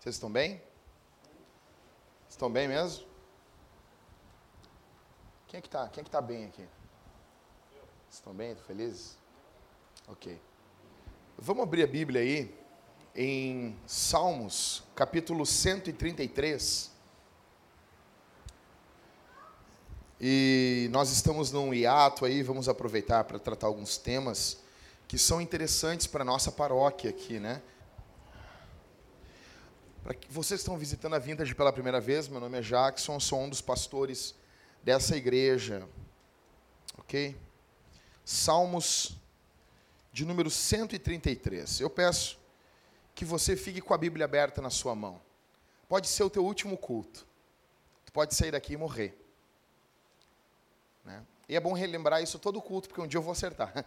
Vocês 0.00 0.14
estão 0.14 0.32
bem? 0.32 0.62
Estão 2.26 2.50
bem 2.50 2.66
mesmo? 2.66 3.04
Quem 5.46 5.58
é 5.58 5.60
que 5.60 5.68
está 5.68 5.84
é 5.84 6.02
que 6.02 6.08
tá 6.08 6.22
bem 6.22 6.46
aqui? 6.46 6.66
Estão 8.10 8.32
bem? 8.32 8.52
Estão 8.52 8.64
felizes? 8.64 9.18
Ok. 10.08 10.40
Vamos 11.36 11.64
abrir 11.64 11.82
a 11.82 11.86
Bíblia 11.86 12.22
aí 12.22 12.58
em 13.14 13.78
Salmos, 13.86 14.82
capítulo 14.94 15.44
133. 15.44 16.90
E 20.18 20.88
nós 20.92 21.12
estamos 21.12 21.52
num 21.52 21.74
hiato 21.74 22.24
aí, 22.24 22.42
vamos 22.42 22.70
aproveitar 22.70 23.24
para 23.24 23.38
tratar 23.38 23.66
alguns 23.66 23.98
temas 23.98 24.62
que 25.06 25.18
são 25.18 25.42
interessantes 25.42 26.06
para 26.06 26.22
a 26.22 26.24
nossa 26.24 26.50
paróquia 26.50 27.10
aqui, 27.10 27.38
né? 27.38 27.60
Para 30.02 30.14
que 30.14 30.32
vocês 30.32 30.60
estão 30.60 30.78
visitando 30.78 31.14
a 31.14 31.18
Vintage 31.18 31.54
pela 31.54 31.72
primeira 31.72 32.00
vez, 32.00 32.26
meu 32.26 32.40
nome 32.40 32.58
é 32.58 32.62
Jackson, 32.62 33.20
sou 33.20 33.40
um 33.40 33.48
dos 33.48 33.60
pastores 33.60 34.34
dessa 34.82 35.16
igreja. 35.16 35.86
OK? 36.98 37.36
Salmos 38.24 39.16
de 40.12 40.24
número 40.24 40.50
133. 40.50 41.80
Eu 41.80 41.90
peço 41.90 42.38
que 43.14 43.24
você 43.24 43.56
fique 43.56 43.80
com 43.80 43.92
a 43.92 43.98
Bíblia 43.98 44.24
aberta 44.24 44.62
na 44.62 44.70
sua 44.70 44.94
mão. 44.94 45.20
Pode 45.88 46.08
ser 46.08 46.22
o 46.22 46.30
teu 46.30 46.44
último 46.44 46.78
culto. 46.78 47.26
Tu 48.06 48.12
pode 48.12 48.34
sair 48.34 48.52
daqui 48.52 48.72
e 48.72 48.76
morrer. 48.76 49.16
Né? 51.04 51.22
E 51.48 51.56
é 51.56 51.60
bom 51.60 51.72
relembrar 51.72 52.22
isso 52.22 52.38
todo 52.38 52.62
culto, 52.62 52.88
porque 52.88 53.00
um 53.00 53.06
dia 53.06 53.18
eu 53.18 53.22
vou 53.22 53.32
acertar. 53.32 53.84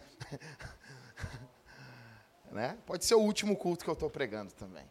né? 2.52 2.78
Pode 2.86 3.04
ser 3.04 3.14
o 3.14 3.20
último 3.20 3.56
culto 3.56 3.84
que 3.84 3.90
eu 3.90 3.94
estou 3.94 4.08
pregando 4.08 4.52
também. 4.52 4.88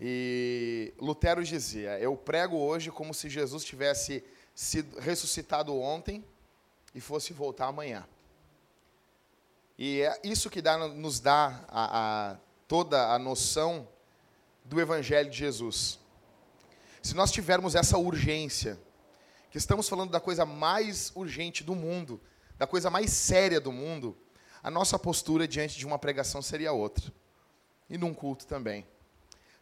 E 0.00 0.92
Lutero 0.98 1.42
dizia: 1.42 1.98
Eu 1.98 2.16
prego 2.16 2.56
hoje 2.56 2.90
como 2.90 3.12
se 3.12 3.28
Jesus 3.28 3.64
tivesse 3.64 4.24
sido 4.54 4.98
ressuscitado 5.00 5.76
ontem 5.76 6.24
e 6.94 7.00
fosse 7.00 7.32
voltar 7.32 7.66
amanhã. 7.66 8.06
E 9.76 10.02
é 10.02 10.20
isso 10.24 10.50
que 10.50 10.60
dá, 10.60 10.76
nos 10.88 11.20
dá 11.20 11.64
a, 11.68 12.32
a, 12.32 12.36
toda 12.66 13.12
a 13.12 13.18
noção 13.18 13.88
do 14.64 14.80
Evangelho 14.80 15.30
de 15.30 15.38
Jesus. 15.38 15.98
Se 17.02 17.14
nós 17.14 17.30
tivermos 17.30 17.74
essa 17.74 17.96
urgência, 17.96 18.78
que 19.50 19.58
estamos 19.58 19.88
falando 19.88 20.10
da 20.10 20.20
coisa 20.20 20.44
mais 20.44 21.12
urgente 21.14 21.62
do 21.62 21.74
mundo, 21.74 22.20
da 22.58 22.66
coisa 22.66 22.90
mais 22.90 23.10
séria 23.12 23.60
do 23.60 23.72
mundo, 23.72 24.16
a 24.62 24.70
nossa 24.70 24.98
postura 24.98 25.46
diante 25.46 25.78
de 25.78 25.86
uma 25.86 25.98
pregação 25.98 26.42
seria 26.42 26.72
outra. 26.72 27.12
E 27.88 27.96
num 27.96 28.12
culto 28.12 28.46
também. 28.46 28.86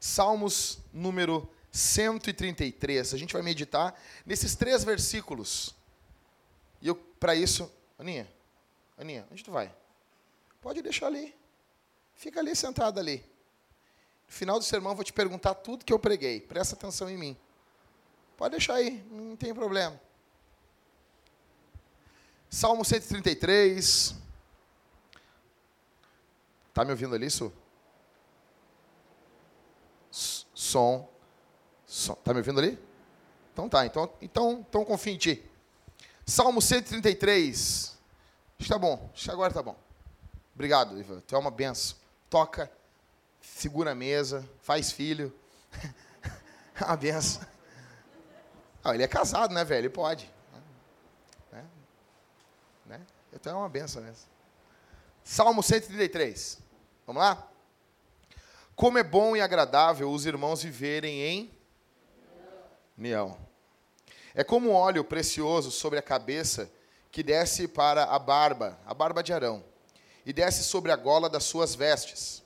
Salmos 0.07 0.79
número 0.93 1.51
133. 1.73 3.13
A 3.13 3.19
gente 3.19 3.33
vai 3.33 3.43
meditar 3.43 4.01
nesses 4.25 4.55
três 4.55 4.85
versículos. 4.85 5.75
E 6.81 6.87
eu, 6.87 6.95
para 6.95 7.35
isso, 7.35 7.71
Aninha, 7.99 8.31
Aninha, 8.97 9.27
onde 9.33 9.43
tu 9.43 9.51
vai? 9.51 9.75
Pode 10.63 10.81
deixar 10.81 11.09
ali. 11.09 11.35
Fica 12.15 12.39
ali 12.39 12.55
sentado 12.55 13.01
ali. 13.01 13.17
No 14.29 14.33
final 14.33 14.59
do 14.61 14.65
sermão 14.65 14.93
eu 14.93 14.97
vou 14.97 15.05
te 15.05 15.13
perguntar 15.13 15.55
tudo 15.55 15.85
que 15.85 15.93
eu 15.93 15.99
preguei. 15.99 16.41
Presta 16.41 16.77
atenção 16.77 17.11
em 17.11 17.19
mim. 17.19 17.37
Pode 18.37 18.53
deixar 18.53 18.75
aí, 18.75 19.05
não 19.11 19.35
tem 19.35 19.53
problema. 19.53 20.01
Salmo 22.49 22.85
133. 22.85 24.15
Tá 26.73 26.85
me 26.85 26.93
ouvindo 26.93 27.15
ali, 27.15 27.29
Su? 27.29 27.53
Som. 30.67 31.09
som. 31.87 32.15
Tá 32.15 32.33
me 32.33 32.41
ouvindo 32.41 32.59
ali? 32.59 32.79
Então 33.53 33.69
tá, 33.69 33.87
então, 33.87 34.13
então, 34.21 34.67
então 34.69 34.85
confia 34.85 35.13
em 35.13 35.17
ti. 35.17 35.51
Salmo 36.27 36.61
133. 36.61 37.97
Está 38.59 38.79
bom, 38.79 39.11
acho 39.15 39.25
que 39.25 39.31
agora 39.31 39.53
tá 39.53 39.63
bom. 39.63 39.77
Obrigado, 40.55 40.99
Ivan. 40.99 41.21
Tu 41.21 41.35
é 41.35 41.39
uma 41.39 41.51
benção. 41.51 41.97
Toca, 42.29 42.71
segura 43.41 43.93
a 43.93 43.95
mesa, 43.95 44.47
faz 44.61 44.91
filho. 44.91 45.33
uma 46.81 46.97
benção. 46.97 47.47
Ah, 48.83 48.95
ele 48.95 49.03
é 49.03 49.09
casado, 49.09 49.53
né, 49.53 49.65
velho? 49.65 49.83
Ele 49.83 49.89
pode. 49.91 50.31
Né? 51.53 51.65
Né? 52.87 53.07
Então 53.33 53.53
é 53.53 53.57
uma 53.57 53.69
benção 53.69 54.03
mesmo. 54.03 54.25
Salmo 55.23 55.63
133. 55.63 56.59
Vamos 57.07 57.23
lá? 57.23 57.49
Como 58.77 58.99
é 58.99 59.03
bom 59.03 59.35
e 59.35 59.41
agradável 59.41 60.11
os 60.11 60.27
irmãos 60.27 60.63
viverem 60.63 61.23
em 61.23 61.51
união. 62.99 63.39
É 64.35 64.45
como 64.45 64.69
um 64.69 64.75
óleo 64.75 65.03
precioso 65.03 65.71
sobre 65.71 65.99
a 65.99 66.03
cabeça 66.03 66.71
que 67.11 67.23
desce 67.23 67.67
para 67.67 68.05
a 68.05 68.19
barba, 68.19 68.79
a 68.85 68.93
barba 68.93 69.23
de 69.23 69.33
Arão, 69.33 69.65
e 70.27 70.33
desce 70.33 70.63
sobre 70.63 70.93
a 70.93 70.97
gola 70.97 71.31
das 71.31 71.45
suas 71.45 71.75
vestes. 71.75 72.43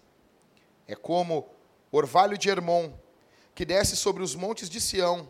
É 0.87 0.95
como 0.95 1.49
orvalho 1.91 2.39
de 2.39 2.49
Hermon, 2.49 2.93
que 3.53 3.65
desce 3.65 3.97
sobre 3.97 4.23
os 4.23 4.37
montes 4.37 4.71
de 4.71 4.81
Sião. 4.81 5.29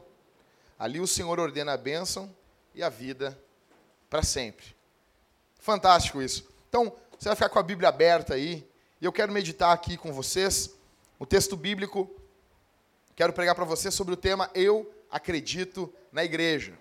Ali 0.79 1.01
o 1.01 1.07
Senhor 1.07 1.41
ordena 1.41 1.73
a 1.73 1.79
bênção 1.79 2.31
e 2.75 2.83
a 2.83 2.91
vida 2.91 3.43
para 4.11 4.23
sempre. 4.23 4.77
Fantástico 5.59 6.21
isso. 6.21 6.47
Então, 6.69 6.95
você 7.19 7.31
vai 7.31 7.37
ficar 7.37 7.49
com 7.49 7.59
a 7.59 7.63
Bíblia 7.63 7.89
aberta 7.89 8.35
aí, 8.35 8.69
e 9.01 9.07
eu 9.07 9.13
quero 9.13 9.33
meditar 9.33 9.73
aqui 9.73 9.97
com 9.97 10.13
vocês 10.13 10.79
o 11.21 11.27
texto 11.27 11.55
bíblico, 11.55 12.11
quero 13.15 13.31
pregar 13.35 13.55
para 13.55 13.67
você 13.67 13.91
sobre 13.91 14.15
o 14.15 14.17
tema 14.17 14.51
Eu 14.55 14.91
acredito 15.11 15.93
na 16.11 16.25
igreja. 16.25 16.73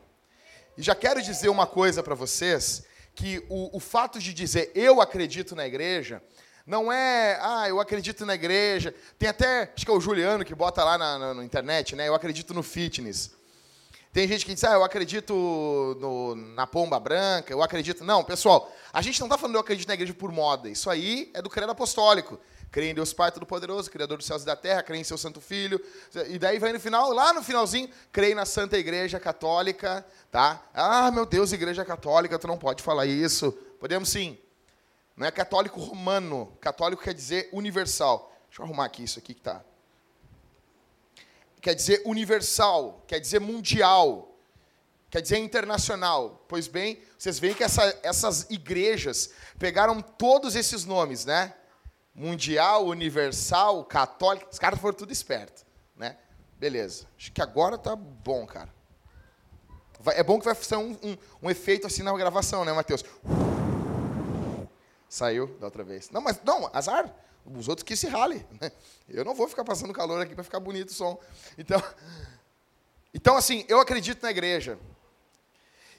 E 0.78 0.82
já 0.82 0.96
quero 0.96 1.22
dizer 1.22 1.50
uma 1.50 1.68
coisa 1.68 2.02
para 2.02 2.16
vocês, 2.16 2.86
que 3.14 3.46
o, 3.50 3.76
o 3.76 3.82
fato 3.82 4.18
de 4.18 4.34
dizer 4.34 4.72
eu 4.74 5.02
acredito 5.02 5.58
na 5.58 5.68
igreja, 5.68 6.24
não 6.66 6.90
é, 6.90 7.38
ah, 7.42 7.68
eu 7.68 7.82
acredito 7.82 8.26
na 8.26 8.34
igreja. 8.34 8.96
Tem 9.18 9.28
até, 9.28 9.74
acho 9.76 9.86
que 9.86 9.92
é 9.92 9.94
o 9.94 10.00
Juliano 10.00 10.46
que 10.46 10.56
bota 10.56 10.86
lá 10.86 10.98
na, 10.98 11.20
na, 11.20 11.34
na 11.34 11.44
internet, 11.44 11.94
né? 11.98 12.08
Eu 12.08 12.16
acredito 12.16 12.54
no 12.54 12.64
fitness. 12.64 13.32
Tem 14.14 14.26
gente 14.26 14.46
que 14.46 14.54
diz, 14.54 14.64
ah, 14.64 14.74
eu 14.74 14.86
acredito 14.86 15.98
no, 16.00 16.36
na 16.36 16.66
pomba 16.66 16.98
branca, 16.98 17.52
eu 17.52 17.62
acredito. 17.62 18.06
Não, 18.06 18.24
pessoal, 18.24 18.74
a 18.94 19.02
gente 19.02 19.20
não 19.20 19.28
está 19.28 19.38
falando 19.38 19.56
eu 19.56 19.62
acredito 19.62 19.90
na 19.90 19.96
igreja 19.96 20.14
por 20.14 20.32
moda. 20.32 20.70
Isso 20.70 20.90
aí 20.90 21.30
é 21.34 21.42
do 21.42 21.50
credo 21.50 21.72
apostólico. 21.72 22.40
Creio 22.72 22.92
em 22.92 22.94
Deus 22.94 23.14
Pai 23.14 23.32
Todo-Poderoso, 23.32 23.90
Criador 23.90 24.18
dos 24.18 24.28
céus 24.28 24.44
e 24.44 24.46
da 24.46 24.56
terra, 24.56 24.84
creio 24.84 25.02
em 25.02 25.04
seu 25.04 25.18
Santo 25.18 25.42
Filho. 25.42 25.84
E 26.28 26.38
daí 26.38 26.60
vai 26.60 26.72
no 26.72 26.80
final, 26.80 27.12
lá 27.12 27.34
no 27.34 27.42
finalzinho, 27.42 27.90
creio 28.12 28.36
na 28.36 28.46
Santa 28.46 28.78
Igreja 28.78 29.20
Católica, 29.20 30.06
tá? 30.30 30.64
Ah, 30.74 31.10
meu 31.10 31.26
Deus, 31.26 31.52
Igreja 31.52 31.84
Católica, 31.84 32.38
tu 32.38 32.48
não 32.48 32.58
pode 32.58 32.84
falar 32.84 33.08
isso. 33.08 33.52
Podemos 33.80 34.10
sim. 34.10 34.38
Não 35.18 35.26
é 35.26 35.32
católico 35.32 35.80
romano. 35.80 36.56
Católico 36.62 37.04
quer 37.04 37.14
dizer 37.14 37.50
universal. 37.52 38.32
Deixa 38.48 38.62
eu 38.62 38.66
arrumar 38.66 38.86
aqui 38.86 39.04
isso 39.04 39.20
aqui 39.20 39.34
que 39.34 39.42
tá. 39.42 39.64
Quer 41.62 41.74
dizer 41.74 42.02
universal, 42.06 43.04
quer 43.06 43.20
dizer 43.20 43.40
mundial, 43.40 44.34
quer 45.10 45.22
dizer 45.22 45.38
internacional. 45.38 46.46
Pois 46.48 46.68
bem, 46.68 47.02
vocês 47.18 47.38
veem 47.38 47.54
que 47.54 47.64
essa, 47.64 48.00
essas 48.02 48.50
igrejas 48.50 49.32
pegaram 49.58 50.02
todos 50.02 50.56
esses 50.56 50.86
nomes, 50.86 51.26
né? 51.26 51.54
Mundial, 52.14 52.86
universal, 52.86 53.84
católico. 53.86 54.50
Os 54.52 54.60
caras 54.60 54.80
foram 54.80 54.96
tudo 54.96 55.12
espertos, 55.12 55.66
né? 55.96 56.18
Beleza. 56.58 57.08
Acho 57.18 57.32
que 57.32 57.42
agora 57.42 57.78
tá 57.78 57.96
bom, 57.96 58.46
cara. 58.46 58.70
é 60.08 60.24
bom 60.24 60.40
que 60.40 60.46
vai 60.46 60.56
ser 60.56 60.76
um, 60.76 60.92
um, 61.04 61.18
um, 61.44 61.50
efeito 61.50 61.88
assim 61.88 62.04
na 62.04 62.16
gravação, 62.18 62.66
né, 62.66 62.74
Matheus? 62.74 63.04
Saiu 65.08 65.48
da 65.60 65.68
outra 65.68 65.84
vez. 65.84 66.10
Não, 66.10 66.22
mas 66.22 66.42
não, 66.44 66.70
azar. 66.74 67.14
Os 67.46 67.68
outros 67.68 67.84
que 67.84 67.96
se 67.96 68.08
rale. 68.08 68.46
Né? 68.60 68.72
Eu 69.08 69.24
não 69.24 69.34
vou 69.34 69.48
ficar 69.48 69.64
passando 69.64 69.94
calor 69.94 70.22
aqui 70.22 70.36
para 70.36 70.44
ficar 70.44 70.60
bonito 70.60 70.90
o 70.90 70.94
som. 70.94 71.20
Então, 71.58 71.82
então, 73.14 73.38
assim, 73.38 73.66
eu 73.68 73.80
acredito 73.80 74.22
na 74.22 74.30
igreja. 74.30 74.78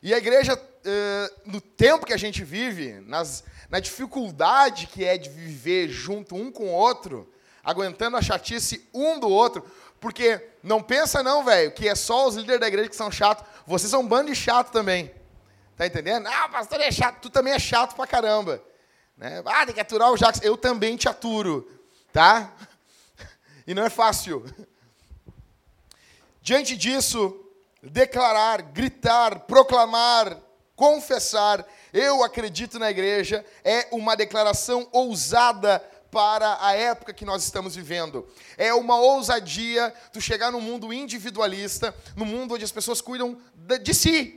E 0.03 0.15
a 0.15 0.19
igreja, 0.19 0.61
eh, 0.85 1.33
no 1.45 1.61
tempo 1.61 2.07
que 2.07 2.13
a 2.13 2.17
gente 2.17 2.43
vive, 2.43 3.01
nas, 3.07 3.45
na 3.69 3.81
dificuldade 3.81 4.87
que 4.87 5.05
é 5.05 5.19
de 5.19 5.29
viver 5.29 5.89
junto 5.89 6.35
um 6.35 6.51
com 6.51 6.69
o 6.69 6.73
outro, 6.73 7.31
aguentando 7.63 8.17
a 8.17 8.23
chatice 8.23 8.89
um 8.95 9.19
do 9.21 9.29
outro, 9.29 9.65
porque 10.01 10.49
não 10.63 10.83
pensa 10.83 11.23
não, 11.23 11.45
velho, 11.45 11.73
que 11.73 11.87
é 11.87 11.95
só 11.95 12.27
os 12.27 12.35
líderes 12.35 12.61
da 12.61 12.69
igreja 12.69 12.89
que 12.89 12.97
são 12.97 13.13
chatos, 13.13 13.45
vocês 13.67 13.91
são 13.91 14.01
um 14.01 14.09
bando 14.09 14.31
de 14.31 14.37
chato 14.37 14.73
também. 14.73 15.15
Tá 15.77 15.87
entendendo? 15.87 16.27
Ah, 16.27 16.49
pastor 16.49 16.81
é 16.81 16.91
chato, 16.91 17.21
tu 17.21 17.31
também 17.31 17.53
é 17.53 17.59
chato 17.59 17.95
pra 17.95 18.07
caramba. 18.07 18.63
Né? 19.17 19.43
Ah, 19.45 19.67
tem 19.67 19.75
que 19.75 19.81
aturar 19.81 20.11
o 20.11 20.17
Jacques. 20.17 20.41
Eu 20.43 20.57
também 20.57 20.97
te 20.97 21.09
aturo, 21.09 21.71
tá? 22.13 22.53
E 23.67 23.75
não 23.75 23.85
é 23.85 23.91
fácil. 23.91 24.45
Diante 26.43 26.77
disso, 26.77 27.39
declarar, 27.83 28.63
gritar, 28.63 29.41
proclamar, 29.41 30.37
confessar 30.77 31.67
eu 31.93 32.23
acredito 32.23 32.79
na 32.79 32.91
igreja 32.91 33.45
é 33.65 33.89
uma 33.91 34.17
declaração 34.17 34.89
ousada 34.93 35.81
para 36.11 36.59
a 36.65 36.75
época 36.75 37.13
que 37.13 37.25
nós 37.25 37.45
estamos 37.45 37.75
vivendo. 37.75 38.27
É 38.57 38.73
uma 38.75 38.97
ousadia 38.97 39.93
tu 40.13 40.21
chegar 40.21 40.51
no 40.51 40.61
mundo 40.61 40.93
individualista, 40.93 41.95
no 42.17 42.25
mundo 42.25 42.55
onde 42.55 42.65
as 42.65 42.73
pessoas 42.73 43.01
cuidam 43.01 43.39
de 43.83 43.95
si. 43.95 44.37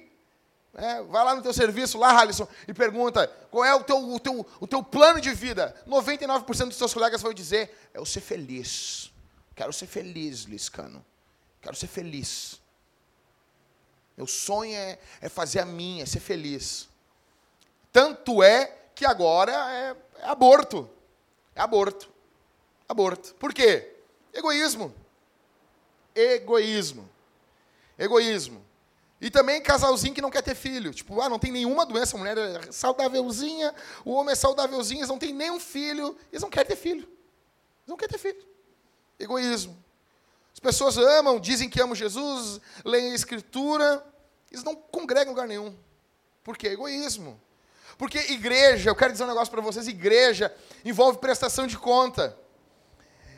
É, 0.76 1.04
vai 1.04 1.24
lá 1.24 1.36
no 1.36 1.44
teu 1.44 1.54
serviço, 1.54 2.00
lá, 2.00 2.20
Alisson, 2.20 2.48
e 2.68 2.74
pergunta 2.74 3.28
qual 3.52 3.64
é 3.64 3.76
o 3.76 3.84
teu, 3.84 3.98
o 3.98 4.20
teu, 4.20 4.46
o 4.60 4.68
teu 4.68 4.84
plano 4.84 5.22
de 5.22 5.32
vida. 5.34 5.76
99% 5.88 6.68
dos 6.68 6.78
teus 6.78 6.94
colegas 6.94 7.22
vão 7.22 7.34
dizer, 7.34 7.90
é 7.94 8.00
o 8.00 8.06
ser 8.06 8.22
feliz. 8.22 9.12
Quero 9.56 9.72
ser 9.72 9.86
feliz, 9.86 10.44
Liscano. 10.44 11.06
Quero 11.62 11.76
ser 11.76 11.88
feliz. 11.88 12.60
Meu 14.16 14.28
sonho 14.28 14.76
é, 14.76 15.00
é 15.22 15.30
fazer 15.30 15.60
a 15.60 15.66
minha, 15.66 16.04
é 16.04 16.06
ser 16.06 16.20
feliz. 16.20 16.88
Tanto 17.92 18.44
é 18.44 18.76
que 18.96 19.06
agora 19.06 19.52
é, 19.52 19.96
é 20.20 20.26
aborto. 20.26 20.90
É 21.56 21.62
aborto. 21.62 22.12
Aborto. 22.88 23.34
Por 23.36 23.54
quê? 23.54 23.96
Egoísmo. 24.34 24.94
Egoísmo. 26.16 27.10
Egoísmo. 27.98 28.64
E 29.22 29.30
também 29.30 29.62
casalzinho 29.62 30.14
que 30.14 30.22
não 30.22 30.30
quer 30.30 30.42
ter 30.42 30.56
filho. 30.56 30.94
Tipo, 30.94 31.22
ah, 31.22 31.30
não 31.30 31.40
tem 31.40 31.52
nenhuma 31.52 31.86
doença, 31.86 32.16
a 32.16 32.20
mulher 32.20 32.38
é 32.38 32.72
saudávelzinha, 32.72 33.74
o 34.04 34.12
homem 34.12 34.34
é 34.34 34.36
saudávelzinho, 34.36 35.00
eles 35.00 35.10
não 35.10 35.18
têm 35.18 35.34
nenhum 35.34 35.60
filho, 35.60 36.18
eles 36.32 36.42
não 36.42 36.50
querem 36.50 36.68
ter 36.68 36.76
filho. 36.76 37.04
Eles 37.04 37.88
não 37.88 37.96
querem 37.96 38.12
ter 38.12 38.20
filho. 38.20 38.46
Egoísmo. 39.18 39.83
As 40.64 40.72
pessoas 40.78 40.98
amam, 40.98 41.42
dizem 41.42 41.70
que 41.70 41.82
amam 41.82 41.94
Jesus, 41.94 42.62
leem 42.86 43.12
a 43.12 43.16
Escritura, 43.16 44.02
eles 44.50 44.64
não 44.64 44.74
congregam 44.74 45.26
em 45.26 45.36
lugar 45.36 45.46
nenhum. 45.46 45.78
Por 46.42 46.56
quê? 46.56 46.70
Egoísmo. 46.70 47.38
Porque 47.98 48.18
igreja, 48.32 48.90
eu 48.90 48.96
quero 48.96 49.12
dizer 49.12 49.26
um 49.26 49.28
negócio 49.28 49.52
para 49.52 49.62
vocês: 49.62 49.90
igreja 49.90 50.56
envolve 50.86 51.18
prestação 51.18 51.68
de 51.68 51.78
conta. 51.78 52.38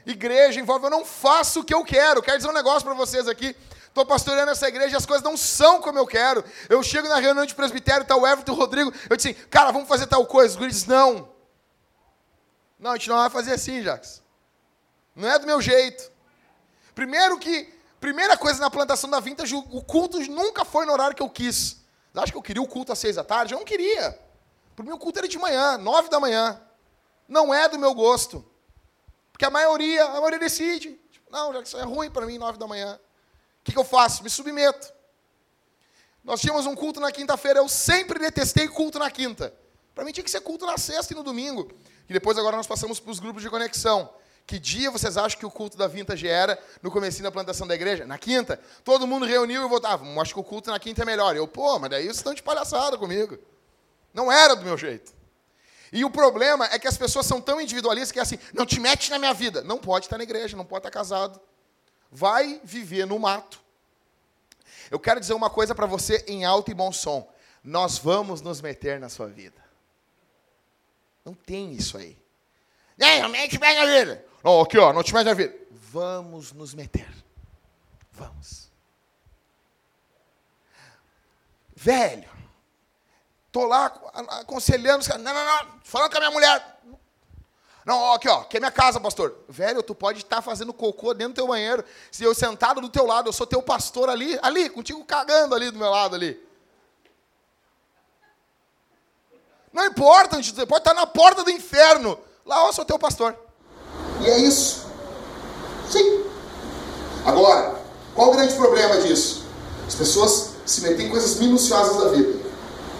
Igreja 0.05 0.59
envolve 0.59 0.85
eu 0.85 0.91
não 0.91 1.03
faço 1.03 1.61
o 1.61 1.63
que 1.63 1.73
eu 1.73 1.83
quero. 1.83 2.21
Quero 2.21 2.37
dizer 2.37 2.47
um 2.47 2.53
negócio 2.53 2.83
para 2.83 2.93
vocês 2.93 3.27
aqui. 3.27 3.55
Estou 3.87 4.05
pastoreando 4.05 4.51
essa 4.51 4.67
igreja 4.67 4.93
e 4.93 4.95
as 4.95 5.05
coisas 5.07 5.23
não 5.23 5.35
são 5.35 5.81
como 5.81 5.97
eu 5.97 6.05
quero. 6.05 6.45
Eu 6.69 6.83
chego 6.83 7.07
na 7.07 7.17
reunião 7.17 7.43
de 7.43 7.55
presbitério, 7.55 8.03
está 8.03 8.15
o 8.15 8.27
Everton 8.27 8.51
o 8.51 8.55
Rodrigo. 8.55 8.93
Eu 9.09 9.17
disse 9.17 9.29
assim, 9.29 9.39
cara, 9.49 9.71
vamos 9.71 9.87
fazer 9.87 10.05
tal 10.05 10.23
coisa. 10.27 10.53
Os 10.53 10.59
guris 10.59 10.85
não. 10.85 11.27
Não, 12.77 12.91
a 12.91 12.97
gente 12.97 13.09
não 13.09 13.17
vai 13.17 13.31
fazer 13.31 13.53
assim, 13.53 13.81
Jacques. 13.81 14.21
Não 15.15 15.27
é 15.27 15.39
do 15.39 15.47
meu 15.47 15.59
jeito. 15.59 16.13
Primeiro 16.95 17.37
que, 17.37 17.71
primeira 17.99 18.37
coisa 18.37 18.59
na 18.59 18.71
plantação 18.71 19.09
da 19.09 19.19
Vintage, 19.19 19.53
o 19.53 19.83
culto 19.83 20.19
nunca 20.31 20.63
foi 20.63 20.85
no 20.85 20.93
horário 20.93 21.15
que 21.15 21.21
eu 21.21 21.29
quis. 21.29 21.83
Acho 22.15 22.31
que 22.31 22.37
eu 22.37 22.41
queria 22.41 22.61
o 22.61 22.67
culto 22.67 22.93
às 22.93 22.99
seis 22.99 23.17
da 23.17 23.23
tarde? 23.23 23.53
Eu 23.53 23.59
não 23.59 23.65
queria. 23.65 24.17
Para 24.73 24.85
mim 24.85 24.91
o 24.91 24.97
culto 24.97 25.19
era 25.19 25.27
de 25.27 25.37
manhã, 25.37 25.77
nove 25.77 26.09
da 26.09 26.19
manhã. 26.19 26.61
Não 27.27 27.53
é 27.53 27.67
do 27.67 27.77
meu 27.77 27.93
gosto. 27.93 28.45
Porque 29.31 29.43
a 29.43 29.49
maioria, 29.49 30.05
a 30.05 30.13
maioria 30.13 30.39
decide. 30.39 30.99
Tipo, 31.11 31.29
não, 31.29 31.51
já 31.51 31.61
que 31.61 31.67
isso 31.67 31.77
é 31.77 31.83
ruim 31.83 32.09
para 32.09 32.25
mim, 32.25 32.37
nove 32.37 32.57
da 32.57 32.65
manhã. 32.65 32.97
O 33.61 33.63
que, 33.65 33.73
que 33.73 33.77
eu 33.77 33.83
faço? 33.83 34.23
Me 34.23 34.29
submeto. 34.29 34.93
Nós 36.23 36.39
tínhamos 36.39 36.65
um 36.65 36.75
culto 36.75 37.01
na 37.01 37.11
quinta-feira. 37.11 37.59
Eu 37.59 37.67
sempre 37.67 38.17
detestei 38.17 38.67
culto 38.67 38.97
na 38.97 39.11
quinta. 39.11 39.53
Para 39.93 40.05
mim 40.05 40.11
tinha 40.11 40.23
que 40.23 40.31
ser 40.31 40.41
culto 40.41 40.65
na 40.65 40.77
sexta 40.77 41.13
e 41.13 41.15
no 41.15 41.23
domingo. 41.23 41.69
E 42.07 42.13
depois 42.13 42.37
agora 42.37 42.55
nós 42.55 42.67
passamos 42.67 42.99
para 42.99 43.11
os 43.11 43.19
grupos 43.19 43.41
de 43.41 43.49
conexão. 43.49 44.09
Que 44.45 44.59
dia 44.59 44.91
vocês 44.91 45.17
acham 45.17 45.39
que 45.39 45.45
o 45.45 45.49
culto 45.49 45.75
da 45.75 45.87
Vintage 45.87 46.27
era 46.27 46.59
no 46.81 46.91
começo 46.91 47.21
da 47.23 47.31
plantação 47.31 47.65
da 47.65 47.73
igreja? 47.73 48.05
Na 48.05 48.17
quinta. 48.17 48.59
Todo 48.83 49.07
mundo 49.07 49.25
reuniu 49.25 49.65
e 49.65 49.67
votava. 49.67 50.05
Acho 50.21 50.33
que 50.35 50.39
o 50.39 50.43
culto 50.43 50.69
na 50.69 50.79
quinta 50.79 51.01
é 51.01 51.05
melhor. 51.05 51.35
Eu, 51.35 51.47
pô, 51.47 51.79
mas 51.79 51.89
daí 51.89 52.03
vocês 52.03 52.17
estão 52.17 52.33
de 52.33 52.43
palhaçada 52.43 52.97
comigo. 52.97 53.39
Não 54.13 54.31
era 54.31 54.55
do 54.55 54.63
meu 54.63 54.77
jeito. 54.77 55.13
E 55.91 56.05
o 56.05 56.11
problema 56.11 56.65
é 56.71 56.77
que 56.77 56.87
as 56.87 56.97
pessoas 56.97 57.25
são 57.25 57.41
tão 57.41 57.59
individualistas 57.59 58.11
que 58.11 58.19
é 58.19 58.21
assim, 58.21 58.37
não 58.53 58.65
te 58.65 58.79
mete 58.79 59.09
na 59.09 59.17
minha 59.17 59.33
vida. 59.33 59.63
Não 59.63 59.79
pode 59.79 60.05
estar 60.05 60.17
na 60.17 60.23
igreja, 60.23 60.55
não 60.55 60.65
pode 60.65 60.79
estar 60.79 60.91
casado. 60.91 61.39
Vai 62.11 62.61
viver 62.63 63.07
no 63.07 63.17
mato. 63.17 63.59
Eu 64.91 64.99
quero 64.99 65.19
dizer 65.19 65.33
uma 65.33 65.49
coisa 65.49 65.73
para 65.73 65.87
você 65.87 66.23
em 66.27 66.45
alto 66.45 66.69
e 66.69 66.73
bom 66.73 66.91
som. 66.91 67.27
Nós 67.63 67.97
vamos 67.97 68.41
nos 68.41 68.61
meter 68.61 68.99
na 68.99 69.09
sua 69.09 69.27
vida. 69.27 69.63
Não 71.23 71.33
tem 71.33 71.73
isso 71.73 71.97
aí. 71.97 72.15
Não, 72.97 73.29
mete 73.29 73.59
mais 73.59 73.77
na 73.77 73.85
vida. 73.85 74.25
Não, 74.43 74.61
aqui, 74.61 74.77
ó, 74.77 74.93
não 74.93 75.03
te 75.03 75.13
mete 75.13 75.25
na 75.25 75.33
vida. 75.33 75.55
Vamos 75.71 76.51
nos 76.51 76.73
meter. 76.73 77.07
Vamos. 78.11 78.69
Velho, 81.75 82.35
Estou 83.55 83.67
lá 83.67 83.85
aconselhando 84.41 84.99
os 84.99 85.07
caras. 85.07 85.23
Não, 85.23 85.33
não, 85.33 85.45
não. 85.45 85.79
Falando 85.81 86.11
com 86.11 86.17
a 86.17 86.19
minha 86.19 86.31
mulher. 86.31 86.77
Não, 87.85 88.11
aqui, 88.11 88.27
ó, 88.27 88.43
que 88.43 88.57
é 88.57 88.59
minha 88.59 88.71
casa, 88.71 88.99
pastor. 88.99 89.33
Velho, 89.47 89.81
tu 89.81 89.95
pode 89.95 90.19
estar 90.19 90.41
fazendo 90.41 90.73
cocô 90.73 91.13
dentro 91.13 91.31
do 91.31 91.35
teu 91.37 91.47
banheiro. 91.47 91.81
Se 92.11 92.21
eu 92.21 92.35
sentado 92.35 92.81
do 92.81 92.89
teu 92.89 93.05
lado, 93.05 93.29
eu 93.29 93.33
sou 93.33 93.47
teu 93.47 93.63
pastor 93.63 94.09
ali, 94.09 94.37
ali, 94.41 94.69
contigo 94.69 95.05
cagando 95.05 95.55
ali 95.55 95.71
do 95.71 95.79
meu 95.79 95.89
lado 95.89 96.15
ali. 96.15 96.37
Não 99.71 99.85
importa, 99.85 100.35
gente 100.41 100.53
pode 100.65 100.81
estar 100.81 100.93
na 100.93 101.07
porta 101.07 101.41
do 101.41 101.49
inferno. 101.49 102.19
Lá 102.45 102.67
eu 102.67 102.73
sou 102.73 102.85
teu 102.85 102.99
pastor. 102.99 103.35
E 104.21 104.29
é 104.29 104.37
isso. 104.37 104.85
Sim. 105.89 106.21
Agora, 107.25 107.73
qual 108.13 108.29
o 108.29 108.33
grande 108.33 108.53
problema 108.53 109.01
disso? 109.01 109.41
As 109.87 109.95
pessoas 109.95 110.51
se 110.63 110.81
metem 110.81 111.07
em 111.07 111.09
coisas 111.09 111.39
minuciosas 111.39 111.97
da 111.97 112.09
vida. 112.09 112.39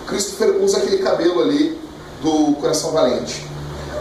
Christopher 0.07 0.55
usa 0.63 0.77
aquele 0.77 0.97
cabelo 0.97 1.41
ali 1.41 1.79
do 2.23 2.55
Coração 2.55 2.91
Valente. 2.91 3.45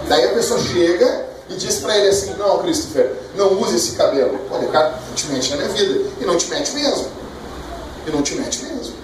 Daí 0.08 0.30
a 0.30 0.32
pessoa 0.32 0.58
chega 0.60 1.26
e 1.50 1.56
diz 1.56 1.76
para 1.76 1.98
ele 1.98 2.08
assim: 2.08 2.32
Não, 2.38 2.62
Christopher, 2.62 3.14
não 3.36 3.60
use 3.60 3.76
esse 3.76 3.96
cabelo. 3.96 4.40
Olha, 4.50 4.68
cara, 4.68 4.98
não 5.08 5.14
te 5.14 5.26
mete 5.26 5.50
na 5.50 5.56
minha 5.56 5.68
vida. 5.68 6.10
E 6.22 6.24
não 6.24 6.38
te 6.38 6.48
mete 6.48 6.72
mesmo. 6.72 7.08
E 8.06 8.10
não 8.10 8.22
te 8.22 8.34
mete 8.36 8.64
mesmo. 8.64 8.94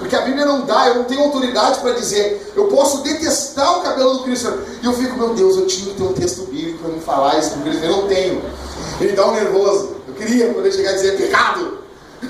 Porque 0.00 0.16
a 0.16 0.22
Bíblia 0.22 0.46
não 0.46 0.62
dá, 0.62 0.88
eu 0.88 0.94
não 0.94 1.04
tenho 1.04 1.20
autoridade 1.20 1.78
para 1.80 1.92
dizer, 1.92 2.52
eu 2.56 2.68
posso 2.68 3.02
detestar 3.02 3.78
o 3.78 3.82
cabelo 3.82 4.14
do 4.14 4.22
Christopher. 4.24 4.58
E 4.82 4.86
eu 4.86 4.94
fico, 4.94 5.14
meu 5.14 5.34
Deus, 5.34 5.58
eu 5.58 5.66
tinha 5.66 5.90
que 5.90 5.94
ter 5.94 6.02
um 6.02 6.14
texto 6.14 6.46
bíblico 6.46 6.78
para 6.78 6.88
me 6.88 7.00
falar 7.00 7.38
isso 7.38 7.50
com 7.50 7.60
Christopher. 7.60 7.90
Eu 7.90 7.96
não 7.98 8.08
tenho. 8.08 8.42
Ele 8.98 9.12
dá 9.12 9.26
um 9.26 9.32
nervoso. 9.32 9.96
Eu 10.08 10.14
queria 10.14 10.54
poder 10.54 10.72
chegar 10.72 10.92
e 10.92 10.94
dizer, 10.94 11.18
pecado. 11.18 11.80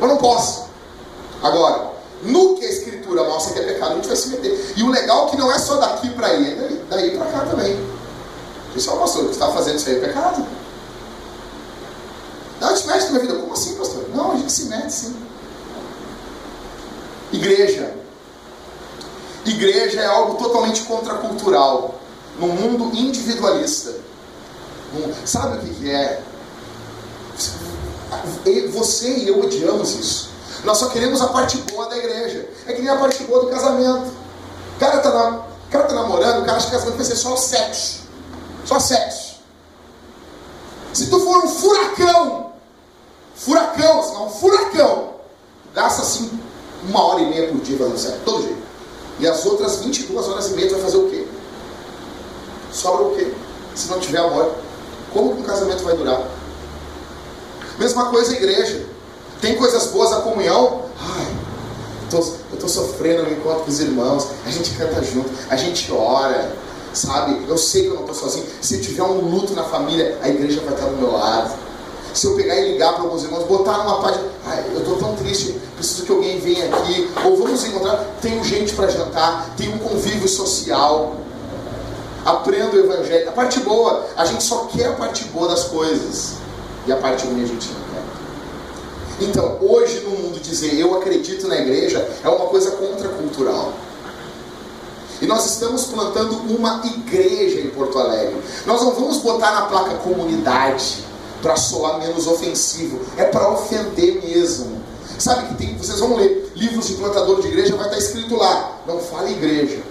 Mas 0.00 0.10
não 0.10 0.16
posso. 0.16 0.64
Agora, 1.40 1.92
no 2.24 2.56
que 2.56 2.66
a 2.66 2.68
escritura 2.68 3.22
mostra 3.22 3.52
que 3.52 3.60
é 3.60 3.72
pecado, 3.72 3.92
a 3.92 3.94
gente 3.94 4.08
vai 4.08 4.16
se 4.16 4.28
meter. 4.28 4.74
E 4.76 4.82
o 4.82 4.90
legal 4.90 5.28
é 5.28 5.30
que 5.30 5.36
não 5.36 5.52
é 5.52 5.58
só 5.60 5.76
daqui 5.76 6.10
para 6.10 6.26
aí, 6.26 6.52
é 6.52 6.56
daí, 6.56 6.84
daí 6.90 7.16
para 7.16 7.26
cá 7.26 7.46
também. 7.48 7.78
Pessoal, 8.74 8.98
pastor, 8.98 9.22
o 9.22 9.26
que 9.26 9.32
está 9.32 9.48
fazendo 9.52 9.76
isso 9.76 9.88
aí 9.88 9.96
é 9.96 10.00
pecado? 10.00 10.44
Não, 12.60 12.74
te 12.74 12.86
mete 12.86 13.04
na 13.04 13.10
minha 13.10 13.20
vida. 13.20 13.34
Como 13.34 13.52
assim, 13.52 13.76
pastor? 13.76 14.04
Não, 14.12 14.32
a 14.32 14.36
gente 14.36 14.50
se 14.50 14.64
mete 14.64 14.90
sim. 14.90 15.14
Igreja. 17.32 17.94
Igreja 19.44 20.00
é 20.00 20.06
algo 20.06 20.34
totalmente 20.34 20.82
contracultural. 20.82 22.00
Num 22.38 22.48
mundo 22.48 22.96
individualista. 22.96 23.94
Sabe 25.24 25.56
o 25.56 25.74
que 25.74 25.90
é? 25.90 26.22
Você 28.72 29.08
e 29.08 29.28
eu 29.28 29.40
odiamos 29.40 29.94
isso. 29.94 30.30
Nós 30.64 30.78
só 30.78 30.88
queremos 30.90 31.20
a 31.20 31.28
parte 31.28 31.56
boa 31.58 31.88
da 31.88 31.96
igreja. 31.96 32.48
É 32.66 32.72
que 32.72 32.82
nem 32.82 32.90
a 32.90 32.96
parte 32.96 33.24
boa 33.24 33.40
do 33.40 33.50
casamento. 33.50 34.12
O 34.76 34.78
cara 34.78 34.98
tá, 34.98 35.10
na, 35.10 35.38
o 35.38 35.70
cara 35.70 35.84
tá 35.84 35.94
namorando, 35.94 36.42
o 36.42 36.44
cara 36.44 36.58
acha 36.58 36.66
que 36.66 36.72
casamento 36.72 36.96
vai 36.96 37.06
ser 37.06 37.16
só 37.16 37.36
sexo. 37.36 38.02
Só 38.64 38.78
sexo. 38.78 39.32
Se 40.92 41.06
tu 41.08 41.18
for 41.20 41.44
um 41.44 41.48
furacão, 41.48 42.52
furacão, 43.34 44.26
um 44.26 44.30
furacão, 44.30 45.14
gasta 45.74 46.02
assim 46.02 46.38
uma 46.88 47.04
hora 47.04 47.20
e 47.20 47.26
meia 47.26 47.48
por 47.48 47.60
dia 47.60 47.78
fazendo 47.78 47.98
sexo, 47.98 48.18
todo 48.24 48.42
dia. 48.42 48.56
E 49.20 49.26
as 49.26 49.44
outras 49.44 49.76
22 49.80 50.28
horas 50.28 50.50
e 50.50 50.54
meia 50.54 50.68
tu 50.68 50.74
vai 50.74 50.82
fazer 50.82 50.96
o 50.96 51.08
quê? 51.08 51.26
Sobra 52.72 53.04
o 53.06 53.14
quê? 53.14 53.32
Se 53.74 53.88
não 53.88 54.00
tiver 54.00 54.18
amor. 54.18 54.52
Como 55.12 55.34
que 55.34 55.42
um 55.42 55.44
casamento 55.44 55.84
vai 55.84 55.96
durar? 55.96 56.26
Mesma 57.78 58.06
coisa 58.06 58.32
a 58.32 58.36
igreja. 58.36 58.86
Tem 59.40 59.56
coisas 59.56 59.88
boas, 59.88 60.12
a 60.12 60.20
comunhão. 60.20 60.82
Ai, 60.98 61.36
tô, 62.10 62.18
eu 62.18 62.54
estou 62.54 62.68
sofrendo 62.68 63.24
no 63.24 63.32
encontro 63.32 63.64
com 63.64 63.70
os 63.70 63.80
irmãos. 63.80 64.28
A 64.46 64.50
gente 64.50 64.70
canta 64.72 65.02
junto, 65.02 65.28
a 65.50 65.56
gente 65.56 65.92
ora, 65.92 66.54
sabe? 66.94 67.44
Eu 67.48 67.58
sei 67.58 67.82
que 67.82 67.88
eu 67.88 67.94
não 67.94 68.02
estou 68.02 68.14
sozinho. 68.14 68.46
Se 68.60 68.80
tiver 68.80 69.02
um 69.02 69.20
luto 69.20 69.52
na 69.54 69.64
família, 69.64 70.18
a 70.22 70.28
igreja 70.28 70.60
vai 70.62 70.74
estar 70.74 70.86
do 70.86 70.96
meu 70.96 71.12
lado. 71.12 71.52
Se 72.14 72.26
eu 72.26 72.34
pegar 72.34 72.56
e 72.56 72.72
ligar 72.72 72.94
para 72.94 73.04
alguns 73.04 73.24
irmãos, 73.24 73.44
botar 73.44 73.78
numa 73.78 74.00
página, 74.02 74.24
ai, 74.46 74.64
eu 74.72 74.80
estou 74.80 74.96
tão 74.96 75.14
triste, 75.16 75.58
preciso 75.76 76.04
que 76.04 76.12
alguém 76.12 76.38
venha 76.40 76.66
aqui, 76.74 77.10
ou 77.24 77.36
vamos 77.36 77.64
encontrar, 77.64 78.04
tenho 78.20 78.44
gente 78.44 78.74
para 78.74 78.88
jantar, 78.88 79.54
tem 79.56 79.72
um 79.72 79.78
convívio 79.78 80.28
social, 80.28 81.16
aprenda 82.24 82.76
o 82.76 82.80
evangelho. 82.80 83.28
A 83.28 83.32
parte 83.32 83.60
boa, 83.60 84.06
a 84.16 84.24
gente 84.26 84.42
só 84.44 84.66
quer 84.66 84.88
a 84.88 84.92
parte 84.92 85.24
boa 85.24 85.48
das 85.48 85.64
coisas, 85.64 86.34
e 86.86 86.92
a 86.92 86.96
parte 86.96 87.26
ruim 87.26 87.44
a 87.44 87.46
gente 87.46 87.68
não 87.68 87.80
quer. 87.80 89.26
Então, 89.26 89.58
hoje 89.62 90.00
no 90.00 90.10
mundo 90.10 90.40
dizer 90.40 90.78
eu 90.78 90.94
acredito 90.96 91.48
na 91.48 91.56
igreja 91.56 92.06
é 92.22 92.28
uma 92.28 92.46
coisa 92.46 92.72
contracultural. 92.72 93.72
E 95.20 95.26
nós 95.26 95.46
estamos 95.46 95.84
plantando 95.84 96.34
uma 96.52 96.82
igreja 96.84 97.60
em 97.60 97.70
Porto 97.70 97.96
Alegre. 97.96 98.36
Nós 98.66 98.82
não 98.82 98.92
vamos 98.92 99.18
botar 99.18 99.52
na 99.52 99.62
placa 99.62 99.94
comunidade 99.98 101.04
para 101.42 101.56
soar 101.56 101.98
menos 101.98 102.26
ofensivo. 102.26 103.00
É 103.18 103.24
para 103.24 103.50
ofender 103.50 104.22
mesmo. 104.22 104.80
Sabe 105.18 105.48
que 105.48 105.54
tem, 105.54 105.76
vocês 105.76 105.98
vão 105.98 106.16
ler 106.16 106.50
livros 106.56 106.88
de 106.88 106.94
plantador 106.94 107.40
de 107.40 107.48
igreja, 107.48 107.76
vai 107.76 107.86
estar 107.86 107.98
escrito 107.98 108.36
lá: 108.36 108.78
não 108.86 108.98
fale 108.98 109.32
igreja, 109.32 109.82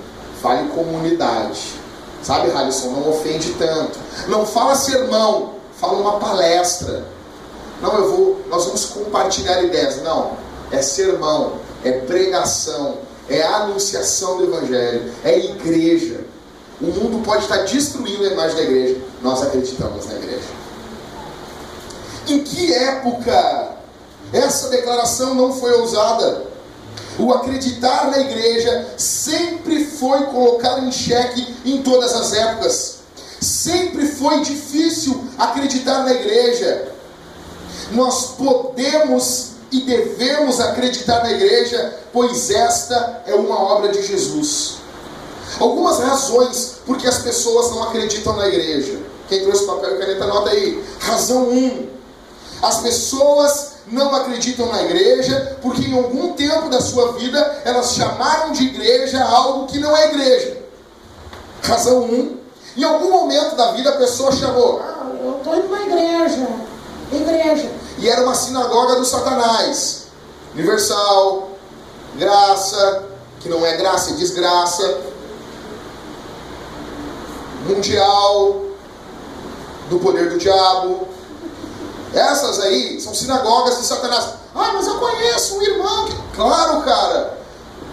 fale 0.41 0.69
comunidade. 0.69 1.79
Sabe, 2.23 2.51
Halisson? 2.51 2.89
Não 2.89 3.09
ofende 3.09 3.53
tanto. 3.53 3.97
Não 4.27 4.45
fala 4.45 4.75
sermão, 4.75 5.55
fala 5.79 5.93
uma 5.93 6.19
palestra. 6.19 7.05
Não, 7.81 7.97
eu 7.97 8.11
vou, 8.11 8.41
nós 8.47 8.65
vamos 8.65 8.85
compartilhar 8.85 9.63
ideias. 9.63 10.01
Não, 10.03 10.37
é 10.71 10.81
sermão, 10.81 11.53
é 11.83 11.91
pregação, 11.91 12.97
é 13.27 13.41
anunciação 13.41 14.37
do 14.37 14.43
Evangelho, 14.43 15.11
é 15.23 15.37
igreja. 15.39 16.21
O 16.79 16.85
mundo 16.85 17.23
pode 17.23 17.43
estar 17.43 17.57
destruindo 17.57 18.23
a 18.23 18.27
imagem 18.27 18.55
da 18.55 18.63
igreja. 18.63 18.97
Nós 19.21 19.41
acreditamos 19.41 20.05
na 20.07 20.15
igreja. 20.15 20.60
Em 22.27 22.43
que 22.43 22.73
época 22.73 23.69
essa 24.31 24.69
declaração 24.69 25.35
não 25.35 25.53
foi 25.53 25.73
ousada? 25.73 26.51
O 27.19 27.33
acreditar 27.33 28.09
na 28.09 28.19
igreja 28.19 28.93
sempre 28.97 29.85
foi 29.85 30.23
colocado 30.25 30.85
em 30.85 30.91
xeque 30.91 31.55
em 31.65 31.81
todas 31.81 32.13
as 32.13 32.33
épocas. 32.33 32.99
Sempre 33.39 34.07
foi 34.07 34.41
difícil 34.41 35.23
acreditar 35.37 36.03
na 36.03 36.13
igreja. 36.13 36.87
Nós 37.91 38.31
podemos 38.37 39.51
e 39.71 39.81
devemos 39.81 40.59
acreditar 40.59 41.23
na 41.23 41.31
igreja, 41.31 41.97
pois 42.11 42.49
esta 42.49 43.23
é 43.25 43.35
uma 43.35 43.59
obra 43.59 43.91
de 43.91 44.05
Jesus. 44.05 44.75
Algumas 45.59 45.99
razões 45.99 46.75
porque 46.85 47.07
as 47.07 47.19
pessoas 47.19 47.71
não 47.71 47.83
acreditam 47.83 48.35
na 48.35 48.47
igreja. 48.47 48.99
Quem 49.27 49.43
trouxe 49.43 49.65
papel 49.65 49.95
e 49.95 49.99
caneta, 49.99 50.23
anota 50.25 50.49
aí. 50.51 50.83
Razão 50.99 51.49
1. 51.49 51.55
Um, 51.55 51.87
as 52.61 52.77
pessoas 52.77 53.73
não 53.87 54.13
acreditam 54.13 54.67
na 54.67 54.83
igreja 54.83 55.57
porque 55.61 55.81
em 55.81 55.97
algum 55.97 56.33
tempo 56.33 56.69
da 56.69 56.79
sua 56.79 57.13
vida 57.13 57.61
elas 57.65 57.93
chamaram 57.93 58.51
de 58.51 58.65
igreja 58.65 59.23
algo 59.23 59.67
que 59.67 59.79
não 59.79 59.95
é 59.95 60.09
igreja. 60.09 60.57
Razão 61.63 62.03
1. 62.03 62.13
Um, 62.13 62.37
em 62.77 62.83
algum 62.83 63.09
momento 63.09 63.55
da 63.55 63.71
vida 63.73 63.89
a 63.89 63.97
pessoa 63.97 64.31
chamou, 64.31 64.81
ah, 64.81 65.07
eu 65.21 65.37
estou 65.37 65.55
indo 65.55 65.69
na 65.69 65.81
igreja, 65.81 66.47
igreja 67.11 67.71
e 67.97 68.09
era 68.09 68.23
uma 68.23 68.33
sinagoga 68.33 68.95
do 68.95 69.05
Satanás. 69.05 70.07
Universal, 70.53 71.51
graça, 72.17 73.05
que 73.39 73.47
não 73.47 73.65
é 73.65 73.77
graça, 73.77 74.11
é 74.11 74.13
desgraça. 74.13 75.01
Mundial, 77.67 78.61
do 79.89 79.99
poder 79.99 80.29
do 80.29 80.37
diabo. 80.37 81.07
Essas 82.13 82.59
aí 82.59 82.99
são 82.99 83.13
sinagogas 83.13 83.77
de 83.79 83.85
Satanás. 83.85 84.25
Ah, 84.53 84.71
mas 84.73 84.87
eu 84.87 84.99
conheço 84.99 85.57
um 85.57 85.61
irmão 85.61 86.05
que. 86.05 86.15
Claro, 86.35 86.81
cara. 86.81 87.39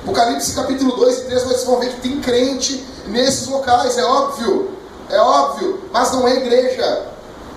Apocalipse 0.03 0.55
capítulo 0.55 0.97
2 0.97 1.19
e 1.19 1.25
3, 1.25 1.43
vocês 1.45 1.65
vão 1.65 1.79
ver 1.79 1.91
que 1.95 2.01
tem 2.01 2.21
crente 2.21 2.85
nesses 3.07 3.47
locais, 3.47 3.97
é 3.99 4.05
óbvio. 4.05 4.77
É 5.11 5.19
óbvio, 5.19 5.89
mas 5.93 6.13
não 6.13 6.27
é 6.27 6.37
igreja. 6.37 7.07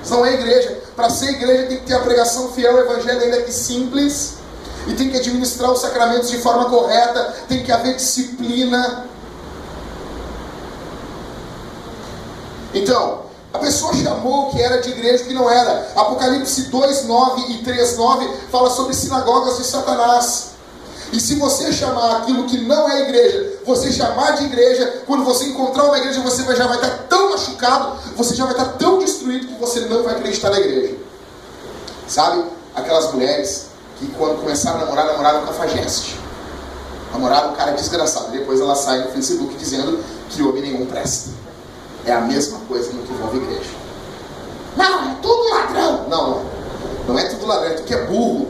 Não 0.10 0.26
é 0.26 0.34
igreja. 0.34 0.82
Para 0.96 1.10
ser 1.10 1.32
igreja 1.32 1.68
tem 1.68 1.78
que 1.80 1.86
ter 1.86 1.94
a 1.94 2.00
pregação 2.00 2.52
fiel, 2.52 2.76
o 2.76 2.80
evangelho 2.80 3.22
ainda 3.22 3.42
que 3.42 3.52
simples, 3.52 4.36
e 4.88 4.94
tem 4.94 5.10
que 5.10 5.18
administrar 5.18 5.72
os 5.72 5.80
sacramentos 5.80 6.30
de 6.30 6.40
forma 6.40 6.66
correta, 6.70 7.36
tem 7.48 7.64
que 7.64 7.72
haver 7.72 7.96
disciplina. 7.96 9.06
Então, 12.74 13.31
a 13.54 13.60
pessoa 13.60 13.94
chamou 13.94 14.48
o 14.48 14.52
que 14.52 14.62
era 14.62 14.82
de 14.82 14.90
igreja 14.90 15.26
que 15.26 15.34
não 15.34 15.50
era. 15.50 15.92
Apocalipse 15.96 16.64
2, 16.64 17.06
9 17.06 17.54
e 17.54 17.64
3, 17.64 17.98
9 17.98 18.30
fala 18.50 18.70
sobre 18.70 18.94
sinagogas 18.94 19.58
de 19.58 19.66
Satanás. 19.66 20.52
E 21.12 21.20
se 21.20 21.36
você 21.36 21.74
chamar 21.74 22.18
aquilo 22.18 22.46
que 22.46 22.62
não 22.62 22.90
é 22.90 23.02
igreja, 23.02 23.60
você 23.66 23.92
chamar 23.92 24.32
de 24.32 24.46
igreja, 24.46 25.04
quando 25.06 25.26
você 25.26 25.46
encontrar 25.46 25.84
uma 25.84 25.98
igreja, 25.98 26.22
você 26.22 26.44
já 26.56 26.66
vai 26.66 26.78
estar 26.78 26.90
tão 27.10 27.32
machucado, 27.32 27.98
você 28.16 28.34
já 28.34 28.46
vai 28.46 28.54
estar 28.54 28.78
tão 28.78 29.00
destruído 29.00 29.48
que 29.48 29.60
você 29.60 29.82
não 29.82 30.04
vai 30.04 30.16
acreditar 30.16 30.50
na 30.50 30.60
igreja. 30.60 30.96
Sabe? 32.08 32.46
Aquelas 32.74 33.12
mulheres 33.12 33.66
que 34.00 34.08
quando 34.14 34.40
começaram 34.40 34.78
a 34.78 34.86
namorar, 34.86 35.06
namoraram 35.08 35.48
Fageste. 35.48 36.18
Namoraram 37.12 37.52
um 37.52 37.56
cara 37.56 37.72
desgraçado. 37.74 38.32
Depois 38.32 38.62
ela 38.62 38.76
sai 38.76 39.00
no 39.00 39.12
Facebook 39.12 39.54
dizendo 39.56 40.02
que 40.30 40.42
homem 40.42 40.62
nenhum 40.62 40.86
presta. 40.86 41.41
É 42.06 42.14
a 42.14 42.22
mesma 42.22 42.60
coisa 42.68 42.92
no 42.92 43.04
que 43.04 43.14
envolve 43.14 43.38
igreja. 43.38 43.70
Não, 44.76 45.12
é 45.12 45.16
tudo 45.22 45.50
ladrão. 45.50 46.10
Não, 46.10 46.46
não. 47.08 47.20
É 47.20 47.30
tudo 47.30 47.46
ladrão, 47.46 47.70
é 47.70 47.74
tudo 47.74 47.86
que 47.86 47.94
é 47.94 48.06
burro. 48.06 48.48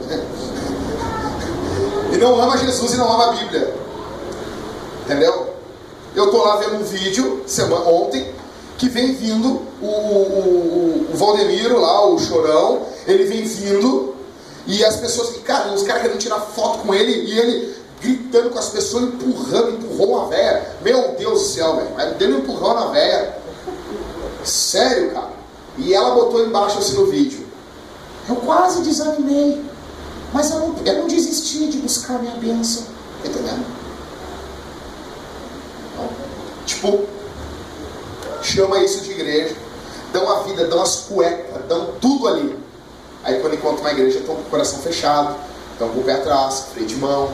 e 2.12 2.18
não 2.18 2.42
ama 2.42 2.58
Jesus 2.58 2.94
e 2.94 2.98
não 2.98 3.12
ama 3.12 3.30
a 3.30 3.32
Bíblia. 3.34 3.74
Entendeu? 5.04 5.54
Eu 6.16 6.26
estou 6.26 6.44
lá 6.46 6.58
vendo 6.58 6.76
um 6.76 6.84
vídeo 6.84 7.44
semana, 7.48 7.86
ontem 7.86 8.34
que 8.78 8.90
vem 8.90 9.14
vindo 9.14 9.62
o, 9.82 9.86
o, 9.86 11.08
o 11.14 11.16
Valdemiro 11.16 11.80
lá, 11.80 12.06
o 12.08 12.20
chorão, 12.20 12.82
ele 13.06 13.26
vem 13.26 13.44
vindo 13.44 14.16
e 14.66 14.84
as 14.84 14.98
pessoas, 14.98 15.38
cara, 15.44 15.72
os 15.74 15.84
caras 15.84 16.02
querendo 16.02 16.18
tirar 16.18 16.40
foto 16.40 16.80
com 16.80 16.94
ele 16.94 17.12
e 17.12 17.40
ele 17.40 17.76
gritando 18.02 18.50
com 18.50 18.60
as 18.60 18.70
pessoas, 18.70 19.04
empurrando, 19.04 19.72
empurrou 19.72 20.16
uma 20.16 20.28
véia. 20.28 20.66
Meu 20.82 21.16
Deus 21.18 21.40
do 21.40 21.46
céu, 21.46 21.76
velho. 21.76 21.90
Mas 21.96 22.18
deu 22.18 22.30
um 22.30 22.40
empurrão 22.40 22.74
na 22.74 22.88
véia. 22.88 23.36
Sério, 24.44 25.12
cara. 25.12 25.32
E 25.78 25.94
ela 25.94 26.16
botou 26.16 26.46
embaixo 26.46 26.80
assim 26.80 26.96
no 26.96 27.08
vídeo. 27.08 27.48
Eu 28.28 28.36
quase 28.38 28.82
desanimei. 28.82 29.64
Mas 30.34 30.52
eu 30.52 30.60
não, 30.60 30.76
eu 30.86 30.94
não 31.00 31.08
desisti 31.08 31.68
de 31.68 31.78
buscar 31.80 32.20
minha 32.20 32.36
bênção. 32.36 32.86
Entendendo? 33.24 33.66
Tipo, 36.66 37.06
chama 38.42 38.80
isso 38.80 39.02
de 39.02 39.12
igreja. 39.12 39.56
Dão 40.14 40.30
a 40.30 40.44
vida, 40.44 40.68
dão 40.68 40.82
as 40.82 40.96
cuecas, 41.08 41.66
dão 41.68 41.94
tudo 42.02 42.28
ali. 42.28 42.58
Aí 43.24 43.40
quando 43.40 43.56
encontram 43.56 43.82
uma 43.82 43.92
igreja, 43.92 44.20
estão 44.20 44.36
com 44.36 44.42
o 44.42 44.46
coração 44.46 44.80
fechado, 44.80 45.36
estão 45.74 45.90
com 45.90 46.00
o 46.00 46.04
pé 46.04 46.14
atrás, 46.14 46.66
freio 46.74 46.88
de 46.88 46.96
mão. 46.96 47.34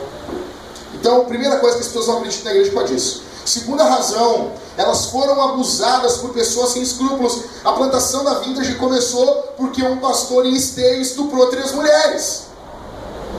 Então, 0.93 1.25
primeira 1.25 1.57
coisa 1.57 1.77
que 1.77 1.81
as 1.81 1.87
pessoas 1.87 2.07
não 2.07 2.17
acreditam 2.17 2.45
na 2.45 2.51
igreja 2.51 2.71
pode 2.71 2.95
isso. 2.95 3.23
Segunda 3.45 3.83
razão, 3.83 4.51
elas 4.77 5.07
foram 5.07 5.41
abusadas 5.41 6.17
por 6.17 6.29
pessoas 6.29 6.69
sem 6.69 6.83
escrúpulos. 6.83 7.41
A 7.65 7.73
plantação 7.73 8.23
da 8.23 8.35
vintage 8.35 8.75
começou 8.75 9.53
porque 9.57 9.81
um 9.81 9.97
pastor 9.97 10.45
em 10.45 10.53
esteio 10.53 11.01
estuprou 11.01 11.47
três 11.47 11.71
mulheres. 11.71 12.43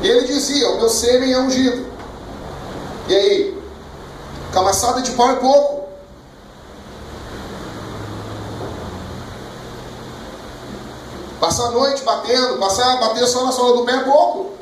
E 0.03 0.09
ele 0.09 0.27
dizia: 0.27 0.69
O 0.71 0.77
meu 0.79 0.89
sêmen 0.89 1.33
é 1.33 1.39
ungido. 1.39 1.87
E 3.09 3.15
aí? 3.15 3.63
Camaçada 4.53 5.01
de 5.01 5.13
pau 5.13 5.31
é 5.31 5.37
pouco. 5.37 5.89
Passar 11.41 11.67
a 11.67 11.71
noite 11.71 12.03
batendo, 12.03 12.59
passar, 12.59 12.99
bater 12.99 13.27
só 13.29 13.45
na 13.45 13.53
sola 13.53 13.77
do 13.77 13.85
pé 13.85 13.93
é 13.93 14.01
pouco. 14.01 14.55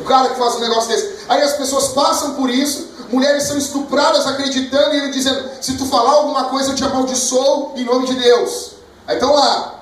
O 0.00 0.04
cara 0.04 0.30
que 0.30 0.38
faz 0.38 0.54
um 0.54 0.60
negócio 0.60 0.88
desse. 0.88 1.26
Aí 1.28 1.42
as 1.42 1.52
pessoas 1.52 1.88
passam 1.88 2.34
por 2.34 2.48
isso, 2.48 2.88
mulheres 3.12 3.44
são 3.44 3.58
estupradas 3.58 4.26
acreditando 4.26 4.94
e 4.94 4.98
ele 4.98 5.10
dizendo: 5.10 5.50
se 5.60 5.76
tu 5.76 5.86
falar 5.86 6.12
alguma 6.12 6.44
coisa 6.44 6.70
eu 6.70 6.74
te 6.74 6.82
amaldiçoo 6.82 7.74
em 7.76 7.84
nome 7.84 8.06
de 8.06 8.14
Deus. 8.14 8.72
Aí 9.06 9.16
estão 9.16 9.34
lá. 9.34 9.74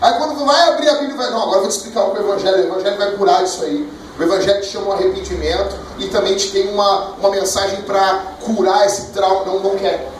Aí 0.00 0.14
quando 0.14 0.44
vai 0.44 0.68
abrir 0.70 0.88
a 0.88 0.94
Bíblia, 0.96 1.16
vai, 1.16 1.30
não, 1.30 1.42
agora 1.42 1.58
eu 1.58 1.60
vou 1.62 1.70
te 1.70 1.76
explicar 1.76 2.04
o 2.04 2.10
que 2.10 2.18
é 2.18 2.20
o 2.20 2.24
Evangelho, 2.24 2.56
o 2.56 2.66
Evangelho 2.66 2.98
vai 2.98 3.10
curar 3.12 3.44
isso 3.44 3.64
aí. 3.64 3.90
O 4.18 4.22
Evangelho 4.22 4.60
te 4.60 4.68
chama 4.68 4.88
um 4.88 4.92
arrependimento 4.92 5.76
e 5.98 6.08
também 6.08 6.36
te 6.36 6.50
tem 6.50 6.68
uma, 6.68 7.12
uma 7.18 7.30
mensagem 7.30 7.82
para 7.82 8.34
curar 8.44 8.86
esse 8.86 9.06
trauma, 9.12 9.44
não, 9.44 9.60
não 9.60 9.76
quer. 9.76 10.10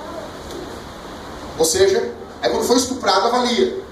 Ou 1.59 1.65
seja, 1.65 2.11
aí 2.43 2.51
quando 2.51 2.65
foi 2.65 2.77
estuprado, 2.77 3.27
avalia. 3.27 3.83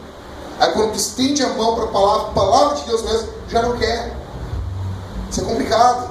Aí 0.61 0.73
quando 0.73 0.95
estende 0.95 1.43
a 1.43 1.49
mão 1.49 1.75
para 1.75 1.85
a 1.85 1.89
palavra, 1.89 2.33
palavra 2.33 2.77
de 2.77 2.85
Deus 2.85 3.03
mesmo, 3.03 3.29
já 3.49 3.63
não 3.63 3.77
quer. 3.77 4.15
Isso 5.31 5.41
é 5.41 5.45
complicado. 5.45 6.11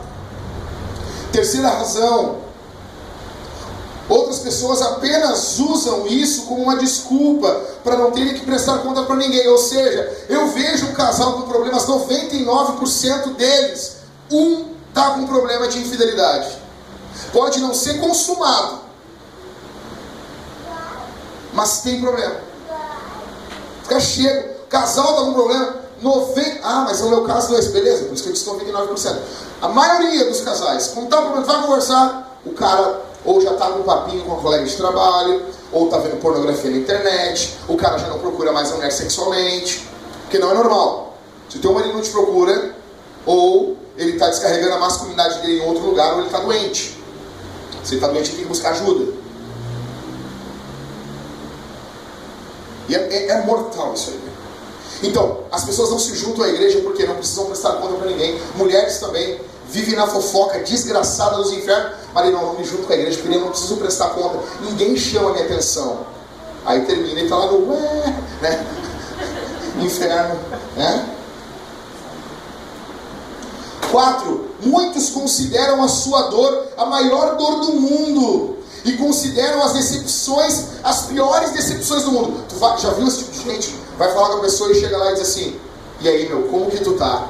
Terceira 1.33 1.67
razão. 1.67 2.43
Outras 4.07 4.39
pessoas 4.39 4.81
apenas 4.83 5.57
usam 5.57 6.05
isso 6.05 6.43
como 6.43 6.61
uma 6.61 6.77
desculpa 6.77 7.49
para 7.83 7.97
não 7.97 8.11
terem 8.11 8.35
que 8.35 8.45
prestar 8.45 8.77
conta 8.79 9.01
para 9.03 9.15
ninguém. 9.15 9.47
Ou 9.47 9.57
seja, 9.57 10.25
eu 10.29 10.47
vejo 10.49 10.85
um 10.85 10.93
casal 10.93 11.33
com 11.33 11.41
problemas, 11.43 11.87
99% 11.87 13.35
deles, 13.35 13.97
um 14.31 14.73
está 14.89 15.11
com 15.11 15.25
problema 15.25 15.67
de 15.67 15.79
infidelidade. 15.79 16.55
Pode 17.31 17.59
não 17.59 17.73
ser 17.73 17.99
consumado, 17.99 18.81
mas 21.51 21.81
tem 21.81 21.99
problema. 21.99 22.35
Fica 23.81 23.99
chego, 23.99 24.53
casal 24.69 25.11
está 25.11 25.23
com 25.23 25.33
problema, 25.33 25.82
90, 26.03 26.59
ah, 26.61 26.83
mas 26.85 27.01
é 27.01 27.05
o 27.05 27.09
meu 27.09 27.23
caso 27.23 27.55
esse, 27.55 27.69
beleza? 27.69 28.05
Por 28.05 28.13
isso 28.13 28.23
que 28.23 28.29
eu 28.29 28.33
disse 28.33 28.45
99%. 28.49 29.17
A 29.61 29.69
maioria 29.69 30.25
dos 30.25 30.41
casais, 30.41 30.87
quando 30.93 31.07
problema, 31.07 31.41
vai 31.41 31.61
conversar, 31.61 32.39
o 32.45 32.51
cara 32.51 33.01
ou 33.25 33.39
já 33.39 33.53
com 33.53 33.79
um 33.79 33.83
papinho 33.83 34.25
com 34.25 34.33
a 34.33 34.41
colega 34.41 34.65
de 34.65 34.75
trabalho, 34.75 35.45
ou 35.71 35.85
está 35.85 35.97
vendo 35.99 36.19
pornografia 36.19 36.69
na 36.69 36.77
internet, 36.77 37.57
o 37.69 37.77
cara 37.77 37.97
já 37.97 38.07
não 38.07 38.19
procura 38.19 38.51
mais 38.51 38.69
a 38.71 38.75
mulher 38.75 38.91
sexualmente, 38.91 39.87
porque 40.23 40.37
não 40.37 40.51
é 40.51 40.53
normal. 40.53 41.17
Se 41.49 41.57
o 41.57 41.61
teu 41.61 41.73
marido 41.73 41.93
não 41.93 42.01
te 42.01 42.09
procura, 42.09 42.75
ou 43.25 43.77
ele 43.97 44.13
está 44.13 44.27
descarregando 44.27 44.73
a 44.73 44.79
masculinidade 44.79 45.39
dele 45.39 45.61
em 45.61 45.65
outro 45.65 45.85
lugar, 45.85 46.13
ou 46.13 46.19
ele 46.19 46.27
está 46.27 46.39
doente. 46.39 47.01
Se 47.83 47.93
ele 47.93 47.95
está 47.95 48.07
doente, 48.07 48.29
ele 48.29 48.37
tem 48.37 48.43
que 48.43 48.49
buscar 48.49 48.71
ajuda. 48.71 49.13
E 52.89 52.95
é, 52.95 52.99
é, 52.99 53.29
é 53.29 53.45
mortal 53.45 53.93
isso 53.93 54.09
aí. 54.09 54.32
Então, 55.03 55.39
as 55.51 55.65
pessoas 55.65 55.89
não 55.89 55.99
se 55.99 56.15
juntam 56.15 56.45
à 56.45 56.47
igreja 56.47 56.79
porque 56.79 57.05
não 57.05 57.15
precisam 57.15 57.45
prestar 57.45 57.73
conta 57.73 57.95
para 57.95 58.09
ninguém. 58.09 58.39
Mulheres 58.55 58.99
também 58.99 59.39
vivem 59.69 59.95
na 59.95 60.07
fofoca 60.07 60.59
desgraçada 60.59 61.35
dos 61.35 61.51
infernos. 61.51 61.91
Mas 62.13 62.31
não, 62.31 62.45
não 62.45 62.53
me 62.53 62.63
junto 62.63 62.83
com 62.83 62.93
a 62.93 62.95
igreja 62.95 63.19
porque 63.19 63.35
eu 63.35 63.41
não 63.41 63.49
preciso 63.49 63.75
prestar 63.77 64.09
conta. 64.11 64.39
Ninguém 64.61 64.95
chama 64.95 65.31
a 65.31 65.33
minha 65.33 65.45
atenção. 65.45 65.99
Aí 66.65 66.85
termina 66.85 67.19
e 67.19 67.23
está 67.23 67.35
lá 67.35 67.47
no 67.47 67.69
ué, 67.69 68.15
né? 68.41 68.65
inferno, 69.83 70.39
né? 70.77 71.09
Quatro, 73.91 74.49
muitos 74.61 75.09
consideram 75.09 75.83
a 75.83 75.87
sua 75.87 76.29
dor 76.29 76.67
a 76.77 76.85
maior 76.85 77.35
dor 77.35 77.59
do 77.59 77.73
mundo 77.73 78.57
e 78.85 78.93
consideram 78.93 79.61
as 79.61 79.73
decepções 79.73 80.65
as 80.83 81.03
piores 81.03 81.51
decepções 81.51 82.03
do 82.03 82.11
mundo. 82.11 82.43
Tu 82.47 82.81
já 82.81 82.91
viu 82.91 83.07
esse 83.07 83.19
tipo 83.19 83.31
de 83.31 83.43
gente? 83.43 83.82
Vai 83.97 84.11
falar 84.13 84.29
com 84.29 84.37
a 84.37 84.41
pessoa 84.41 84.71
e 84.71 84.75
chega 84.75 84.97
lá 84.97 85.11
e 85.11 85.13
diz 85.13 85.23
assim: 85.23 85.59
E 86.01 86.07
aí, 86.07 86.27
meu, 86.27 86.43
como 86.43 86.69
que 86.69 86.83
tu 86.83 86.93
tá? 86.93 87.27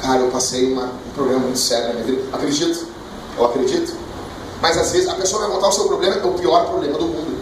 Cara, 0.00 0.20
eu 0.20 0.30
passei 0.30 0.72
uma, 0.72 0.84
um 0.84 1.10
problema 1.14 1.40
muito 1.40 1.58
sério 1.58 1.88
na 1.88 1.94
minha 1.94 2.04
vida. 2.04 2.22
Acredito, 2.32 2.86
eu 3.36 3.44
acredito. 3.44 3.96
Mas 4.60 4.76
às 4.76 4.92
vezes 4.92 5.08
a 5.08 5.14
pessoa 5.14 5.42
vai 5.42 5.50
contar 5.50 5.68
o 5.68 5.72
seu 5.72 5.84
problema, 5.84 6.16
é 6.16 6.24
o 6.24 6.32
pior 6.32 6.66
problema 6.66 6.98
do 6.98 7.06
mundo. 7.06 7.38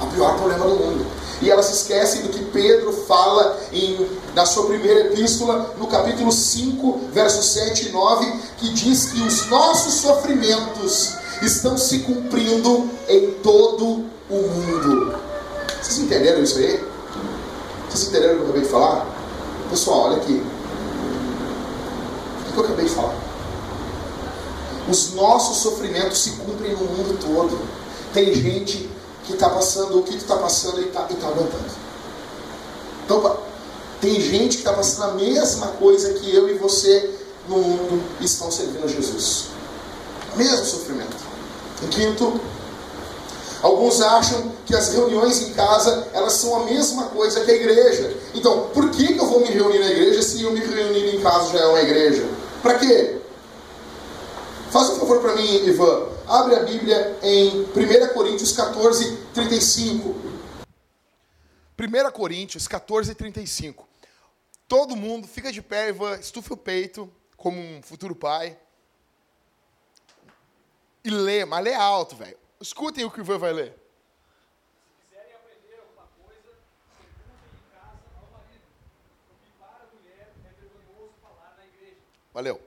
É 0.00 0.04
o 0.04 0.06
pior 0.08 0.36
problema 0.36 0.64
do 0.66 0.74
mundo. 0.74 1.06
E 1.40 1.50
ela 1.50 1.62
se 1.62 1.74
esquece 1.74 2.22
do 2.22 2.30
que 2.30 2.44
Pedro 2.46 2.92
fala 2.92 3.58
em, 3.70 4.08
na 4.34 4.46
sua 4.46 4.66
primeira 4.66 5.00
epístola, 5.00 5.74
no 5.78 5.86
capítulo 5.86 6.32
5, 6.32 7.10
versos 7.12 7.46
7 7.52 7.88
e 7.88 7.92
9, 7.92 8.32
que 8.56 8.72
diz 8.72 9.06
que 9.06 9.20
os 9.20 9.46
nossos 9.48 9.94
sofrimentos 9.94 11.14
estão 11.42 11.76
se 11.76 12.00
cumprindo 12.00 12.88
em 13.06 13.32
todo 13.42 14.06
o 14.30 14.34
mundo. 14.34 15.14
Vocês 15.82 15.98
entenderam 15.98 16.42
isso 16.42 16.58
aí? 16.58 16.82
Vocês 17.96 18.10
entenderam 18.10 18.34
o 18.34 18.36
que 18.36 18.42
eu 18.42 18.48
acabei 18.48 18.62
de 18.62 18.68
falar? 18.68 19.06
Pessoal, 19.70 20.00
olha 20.00 20.16
aqui. 20.18 20.42
O 22.46 22.52
que 22.52 22.58
eu 22.58 22.64
acabei 22.64 22.84
de 22.84 22.94
falar? 22.94 23.16
Os 24.86 25.14
nossos 25.14 25.62
sofrimentos 25.62 26.18
se 26.18 26.32
cumprem 26.32 26.72
no 26.72 26.84
mundo 26.84 27.18
todo. 27.18 27.58
Tem 28.12 28.34
gente 28.34 28.90
que 29.24 29.32
está 29.32 29.48
passando 29.48 29.98
o 29.98 30.02
que 30.02 30.14
está 30.14 30.36
passando 30.36 30.82
e 30.82 30.88
está 30.88 31.04
tá 31.04 31.26
aguentando. 31.26 31.70
Então, 33.06 33.38
tem 33.98 34.20
gente 34.20 34.56
que 34.56 34.62
está 34.62 34.74
passando 34.74 35.12
a 35.12 35.14
mesma 35.14 35.68
coisa 35.68 36.12
que 36.12 36.34
eu 36.34 36.50
e 36.50 36.58
você 36.58 37.18
no 37.48 37.56
mundo 37.56 38.02
estão 38.20 38.50
servindo 38.50 38.84
a 38.84 38.88
Jesus. 38.88 39.46
Mesmo 40.36 40.66
sofrimento. 40.66 41.16
Em 41.82 41.86
quinto, 41.88 42.38
alguns 43.62 44.00
acham 44.00 44.52
que 44.64 44.74
as 44.74 44.92
reuniões 44.92 45.42
em 45.42 45.54
casa 45.54 46.08
elas 46.12 46.34
são 46.34 46.62
a 46.62 46.64
mesma 46.64 47.06
coisa 47.06 47.44
que 47.44 47.50
a 47.50 47.54
igreja. 47.54 48.16
Então, 48.34 48.70
por 48.70 48.90
que, 48.90 49.16
eu 49.16 49.26
vou 49.26 49.40
me 49.40 49.48
reunir 49.48 49.78
na 49.78 49.90
igreja 49.90 50.22
se 50.22 50.42
eu 50.42 50.52
me 50.52 50.60
reunir 50.60 51.16
em 51.16 51.20
casa 51.20 51.52
já 51.52 51.64
é 51.64 51.66
uma 51.66 51.80
igreja? 51.80 52.28
Para 52.62 52.78
quê? 52.78 53.20
Faz 54.70 54.90
um 54.90 55.00
favor 55.00 55.20
para 55.20 55.34
mim, 55.34 55.66
Ivan. 55.66 56.08
Abre 56.26 56.56
a 56.56 56.62
Bíblia 56.64 57.18
em 57.22 57.62
1 57.62 58.12
Coríntios 58.12 58.52
14, 58.52 59.16
35. 59.32 60.14
1 61.78 62.10
Coríntios 62.12 62.66
14, 62.66 63.14
35. 63.14 63.86
Todo 64.66 64.96
mundo 64.96 65.28
fica 65.28 65.52
de 65.52 65.62
pé, 65.62 65.90
Ivan, 65.90 66.18
estufa 66.18 66.54
o 66.54 66.56
peito, 66.56 67.10
como 67.36 67.60
um 67.60 67.80
futuro 67.82 68.14
pai. 68.14 68.58
E 71.04 71.10
lê, 71.10 71.44
mas 71.44 71.62
lê 71.62 71.72
alto, 71.72 72.16
velho. 72.16 72.36
Escutem 72.60 73.04
o 73.04 73.10
que 73.10 73.20
o 73.20 73.22
Ivan 73.22 73.38
vai 73.38 73.52
ler. 73.52 73.86
Valeu. 82.32 82.60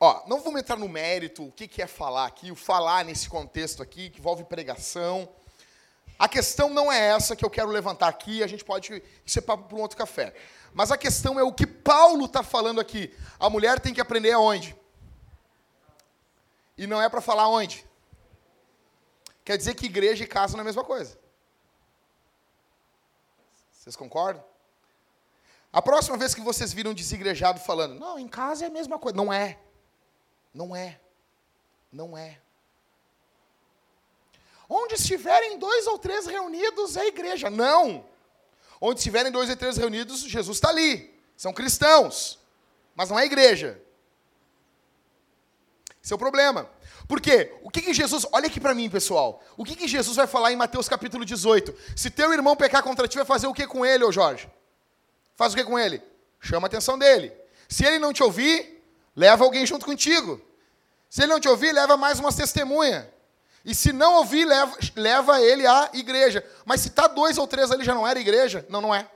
Ó, 0.00 0.26
não 0.26 0.40
vamos 0.40 0.60
entrar 0.60 0.78
no 0.78 0.88
mérito, 0.88 1.46
o 1.46 1.52
que, 1.52 1.68
que 1.68 1.82
é 1.82 1.86
falar 1.86 2.24
aqui, 2.24 2.50
o 2.50 2.56
falar 2.56 3.04
nesse 3.04 3.28
contexto 3.28 3.82
aqui, 3.82 4.08
que 4.08 4.18
envolve 4.18 4.44
pregação. 4.44 5.28
A 6.18 6.26
questão 6.26 6.70
não 6.70 6.90
é 6.90 7.08
essa 7.08 7.36
que 7.36 7.44
eu 7.44 7.50
quero 7.50 7.68
levantar 7.68 8.08
aqui, 8.08 8.42
a 8.42 8.46
gente 8.46 8.64
pode 8.64 9.02
papo 9.44 9.64
para 9.68 9.76
um 9.76 9.80
outro 9.80 9.98
café. 9.98 10.34
Mas 10.72 10.90
a 10.90 10.96
questão 10.96 11.38
é 11.38 11.42
o 11.42 11.52
que 11.52 11.66
Paulo 11.66 12.24
está 12.24 12.42
falando 12.42 12.80
aqui. 12.80 13.14
A 13.38 13.50
mulher 13.50 13.78
tem 13.78 13.92
que 13.92 14.00
aprender 14.00 14.32
aonde? 14.32 14.74
E 16.78 16.86
não 16.86 17.02
é 17.02 17.08
para 17.08 17.20
falar 17.20 17.48
onde? 17.48 17.84
Quer 19.44 19.56
dizer 19.56 19.74
que 19.74 19.86
igreja 19.86 20.24
e 20.24 20.26
casa 20.26 20.52
não 20.52 20.60
é 20.60 20.62
a 20.62 20.64
mesma 20.64 20.84
coisa. 20.84 21.18
Vocês 23.72 23.96
concordam? 23.96 24.44
A 25.72 25.80
próxima 25.80 26.16
vez 26.16 26.34
que 26.34 26.40
vocês 26.40 26.72
viram 26.72 26.90
um 26.90 26.94
desigrejado 26.94 27.58
falando, 27.58 27.98
não, 27.98 28.18
em 28.18 28.28
casa 28.28 28.64
é 28.64 28.68
a 28.68 28.70
mesma 28.70 28.98
coisa. 28.98 29.16
Não 29.16 29.32
é. 29.32 29.58
Não 30.52 30.76
é. 30.76 31.00
Não 31.90 32.16
é. 32.16 32.38
Onde 34.68 34.94
estiverem 34.94 35.58
dois 35.58 35.86
ou 35.86 35.98
três 35.98 36.26
reunidos 36.26 36.96
é 36.96 37.06
igreja. 37.06 37.50
Não. 37.50 38.06
Onde 38.80 39.00
estiverem 39.00 39.32
dois 39.32 39.50
ou 39.50 39.56
três 39.56 39.76
reunidos, 39.76 40.20
Jesus 40.20 40.56
está 40.58 40.68
ali. 40.68 41.12
São 41.36 41.52
cristãos. 41.52 42.38
Mas 42.94 43.10
não 43.10 43.18
é 43.18 43.24
igreja. 43.24 43.82
Esse 46.02 46.12
é 46.12 46.16
o 46.16 46.18
problema. 46.18 46.70
Por 47.12 47.20
quê? 47.20 47.52
O 47.62 47.68
que, 47.68 47.82
que 47.82 47.92
Jesus. 47.92 48.26
Olha 48.32 48.46
aqui 48.46 48.58
para 48.58 48.74
mim, 48.74 48.88
pessoal. 48.88 49.44
O 49.54 49.66
que, 49.66 49.76
que 49.76 49.86
Jesus 49.86 50.16
vai 50.16 50.26
falar 50.26 50.50
em 50.50 50.56
Mateus 50.56 50.88
capítulo 50.88 51.26
18? 51.26 51.74
Se 51.94 52.08
teu 52.08 52.32
irmão 52.32 52.56
pecar 52.56 52.82
contra 52.82 53.06
ti, 53.06 53.16
vai 53.16 53.26
fazer 53.26 53.46
o 53.46 53.52
que 53.52 53.66
com 53.66 53.84
ele, 53.84 54.02
ô 54.02 54.10
Jorge? 54.10 54.50
Faz 55.36 55.52
o 55.52 55.56
que 55.56 55.62
com 55.62 55.78
ele? 55.78 56.02
Chama 56.40 56.68
a 56.68 56.68
atenção 56.68 56.98
dele. 56.98 57.30
Se 57.68 57.84
ele 57.84 57.98
não 57.98 58.14
te 58.14 58.22
ouvir, 58.22 58.82
leva 59.14 59.44
alguém 59.44 59.66
junto 59.66 59.84
contigo. 59.84 60.40
Se 61.10 61.20
ele 61.20 61.32
não 61.34 61.38
te 61.38 61.46
ouvir, 61.50 61.72
leva 61.72 61.98
mais 61.98 62.18
umas 62.18 62.34
testemunhas. 62.34 63.04
E 63.62 63.74
se 63.74 63.92
não 63.92 64.14
ouvir, 64.14 64.46
leva, 64.46 64.74
leva 64.96 65.42
ele 65.42 65.66
à 65.66 65.90
igreja. 65.92 66.42
Mas 66.64 66.80
se 66.80 66.88
está 66.88 67.08
dois 67.08 67.36
ou 67.36 67.46
três 67.46 67.70
ali, 67.70 67.84
já 67.84 67.94
não 67.94 68.08
era 68.08 68.18
igreja? 68.18 68.64
Não, 68.70 68.80
não 68.80 68.94
é. 68.94 69.06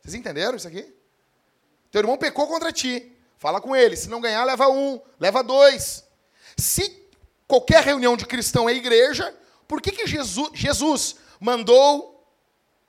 Vocês 0.00 0.14
entenderam 0.14 0.56
isso 0.56 0.68
aqui? 0.68 0.94
Teu 1.90 2.02
irmão 2.02 2.16
pecou 2.16 2.46
contra 2.46 2.70
ti. 2.70 3.12
Fala 3.36 3.60
com 3.60 3.74
ele. 3.74 3.96
Se 3.96 4.08
não 4.08 4.20
ganhar, 4.20 4.44
leva 4.44 4.68
um, 4.68 5.00
leva 5.18 5.42
dois. 5.42 6.06
Se 6.58 7.08
qualquer 7.46 7.84
reunião 7.84 8.16
de 8.16 8.26
cristão 8.26 8.68
é 8.68 8.74
igreja, 8.74 9.34
por 9.68 9.80
que, 9.80 9.92
que 9.92 10.06
Jesus, 10.06 10.50
Jesus 10.52 11.16
mandou 11.38 12.28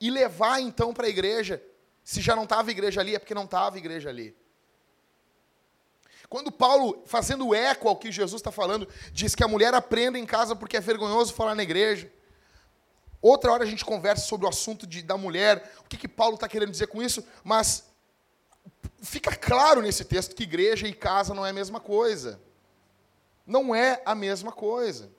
e 0.01 0.09
levar 0.09 0.59
então 0.59 0.93
para 0.93 1.05
a 1.05 1.09
igreja? 1.09 1.63
Se 2.03 2.19
já 2.19 2.35
não 2.35 2.43
estava 2.43 2.71
igreja 2.71 2.99
ali, 2.99 3.13
é 3.13 3.19
porque 3.19 3.35
não 3.35 3.45
estava 3.45 3.77
igreja 3.77 4.09
ali. 4.09 4.35
Quando 6.27 6.51
Paulo, 6.51 7.03
fazendo 7.05 7.53
eco 7.53 7.87
ao 7.87 7.95
que 7.95 8.11
Jesus 8.11 8.39
está 8.39 8.51
falando, 8.51 8.87
diz 9.11 9.35
que 9.35 9.43
a 9.43 9.47
mulher 9.47 9.73
aprenda 9.73 10.17
em 10.17 10.25
casa 10.25 10.55
porque 10.55 10.77
é 10.77 10.81
vergonhoso 10.81 11.33
falar 11.33 11.53
na 11.53 11.63
igreja. 11.63 12.11
Outra 13.21 13.51
hora 13.51 13.63
a 13.63 13.67
gente 13.67 13.85
conversa 13.85 14.25
sobre 14.25 14.45
o 14.45 14.49
assunto 14.49 14.87
de, 14.87 15.03
da 15.03 15.17
mulher, 15.17 15.71
o 15.79 15.89
que, 15.89 15.97
que 15.97 16.07
Paulo 16.07 16.35
está 16.35 16.47
querendo 16.47 16.71
dizer 16.71 16.87
com 16.87 17.03
isso, 17.03 17.25
mas 17.43 17.85
fica 19.01 19.35
claro 19.35 19.81
nesse 19.81 20.05
texto 20.05 20.35
que 20.35 20.43
igreja 20.43 20.87
e 20.87 20.93
casa 20.93 21.33
não 21.33 21.45
é 21.45 21.49
a 21.49 21.53
mesma 21.53 21.79
coisa. 21.79 22.39
Não 23.49 23.73
é 23.73 23.99
a 24.05 24.13
mesma 24.13 24.51
coisa. 24.51 25.11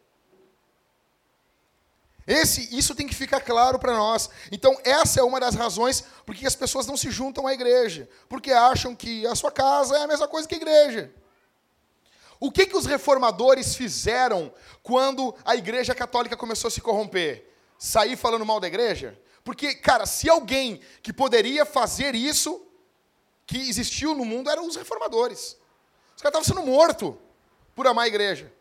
Esse, 2.25 2.79
isso 2.79 2.95
tem 2.95 3.09
que 3.09 3.15
ficar 3.15 3.41
claro 3.41 3.77
para 3.77 3.93
nós. 3.93 4.31
Então, 4.53 4.79
essa 4.85 5.19
é 5.19 5.23
uma 5.25 5.41
das 5.41 5.57
razões 5.57 6.05
por 6.25 6.33
que 6.33 6.47
as 6.47 6.55
pessoas 6.55 6.87
não 6.87 6.97
se 6.97 7.11
juntam 7.11 7.45
à 7.45 7.53
igreja. 7.53 8.09
Porque 8.29 8.53
acham 8.53 8.95
que 8.95 9.27
a 9.27 9.35
sua 9.35 9.51
casa 9.51 9.97
é 9.97 10.03
a 10.03 10.07
mesma 10.07 10.29
coisa 10.29 10.47
que 10.47 10.55
a 10.55 10.59
igreja. 10.59 11.13
O 12.39 12.53
que, 12.53 12.67
que 12.67 12.77
os 12.77 12.87
reformadores 12.87 13.75
fizeram 13.75 14.55
quando 14.81 15.35
a 15.45 15.57
igreja 15.57 15.93
católica 15.93 16.37
começou 16.37 16.69
a 16.69 16.71
se 16.71 16.81
corromper? 16.81 17.53
Sair 17.77 18.15
falando 18.15 18.47
mal 18.47 18.61
da 18.61 18.69
igreja? 18.69 19.21
Porque, 19.43 19.75
cara, 19.75 20.07
se 20.07 20.31
alguém 20.31 20.81
que 21.03 21.13
poderia 21.13 21.67
fazer 21.67 22.15
isso, 22.15 22.65
que 23.45 23.59
existiu 23.59 24.15
no 24.15 24.25
mundo, 24.25 24.49
eram 24.49 24.69
os 24.69 24.77
reformadores. 24.77 25.57
Os 26.15 26.23
caras 26.23 26.39
estavam 26.39 26.45
sendo 26.45 26.63
mortos 26.65 27.17
por 27.75 27.87
amar 27.87 28.05
a 28.05 28.09
igreja. 28.09 28.53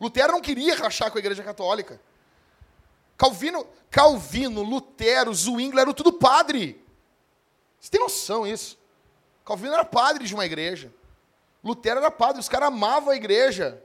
Lutero 0.00 0.32
não 0.32 0.40
queria 0.40 0.74
rachar 0.76 1.10
com 1.10 1.18
a 1.18 1.20
igreja 1.20 1.42
católica. 1.42 2.00
Calvino, 3.16 3.66
Calvino, 3.90 4.62
Lutero, 4.62 5.32
Zwingli 5.32 5.80
eram 5.80 5.92
tudo 5.92 6.12
padre. 6.12 6.84
Você 7.80 7.90
tem 7.90 8.00
noção 8.00 8.46
isso? 8.46 8.78
Calvino 9.44 9.74
era 9.74 9.84
padre 9.84 10.26
de 10.26 10.34
uma 10.34 10.44
igreja. 10.44 10.92
Lutero 11.62 12.00
era 12.00 12.10
padre, 12.10 12.40
os 12.40 12.48
caras 12.48 12.68
amavam 12.68 13.10
a 13.10 13.16
igreja. 13.16 13.82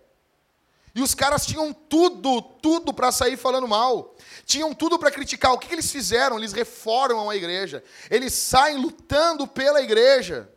E 0.95 1.01
os 1.01 1.13
caras 1.13 1.45
tinham 1.45 1.71
tudo, 1.71 2.41
tudo 2.41 2.93
para 2.93 3.11
sair 3.11 3.37
falando 3.37 3.67
mal. 3.67 4.15
Tinham 4.45 4.73
tudo 4.73 4.97
para 4.97 5.11
criticar. 5.11 5.53
O 5.53 5.57
que, 5.57 5.67
que 5.67 5.75
eles 5.75 5.91
fizeram? 5.91 6.37
Eles 6.37 6.51
reformam 6.51 7.29
a 7.29 7.35
igreja. 7.35 7.83
Eles 8.09 8.33
saem 8.33 8.77
lutando 8.77 9.47
pela 9.47 9.81
igreja. 9.81 10.49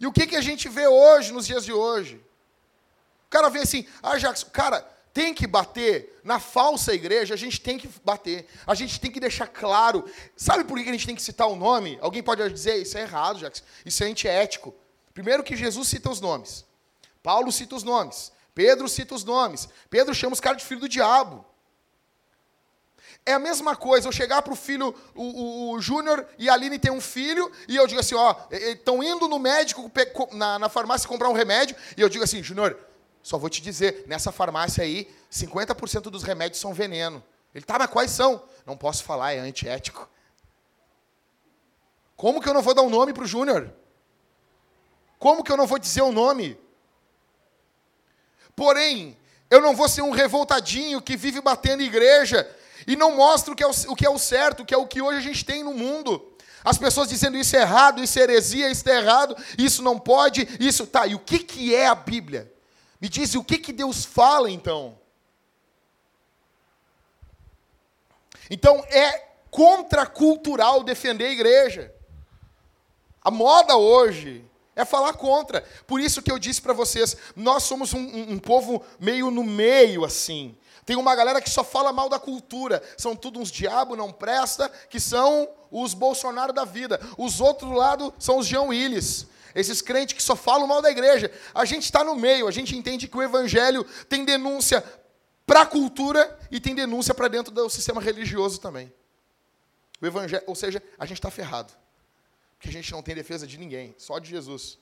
E 0.00 0.06
o 0.06 0.12
que, 0.12 0.26
que 0.26 0.36
a 0.36 0.40
gente 0.40 0.68
vê 0.68 0.86
hoje, 0.86 1.32
nos 1.32 1.46
dias 1.46 1.64
de 1.64 1.72
hoje? 1.72 2.24
Cara 3.34 3.48
vê 3.48 3.58
assim, 3.58 3.84
ah, 4.00 4.16
Jackson, 4.16 4.46
cara, 4.52 4.88
tem 5.12 5.34
que 5.34 5.44
bater 5.44 6.20
na 6.22 6.38
falsa 6.38 6.94
igreja, 6.94 7.34
a 7.34 7.36
gente 7.36 7.60
tem 7.60 7.76
que 7.76 7.90
bater. 8.04 8.46
A 8.64 8.76
gente 8.76 9.00
tem 9.00 9.10
que 9.10 9.18
deixar 9.18 9.48
claro. 9.48 10.08
Sabe 10.36 10.62
por 10.62 10.80
que 10.80 10.88
a 10.88 10.92
gente 10.92 11.04
tem 11.04 11.16
que 11.16 11.22
citar 11.22 11.48
o 11.48 11.56
nome? 11.56 11.98
Alguém 12.00 12.22
pode 12.22 12.48
dizer, 12.48 12.76
isso 12.76 12.96
é 12.96 13.00
errado, 13.00 13.40
Jackson. 13.40 13.64
Isso 13.84 14.04
é 14.04 14.06
antiético. 14.06 14.72
Primeiro 15.12 15.42
que 15.42 15.56
Jesus 15.56 15.88
cita 15.88 16.08
os 16.08 16.20
nomes. 16.20 16.64
Paulo 17.24 17.50
cita 17.50 17.74
os 17.74 17.82
nomes. 17.82 18.30
Pedro 18.54 18.88
cita 18.88 19.16
os 19.16 19.24
nomes. 19.24 19.68
Pedro 19.90 20.14
chama 20.14 20.34
os 20.34 20.40
caras 20.40 20.62
de 20.62 20.68
filho 20.68 20.82
do 20.82 20.88
diabo. 20.88 21.44
É 23.26 23.32
a 23.32 23.40
mesma 23.40 23.74
coisa 23.74 24.06
eu 24.06 24.12
chegar 24.12 24.42
para 24.42 24.52
o 24.52 24.56
filho, 24.56 24.94
o, 25.12 25.72
o 25.72 25.80
Júnior 25.80 26.24
e 26.38 26.48
a 26.48 26.52
Aline 26.52 26.78
tem 26.78 26.92
um 26.92 27.00
filho, 27.00 27.50
e 27.66 27.74
eu 27.74 27.84
digo 27.88 27.98
assim, 27.98 28.14
ó, 28.14 28.36
estão 28.52 29.02
indo 29.02 29.26
no 29.26 29.40
médico, 29.40 29.90
na, 30.30 30.56
na 30.56 30.68
farmácia 30.68 31.08
comprar 31.08 31.28
um 31.28 31.32
remédio, 31.32 31.74
e 31.96 32.00
eu 32.00 32.08
digo 32.08 32.22
assim, 32.22 32.40
Júnior, 32.40 32.78
só 33.24 33.38
vou 33.38 33.48
te 33.48 33.62
dizer, 33.62 34.04
nessa 34.06 34.30
farmácia 34.30 34.84
aí, 34.84 35.10
50% 35.32 36.02
dos 36.02 36.22
remédios 36.22 36.60
são 36.60 36.74
veneno. 36.74 37.24
Ele, 37.54 37.64
tá, 37.64 37.78
mas 37.78 37.88
quais 37.88 38.10
são? 38.10 38.44
Não 38.66 38.76
posso 38.76 39.02
falar, 39.02 39.32
é 39.32 39.38
antiético. 39.38 40.06
Como 42.14 42.38
que 42.38 42.46
eu 42.46 42.52
não 42.52 42.60
vou 42.60 42.74
dar 42.74 42.82
um 42.82 42.90
nome 42.90 43.14
para 43.14 43.24
o 43.24 43.26
Júnior? 43.26 43.72
Como 45.18 45.42
que 45.42 45.50
eu 45.50 45.56
não 45.56 45.66
vou 45.66 45.78
dizer 45.78 46.02
o 46.02 46.08
um 46.08 46.12
nome? 46.12 46.60
Porém, 48.54 49.16
eu 49.48 49.62
não 49.62 49.74
vou 49.74 49.88
ser 49.88 50.02
um 50.02 50.10
revoltadinho 50.10 51.00
que 51.00 51.16
vive 51.16 51.40
batendo 51.40 51.82
igreja 51.82 52.46
e 52.86 52.94
não 52.94 53.16
mostra 53.16 53.54
o 53.54 53.56
que, 53.56 53.62
é 53.62 53.66
o, 53.66 53.72
o 53.88 53.96
que 53.96 54.04
é 54.04 54.10
o 54.10 54.18
certo, 54.18 54.66
que 54.66 54.74
é 54.74 54.76
o 54.76 54.86
que 54.86 55.00
hoje 55.00 55.16
a 55.16 55.22
gente 55.22 55.46
tem 55.46 55.64
no 55.64 55.72
mundo. 55.72 56.36
As 56.62 56.76
pessoas 56.76 57.08
dizendo 57.08 57.38
isso 57.38 57.56
é 57.56 57.62
errado, 57.62 58.04
isso 58.04 58.18
é 58.18 58.22
heresia, 58.22 58.70
isso 58.70 58.86
é 58.86 58.98
errado, 58.98 59.34
isso 59.56 59.82
não 59.82 59.98
pode, 59.98 60.46
isso. 60.60 60.86
Tá, 60.86 61.06
e 61.06 61.14
o 61.14 61.18
que, 61.18 61.38
que 61.38 61.74
é 61.74 61.86
a 61.86 61.94
Bíblia? 61.94 62.52
Me 63.04 63.08
diz 63.10 63.34
o 63.34 63.44
que, 63.44 63.58
que 63.58 63.70
Deus 63.70 64.02
fala 64.02 64.50
então? 64.50 64.98
Então 68.48 68.82
é 68.88 69.28
contracultural 69.50 70.82
defender 70.82 71.26
a 71.26 71.32
igreja. 71.32 71.94
A 73.20 73.30
moda 73.30 73.76
hoje 73.76 74.42
é 74.74 74.86
falar 74.86 75.12
contra. 75.12 75.60
Por 75.86 76.00
isso 76.00 76.22
que 76.22 76.32
eu 76.32 76.38
disse 76.38 76.62
para 76.62 76.72
vocês, 76.72 77.14
nós 77.36 77.64
somos 77.64 77.92
um, 77.92 77.98
um, 77.98 78.32
um, 78.32 78.38
povo 78.38 78.82
meio 78.98 79.30
no 79.30 79.44
meio 79.44 80.02
assim. 80.02 80.56
Tem 80.86 80.96
uma 80.96 81.14
galera 81.14 81.42
que 81.42 81.50
só 81.50 81.62
fala 81.62 81.92
mal 81.92 82.08
da 82.08 82.18
cultura. 82.18 82.82
São 82.96 83.14
tudo 83.14 83.38
uns 83.38 83.50
diabo, 83.50 83.94
não 83.94 84.10
presta, 84.10 84.66
que 84.88 84.98
são 84.98 85.46
os 85.70 85.92
Bolsonaro 85.92 86.54
da 86.54 86.64
vida. 86.64 86.98
Os 87.18 87.38
outros 87.38 87.70
lado 87.70 88.14
são 88.18 88.38
os 88.38 88.46
Jean 88.46 88.62
Willis. 88.62 89.26
Esses 89.54 89.80
crentes 89.80 90.16
que 90.16 90.22
só 90.22 90.34
falam 90.34 90.66
mal 90.66 90.82
da 90.82 90.90
igreja. 90.90 91.30
A 91.54 91.64
gente 91.64 91.84
está 91.84 92.02
no 92.02 92.16
meio, 92.16 92.48
a 92.48 92.50
gente 92.50 92.76
entende 92.76 93.06
que 93.06 93.16
o 93.16 93.22
evangelho 93.22 93.84
tem 94.08 94.24
denúncia 94.24 94.82
para 95.46 95.62
a 95.62 95.66
cultura 95.66 96.38
e 96.50 96.58
tem 96.58 96.74
denúncia 96.74 97.14
para 97.14 97.28
dentro 97.28 97.52
do 97.52 97.68
sistema 97.70 98.00
religioso 98.00 98.60
também. 98.60 98.92
O 100.00 100.06
evangelho, 100.06 100.42
ou 100.46 100.54
seja, 100.54 100.82
a 100.98 101.06
gente 101.06 101.18
está 101.18 101.30
ferrado. 101.30 101.72
Porque 102.56 102.68
a 102.68 102.72
gente 102.72 102.90
não 102.92 103.02
tem 103.02 103.14
defesa 103.14 103.46
de 103.46 103.56
ninguém, 103.58 103.94
só 103.96 104.18
de 104.18 104.28
Jesus. 104.28 104.78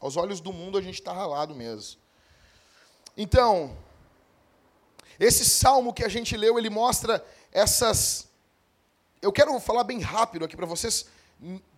Aos 0.00 0.16
olhos 0.16 0.40
do 0.40 0.52
mundo 0.52 0.76
a 0.76 0.82
gente 0.82 1.00
está 1.00 1.12
ralado 1.12 1.54
mesmo. 1.54 1.98
Então, 3.16 3.76
esse 5.18 5.44
salmo 5.44 5.92
que 5.92 6.04
a 6.04 6.08
gente 6.08 6.36
leu, 6.36 6.58
ele 6.58 6.70
mostra 6.70 7.24
essas. 7.50 8.28
Eu 9.20 9.32
quero 9.32 9.58
falar 9.58 9.82
bem 9.82 10.00
rápido 10.00 10.44
aqui 10.44 10.56
para 10.56 10.66
vocês 10.66 11.06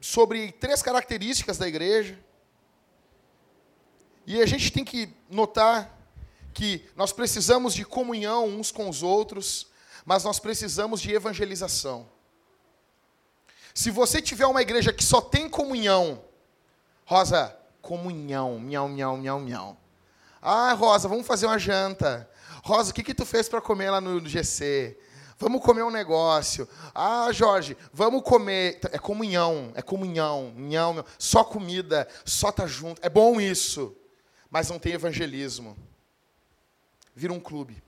sobre 0.00 0.52
três 0.52 0.82
características 0.82 1.58
da 1.58 1.68
igreja. 1.68 2.18
E 4.26 4.40
a 4.40 4.46
gente 4.46 4.72
tem 4.72 4.84
que 4.84 5.12
notar 5.28 5.98
que 6.52 6.88
nós 6.96 7.12
precisamos 7.12 7.74
de 7.74 7.84
comunhão 7.84 8.46
uns 8.46 8.70
com 8.70 8.88
os 8.88 9.02
outros, 9.02 9.68
mas 10.04 10.24
nós 10.24 10.38
precisamos 10.38 11.00
de 11.00 11.12
evangelização. 11.12 12.08
Se 13.74 13.90
você 13.90 14.20
tiver 14.20 14.46
uma 14.46 14.62
igreja 14.62 14.92
que 14.92 15.04
só 15.04 15.20
tem 15.20 15.48
comunhão, 15.48 16.22
Rosa, 17.04 17.56
comunhão, 17.82 18.58
miau, 18.58 18.88
miau, 18.88 19.16
miau, 19.16 19.40
miau. 19.40 19.76
Ah, 20.40 20.72
Rosa, 20.74 21.08
vamos 21.08 21.26
fazer 21.26 21.46
uma 21.46 21.58
janta. 21.58 22.28
Rosa, 22.62 22.90
o 22.90 22.94
que, 22.94 23.02
que 23.02 23.14
tu 23.14 23.26
fez 23.26 23.48
para 23.48 23.60
comer 23.60 23.90
lá 23.90 24.00
no 24.00 24.26
GC? 24.26 24.96
Vamos 25.40 25.62
comer 25.62 25.82
um 25.82 25.90
negócio. 25.90 26.68
Ah, 26.94 27.32
Jorge, 27.32 27.74
vamos 27.94 28.22
comer. 28.22 28.78
É 28.92 28.98
comunhão, 28.98 29.72
é 29.74 29.80
comunhão, 29.80 30.52
nhão, 30.54 31.02
só 31.18 31.42
comida, 31.42 32.06
só 32.26 32.52
tá 32.52 32.66
junto. 32.66 33.00
É 33.02 33.08
bom 33.08 33.40
isso, 33.40 33.96
mas 34.50 34.68
não 34.68 34.78
tem 34.78 34.92
evangelismo. 34.92 35.78
Vira 37.14 37.32
um 37.32 37.40
clube. 37.40 37.82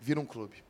Vira 0.00 0.18
um 0.18 0.26
clube. 0.26 0.64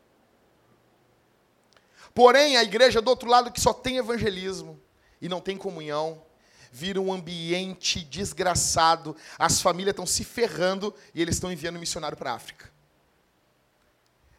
Porém, 2.15 2.59
a 2.59 2.63
igreja 2.63 3.01
do 3.01 3.09
outro 3.09 3.29
lado 3.29 3.51
que 3.51 3.61
só 3.61 3.73
tem 3.73 3.97
evangelismo 3.97 4.79
e 5.19 5.31
não 5.31 5.41
tem 5.41 5.57
comunhão, 5.57 6.23
vira 6.71 7.01
um 7.01 7.11
ambiente 7.11 8.05
desgraçado. 8.05 9.17
As 9.39 9.63
famílias 9.63 9.95
estão 9.95 10.07
se 10.07 10.25
ferrando 10.25 10.95
e 11.15 11.23
eles 11.23 11.37
estão 11.37 11.51
enviando 11.51 11.79
missionário 11.79 12.19
para 12.19 12.33
a 12.33 12.35
África. 12.35 12.74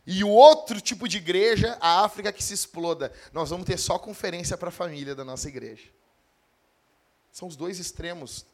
E 0.06 0.24
o 0.24 0.30
outro 0.30 0.80
tipo 0.80 1.08
de 1.08 1.18
igreja, 1.18 1.78
a 1.82 2.04
África 2.04 2.32
que 2.32 2.44
se 2.44 2.54
exploda. 2.54 3.12
Nós 3.34 3.50
vamos 3.50 3.66
ter 3.66 3.78
só 3.78 3.98
conferência 3.98 4.58
para 4.58 4.70
a 4.70 4.72
família 4.72 5.16
da 5.16 5.26
nossa 5.26 5.48
igreja. 5.48 5.90
São 7.32 7.48
os 7.48 7.56
dois 7.56 7.80
extremos, 7.80 8.46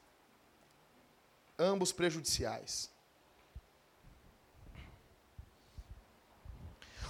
ambos 1.60 1.92
prejudiciais. 1.92 2.90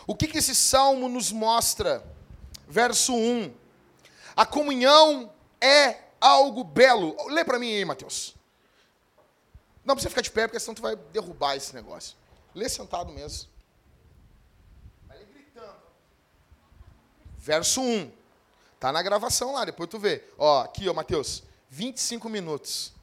O 0.08 0.16
que, 0.16 0.28
que 0.28 0.40
esse 0.40 0.56
salmo 0.56 1.08
nos 1.08 1.32
mostra? 1.32 2.04
Verso 2.68 3.14
1. 3.14 3.54
A 4.36 4.46
comunhão 4.46 5.32
é 5.60 5.98
algo 6.20 6.64
belo. 6.64 7.16
Lê 7.30 7.46
para 7.46 7.60
mim 7.60 7.74
aí, 7.74 7.86
Mateus. 7.86 8.36
Não 9.84 9.96
precisa 9.96 10.10
ficar 10.10 10.22
de 10.22 10.32
pé, 10.32 10.48
porque 10.48 10.60
senão 10.60 10.76
tu 10.76 10.82
vai 10.82 10.96
derrubar 10.96 11.56
esse 11.56 11.74
negócio. 11.74 12.16
Lê 12.54 12.70
sentado 12.70 13.12
mesmo. 13.12 13.50
Vai 15.08 15.24
gritando. 15.26 15.82
Verso 17.42 17.82
1. 17.82 18.12
Tá 18.80 18.92
na 18.92 19.02
gravação 19.02 19.54
lá, 19.54 19.66
depois 19.66 19.90
tu 19.90 19.98
vê. 19.98 20.24
Ó, 20.38 20.62
aqui, 20.62 20.88
ó, 20.88 20.94
Mateus. 20.94 21.44
25 21.72 22.30
minutos. 22.30 22.94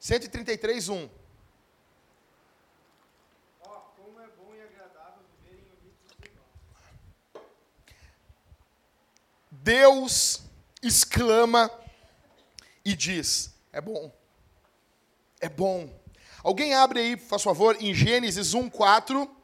133, 0.00 0.88
1. 0.88 1.08
Deus 9.50 10.42
exclama 10.82 11.70
e 12.84 12.94
diz: 12.94 13.54
É 13.72 13.80
bom, 13.80 14.12
é 15.40 15.48
bom. 15.48 15.90
Alguém 16.42 16.74
abre 16.74 17.00
aí, 17.00 17.16
por 17.16 17.40
favor, 17.40 17.76
em 17.80 17.94
Gênesis 17.94 18.52
1, 18.52 18.68
4. 18.68 19.43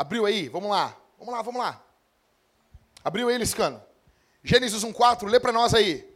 Abriu 0.00 0.24
aí? 0.24 0.48
Vamos 0.48 0.70
lá, 0.70 0.96
vamos 1.18 1.34
lá, 1.34 1.42
vamos 1.42 1.60
lá. 1.60 1.84
Abriu 3.04 3.28
aí, 3.28 3.36
Liscano. 3.36 3.82
Gênesis 4.42 4.82
1, 4.82 4.94
4, 4.94 5.28
lê 5.28 5.38
para 5.38 5.52
nós 5.52 5.74
aí. 5.74 6.10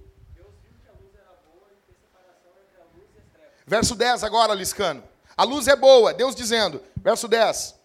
Verso 3.67 3.95
10 3.95 4.25
agora, 4.25 4.55
Liscano. 4.55 5.05
A 5.37 5.45
luz 5.45 5.69
é 5.69 5.77
boa, 5.77 6.15
Deus 6.15 6.35
dizendo. 6.35 6.83
Verso 6.97 7.29
10. 7.29 7.79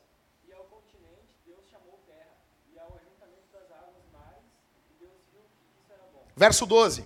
Verso 6.34 6.66
12. 6.66 7.06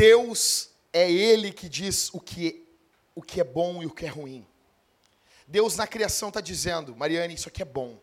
Deus 0.00 0.70
é 0.94 1.12
Ele 1.12 1.52
que 1.52 1.68
diz 1.68 2.08
o 2.14 2.18
que, 2.18 2.66
o 3.14 3.20
que 3.20 3.38
é 3.38 3.44
bom 3.44 3.82
e 3.82 3.86
o 3.86 3.90
que 3.90 4.06
é 4.06 4.08
ruim. 4.08 4.46
Deus 5.46 5.76
na 5.76 5.86
criação 5.86 6.28
está 6.28 6.40
dizendo, 6.40 6.96
Mariane, 6.96 7.34
isso 7.34 7.50
aqui 7.50 7.60
é 7.60 7.66
bom. 7.66 8.00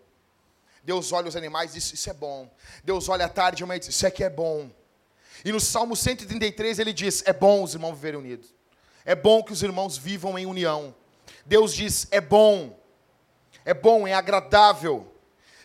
Deus 0.84 1.12
olha 1.12 1.28
os 1.28 1.36
animais 1.36 1.72
e 1.72 1.80
diz, 1.80 1.92
isso 1.92 2.08
é 2.08 2.14
bom. 2.14 2.48
Deus 2.84 3.10
olha 3.10 3.26
a 3.26 3.30
tarde 3.30 3.64
e 3.64 3.66
manhã 3.66 3.78
e 3.78 3.80
diz, 3.80 3.90
isso 3.90 4.06
aqui 4.06 4.24
é 4.24 4.30
bom. 4.30 4.70
E 5.44 5.52
no 5.52 5.60
Salmo 5.60 5.96
133 5.96 6.78
ele 6.78 6.94
diz, 6.94 7.24
é 7.26 7.34
bom 7.34 7.64
os 7.64 7.74
irmãos 7.74 7.96
viverem 7.96 8.20
unidos. 8.20 8.54
É 9.04 9.16
bom 9.16 9.42
que 9.42 9.52
os 9.52 9.64
irmãos 9.64 9.98
vivam 9.98 10.38
em 10.38 10.46
união. 10.46 10.94
Deus 11.48 11.74
diz, 11.74 12.06
é 12.12 12.22
bom. 12.22 12.80
É 13.66 13.74
bom, 13.74 14.08
é 14.08 14.14
agradável 14.14 15.12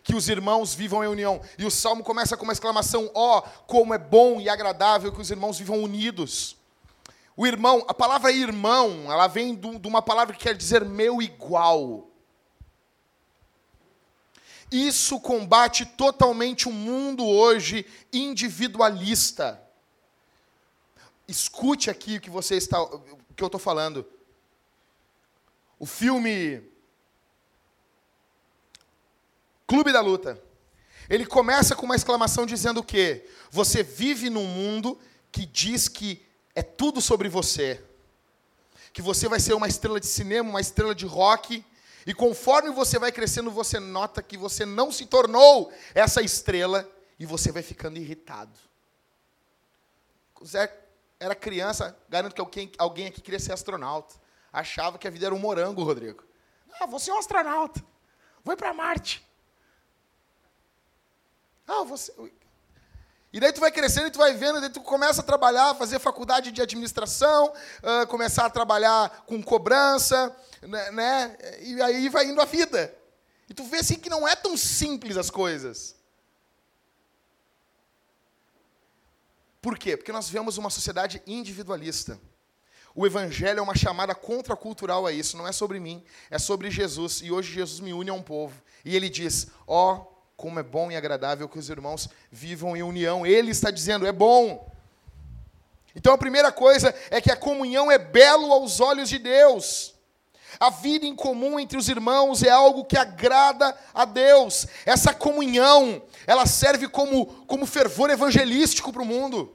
que 0.03 0.15
os 0.15 0.29
irmãos 0.29 0.75
vivam 0.75 1.05
em 1.05 1.09
união. 1.09 1.41
E 1.57 1.65
o 1.65 1.71
salmo 1.71 2.03
começa 2.03 2.37
com 2.37 2.45
uma 2.45 2.53
exclamação: 2.53 3.11
ó, 3.15 3.39
oh, 3.39 3.43
como 3.67 3.95
é 3.95 3.99
bom 3.99 4.41
e 4.41 4.49
agradável 4.49 5.13
que 5.13 5.21
os 5.21 5.31
irmãos 5.31 5.59
vivam 5.59 5.83
unidos. 5.83 6.57
O 7.37 7.47
irmão, 7.47 7.85
a 7.89 7.95
palavra 7.95 8.31
irmão, 8.31 9.11
ela 9.11 9.27
vem 9.27 9.55
de 9.55 9.89
uma 9.89 10.03
palavra 10.03 10.35
que 10.35 10.45
quer 10.45 10.55
dizer 10.55 10.85
meu 10.85 11.23
igual. 11.23 12.09
Isso 14.71 15.21
combate 15.21 15.85
totalmente 15.85 16.69
o 16.69 16.73
mundo 16.73 17.27
hoje 17.27 17.87
individualista. 18.13 19.63
Escute 21.29 21.91
aqui 21.91 22.17
o 22.17 22.21
que 22.21 22.31
você 22.31 22.57
está, 22.57 22.83
o 22.83 23.01
que 23.37 23.43
eu 23.43 23.47
estou 23.47 23.61
falando. 23.61 24.07
O 25.79 25.87
filme 25.87 26.72
Clube 29.73 29.91
da 29.91 30.03
Luta. 30.03 30.39
Ele 31.09 31.25
começa 31.25 31.75
com 31.75 31.87
uma 31.87 31.97
exclamação 31.97 32.45
dizendo 32.45 32.81
o 32.81 32.85
quê? 32.85 33.27
Você 33.51 33.83
vive 33.83 34.29
num 34.29 34.45
mundo 34.45 35.01
que 35.31 35.47
diz 35.47 35.89
que 35.89 36.23
é 36.55 36.63
tudo 36.63 37.01
sobre 37.01 37.27
você. 37.27 37.83
Que 38.93 39.01
você 39.01 39.31
vai 39.31 39.41
ser 39.41 39.55
uma 39.55 39.67
estrela 39.67 39.99
de 39.99 40.07
cinema, 40.07 40.51
uma 40.51 40.61
estrela 40.61 40.95
de 40.95 41.07
rock, 41.07 41.65
e 42.07 42.13
conforme 42.13 42.69
você 42.69 42.99
vai 42.99 43.11
crescendo, 43.11 43.51
você 43.51 43.81
nota 43.81 44.23
que 44.23 44.37
você 44.37 44.67
não 44.67 44.93
se 44.93 45.07
tornou 45.07 45.73
essa 45.95 46.21
estrela 46.21 46.87
e 47.19 47.25
você 47.25 47.51
vai 47.51 47.63
ficando 47.63 47.97
irritado. 47.97 48.53
Zé 50.45 50.71
era 51.19 51.35
criança, 51.35 51.97
garanto 52.11 52.35
que 52.35 52.43
alguém, 52.43 52.71
alguém 52.77 53.07
aqui 53.07 53.23
queria 53.23 53.41
ser 53.41 53.55
astronauta. 53.55 54.17
Achava 54.53 54.99
que 54.99 55.09
a 55.09 55.11
vida 55.11 55.25
era 55.25 55.35
um 55.35 55.39
morango, 55.39 55.83
Rodrigo. 55.83 56.23
Ah, 56.79 56.85
vou 56.85 56.99
ser 56.99 57.13
um 57.13 57.19
astronauta. 57.19 57.83
Vou 58.45 58.55
para 58.55 58.75
Marte. 58.75 59.32
Ah, 61.73 61.85
você. 61.85 62.13
E 63.33 63.41
daí 63.41 63.51
tu 63.51 63.61
vai 63.61 63.73
crescendo 63.73 64.09
e 64.09 64.11
tu 64.11 64.19
vai 64.19 64.35
vendo, 64.35 64.61
daí 64.61 64.69
tu 64.69 64.83
começa 64.83 65.23
a 65.23 65.25
trabalhar, 65.25 65.75
fazer 65.75 65.99
faculdade 65.99 66.53
de 66.53 66.61
administração, 66.61 67.47
uh, 67.47 68.07
começar 68.09 68.45
a 68.45 68.51
trabalhar 68.51 69.25
com 69.27 69.43
cobrança, 69.43 70.37
né, 70.61 70.91
né? 70.91 71.39
E 71.63 71.81
aí 71.81 72.11
vai 72.11 72.27
indo 72.27 72.43
a 72.43 72.45
vida. 72.45 72.95
E 73.49 73.55
tu 73.55 73.65
vê 73.65 73.79
assim 73.79 73.99
que 73.99 74.11
não 74.11 74.29
é 74.29 74.37
tão 74.37 74.55
simples 74.55 75.17
as 75.17 75.31
coisas. 75.31 75.97
Por 79.63 79.79
quê? 79.79 79.97
Porque 79.97 80.13
nós 80.13 80.29
vemos 80.29 80.59
uma 80.59 80.69
sociedade 80.69 81.23
individualista. 81.27 82.21
O 82.95 83.07
evangelho 83.07 83.61
é 83.61 83.63
uma 83.63 83.75
chamada 83.75 84.15
contracultural 84.15 85.07
a 85.07 85.13
isso, 85.13 85.39
não 85.39 85.49
é 85.49 85.53
sobre 85.53 85.81
mim, 85.81 86.05
é 86.31 86.39
sobre 86.39 86.71
Jesus. 86.71 87.23
E 87.23 87.33
hoje 87.33 87.51
Jesus 87.51 87.81
me 87.81 87.95
une 87.95 88.11
a 88.11 88.15
um 88.15 88.23
povo. 88.23 88.61
E 88.85 88.95
ele 88.95 89.09
diz: 89.09 89.47
Ó, 89.67 89.95
oh, 89.95 90.12
como 90.43 90.59
é 90.59 90.63
bom 90.65 90.91
e 90.91 90.97
agradável 90.97 91.49
que 91.49 91.57
os 91.57 91.71
irmãos 91.71 92.09
vivam 92.29 92.77
em 92.77 92.83
união. 92.83 93.25
Ele 93.25 93.53
está 93.53 93.71
dizendo, 93.71 94.05
é 94.05 94.11
bom. 94.11 94.69
Então 95.95 96.13
a 96.13 96.19
primeira 96.19 96.51
coisa 96.51 96.93
é 97.13 97.21
que 97.21 97.31
a 97.31 97.37
comunhão 97.37 97.93
é 97.93 97.97
belo 97.97 98.53
aos 98.53 98.81
olhos 98.81 99.09
de 99.09 99.21
Deus. 99.21 99.95
A 100.59 100.69
vida 100.69 101.07
em 101.07 101.15
comum 101.15 101.61
entre 101.61 101.79
os 101.79 101.89
irmãos 101.89 102.43
é 102.43 102.51
algo 102.51 102.85
que 102.85 102.99
agrada 102.99 103.73
a 103.95 104.05
Deus. 104.05 104.67
Essa 104.85 105.15
comunhão, 105.15 106.03
ela 106.27 106.45
serve 106.45 106.89
como, 106.89 107.27
como 107.47 107.65
fervor 107.65 108.11
evangelístico 108.11 108.93
para 108.93 109.03
o 109.03 109.07
mundo. 109.07 109.55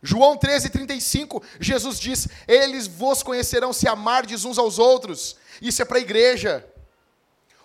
João 0.00 0.36
13, 0.36 0.70
35, 0.70 1.42
Jesus 1.58 1.98
diz: 1.98 2.28
Eles 2.46 2.86
vos 2.86 3.24
conhecerão 3.24 3.72
se 3.72 3.88
amardes 3.88 4.44
uns 4.44 4.56
aos 4.56 4.78
outros. 4.78 5.34
Isso 5.60 5.82
é 5.82 5.84
para 5.84 5.98
a 5.98 6.00
igreja. 6.00 6.64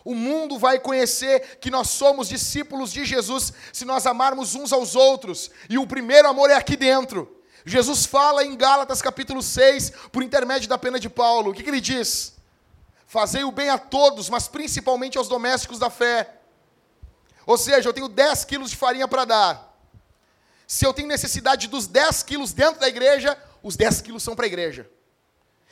O 0.03 0.15
mundo 0.15 0.57
vai 0.57 0.79
conhecer 0.79 1.57
que 1.59 1.69
nós 1.69 1.89
somos 1.89 2.27
discípulos 2.27 2.91
de 2.91 3.05
Jesus 3.05 3.53
se 3.71 3.85
nós 3.85 4.05
amarmos 4.05 4.55
uns 4.55 4.73
aos 4.73 4.95
outros. 4.95 5.51
E 5.69 5.77
o 5.77 5.85
primeiro 5.85 6.27
amor 6.27 6.49
é 6.49 6.55
aqui 6.55 6.75
dentro. 6.75 7.41
Jesus 7.65 8.05
fala 8.05 8.43
em 8.43 8.55
Gálatas 8.55 9.01
capítulo 9.01 9.41
6, 9.43 9.91
por 10.11 10.23
intermédio 10.23 10.67
da 10.67 10.77
pena 10.77 10.99
de 10.99 11.09
Paulo. 11.09 11.51
O 11.51 11.53
que, 11.53 11.63
que 11.63 11.69
ele 11.69 11.81
diz? 11.81 12.33
Fazei 13.05 13.43
o 13.43 13.51
bem 13.51 13.69
a 13.69 13.77
todos, 13.77 14.29
mas 14.29 14.47
principalmente 14.47 15.17
aos 15.17 15.27
domésticos 15.27 15.77
da 15.77 15.89
fé. 15.89 16.37
Ou 17.45 17.57
seja, 17.57 17.89
eu 17.89 17.93
tenho 17.93 18.07
10 18.07 18.45
quilos 18.45 18.71
de 18.71 18.77
farinha 18.77 19.07
para 19.07 19.25
dar. 19.25 19.77
Se 20.65 20.85
eu 20.85 20.93
tenho 20.93 21.07
necessidade 21.07 21.67
dos 21.67 21.85
10 21.85 22.23
quilos 22.23 22.53
dentro 22.53 22.79
da 22.79 22.87
igreja, 22.87 23.37
os 23.61 23.75
10 23.75 24.01
quilos 24.01 24.23
são 24.23 24.35
para 24.35 24.45
a 24.45 24.47
igreja. 24.47 24.89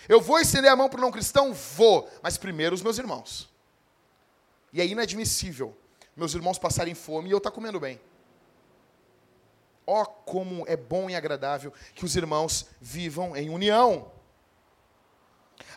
Eu 0.07 0.19
vou 0.19 0.39
estender 0.39 0.69
a 0.71 0.75
mão 0.75 0.89
para 0.89 0.97
o 0.99 1.01
não 1.01 1.11
cristão? 1.11 1.53
Vou, 1.53 2.09
mas 2.21 2.37
primeiro 2.37 2.75
os 2.75 2.81
meus 2.81 2.97
irmãos. 2.97 3.49
E 4.71 4.81
é 4.81 4.85
inadmissível 4.85 5.75
meus 6.19 6.33
irmãos 6.33 6.59
passarem 6.59 6.93
fome 6.93 7.29
e 7.29 7.31
eu 7.31 7.37
estar 7.37 7.49
tá 7.49 7.55
comendo 7.55 7.79
bem. 7.79 7.99
Ó, 9.87 10.01
oh, 10.01 10.05
como 10.05 10.65
é 10.67 10.75
bom 10.75 11.09
e 11.09 11.15
agradável 11.15 11.73
que 11.95 12.05
os 12.05 12.15
irmãos 12.15 12.67
vivam 12.79 13.35
em 13.35 13.49
união. 13.49 14.11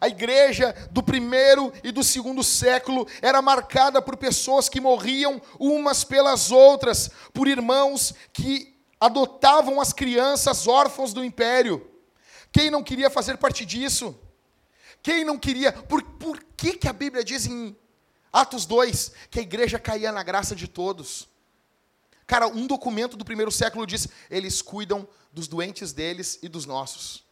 A 0.01 0.09
igreja 0.09 0.73
do 0.91 1.03
primeiro 1.03 1.73
e 1.83 1.93
do 1.93 2.03
segundo 2.03 2.43
século 2.43 3.07
era 3.23 3.41
marcada 3.41 4.03
por 4.03 4.17
pessoas 4.17 4.69
que 4.69 4.81
morriam 4.81 5.41
umas 5.59 6.05
pelas 6.05 6.51
outras, 6.51 7.11
por 7.33 7.47
irmãos 7.47 8.13
que 8.33 8.77
adotavam 9.01 9.81
as 9.81 9.93
crianças 9.93 10.67
órfãos 10.67 11.13
do 11.13 11.25
império. 11.25 11.89
Quem 12.51 12.71
não 12.71 12.83
queria 12.83 13.09
fazer 13.09 13.39
parte 13.39 13.65
disso? 13.65 14.19
Quem 15.03 15.25
não 15.25 15.39
queria? 15.39 15.73
Por, 15.73 16.03
por 16.03 16.43
que, 16.57 16.75
que 16.75 16.89
a 16.89 16.93
Bíblia 16.93 17.25
diz 17.25 17.47
em 17.47 17.77
Atos 18.33 18.65
2, 18.65 19.13
que 19.31 19.39
a 19.39 19.43
igreja 19.43 19.79
caía 19.79 20.11
na 20.11 20.23
graça 20.23 20.57
de 20.57 20.67
todos. 20.67 21.29
Cara, 22.27 22.49
um 22.49 22.67
documento 22.67 23.17
do 23.17 23.25
primeiro 23.25 23.53
século 23.53 23.87
diz: 23.87 24.09
eles 24.31 24.63
cuidam 24.63 25.07
dos 25.33 25.47
doentes 25.47 25.93
deles 25.93 26.39
e 26.43 26.49
dos 26.49 26.65
nossos. 26.65 27.25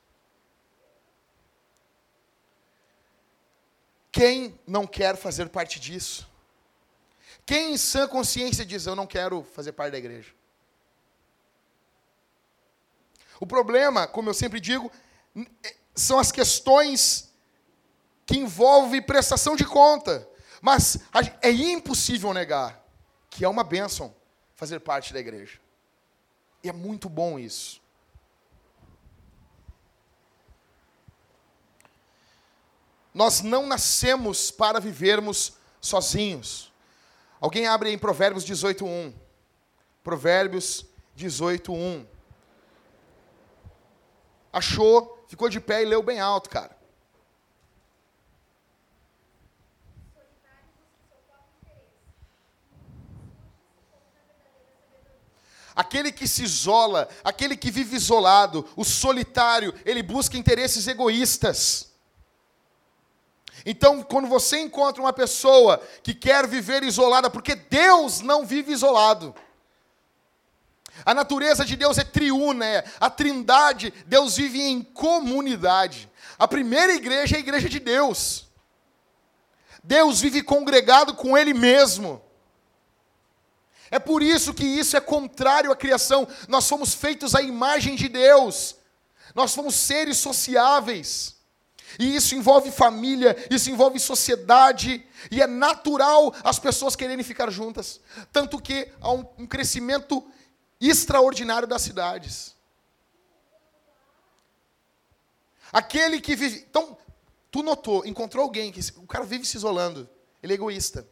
Quem 4.12 4.58
não 4.66 4.86
quer 4.86 5.16
fazer 5.16 5.48
parte 5.48 5.80
disso? 5.80 6.28
Quem 7.46 7.72
em 7.72 7.76
sã 7.78 8.06
consciência 8.06 8.66
diz: 8.66 8.84
eu 8.86 8.94
não 8.94 9.06
quero 9.06 9.42
fazer 9.42 9.72
parte 9.72 9.92
da 9.92 9.98
igreja? 9.98 10.34
O 13.40 13.46
problema, 13.46 14.06
como 14.06 14.28
eu 14.28 14.34
sempre 14.34 14.60
digo, 14.60 14.92
são 15.94 16.18
as 16.18 16.30
questões 16.30 17.32
que 18.26 18.36
envolvem 18.36 19.00
prestação 19.00 19.56
de 19.56 19.64
conta. 19.64 20.28
Mas 20.60 20.98
é 21.40 21.50
impossível 21.50 22.34
negar 22.34 22.84
que 23.30 23.44
é 23.44 23.48
uma 23.48 23.64
bênção 23.64 24.14
fazer 24.54 24.80
parte 24.80 25.12
da 25.12 25.20
igreja. 25.20 25.58
E 26.62 26.68
é 26.68 26.72
muito 26.72 27.08
bom 27.08 27.38
isso. 27.38 27.80
Nós 33.14 33.40
não 33.40 33.66
nascemos 33.66 34.50
para 34.50 34.78
vivermos 34.78 35.54
sozinhos. 35.80 36.70
Alguém 37.40 37.66
abre 37.66 37.90
em 37.90 37.98
Provérbios 37.98 38.44
18:1. 38.44 39.14
Provérbios 40.04 40.84
18:1. 41.16 42.06
Achou, 44.52 45.24
ficou 45.28 45.48
de 45.48 45.60
pé 45.60 45.82
e 45.82 45.86
leu 45.86 46.02
bem 46.02 46.20
alto, 46.20 46.50
cara. 46.50 46.76
Aquele 55.80 56.12
que 56.12 56.28
se 56.28 56.42
isola, 56.42 57.08
aquele 57.24 57.56
que 57.56 57.70
vive 57.70 57.96
isolado, 57.96 58.68
o 58.76 58.84
solitário, 58.84 59.74
ele 59.82 60.02
busca 60.02 60.36
interesses 60.36 60.86
egoístas. 60.86 61.90
Então, 63.64 64.02
quando 64.02 64.28
você 64.28 64.58
encontra 64.58 65.00
uma 65.00 65.10
pessoa 65.10 65.82
que 66.02 66.12
quer 66.12 66.46
viver 66.46 66.82
isolada, 66.82 67.30
porque 67.30 67.54
Deus 67.54 68.20
não 68.20 68.44
vive 68.44 68.72
isolado. 68.72 69.34
A 71.02 71.14
natureza 71.14 71.64
de 71.64 71.76
Deus 71.76 71.96
é 71.96 72.04
triuna, 72.04 72.66
é 72.66 72.84
a 73.00 73.08
trindade, 73.08 73.90
Deus 74.04 74.36
vive 74.36 74.60
em 74.60 74.82
comunidade. 74.82 76.10
A 76.38 76.46
primeira 76.46 76.92
igreja 76.92 77.36
é 77.36 77.38
a 77.38 77.40
igreja 77.40 77.70
de 77.70 77.80
Deus. 77.80 78.50
Deus 79.82 80.20
vive 80.20 80.42
congregado 80.42 81.14
com 81.14 81.38
Ele 81.38 81.54
mesmo. 81.54 82.20
É 83.90 83.98
por 83.98 84.22
isso 84.22 84.54
que 84.54 84.64
isso 84.64 84.96
é 84.96 85.00
contrário 85.00 85.72
à 85.72 85.76
criação. 85.76 86.26
Nós 86.48 86.64
somos 86.64 86.94
feitos 86.94 87.34
à 87.34 87.42
imagem 87.42 87.96
de 87.96 88.08
Deus. 88.08 88.76
Nós 89.34 89.50
somos 89.50 89.74
seres 89.74 90.16
sociáveis. 90.18 91.36
E 91.98 92.14
isso 92.14 92.34
envolve 92.34 92.70
família, 92.70 93.36
isso 93.50 93.68
envolve 93.68 93.98
sociedade, 93.98 95.04
e 95.30 95.42
é 95.42 95.46
natural 95.46 96.32
as 96.44 96.58
pessoas 96.58 96.94
quererem 96.94 97.24
ficar 97.24 97.50
juntas. 97.50 98.00
Tanto 98.32 98.60
que 98.60 98.88
há 99.00 99.12
um, 99.12 99.26
um 99.38 99.46
crescimento 99.46 100.24
extraordinário 100.80 101.66
das 101.66 101.82
cidades. 101.82 102.54
Aquele 105.72 106.20
que 106.20 106.34
vive. 106.34 106.64
Então, 106.68 106.96
tu 107.50 107.62
notou, 107.62 108.06
encontrou 108.06 108.44
alguém 108.44 108.72
que 108.72 108.80
o 108.96 109.06
cara 109.06 109.24
vive 109.24 109.44
se 109.44 109.56
isolando. 109.56 110.08
Ele 110.42 110.52
é 110.52 110.56
egoísta. 110.56 111.06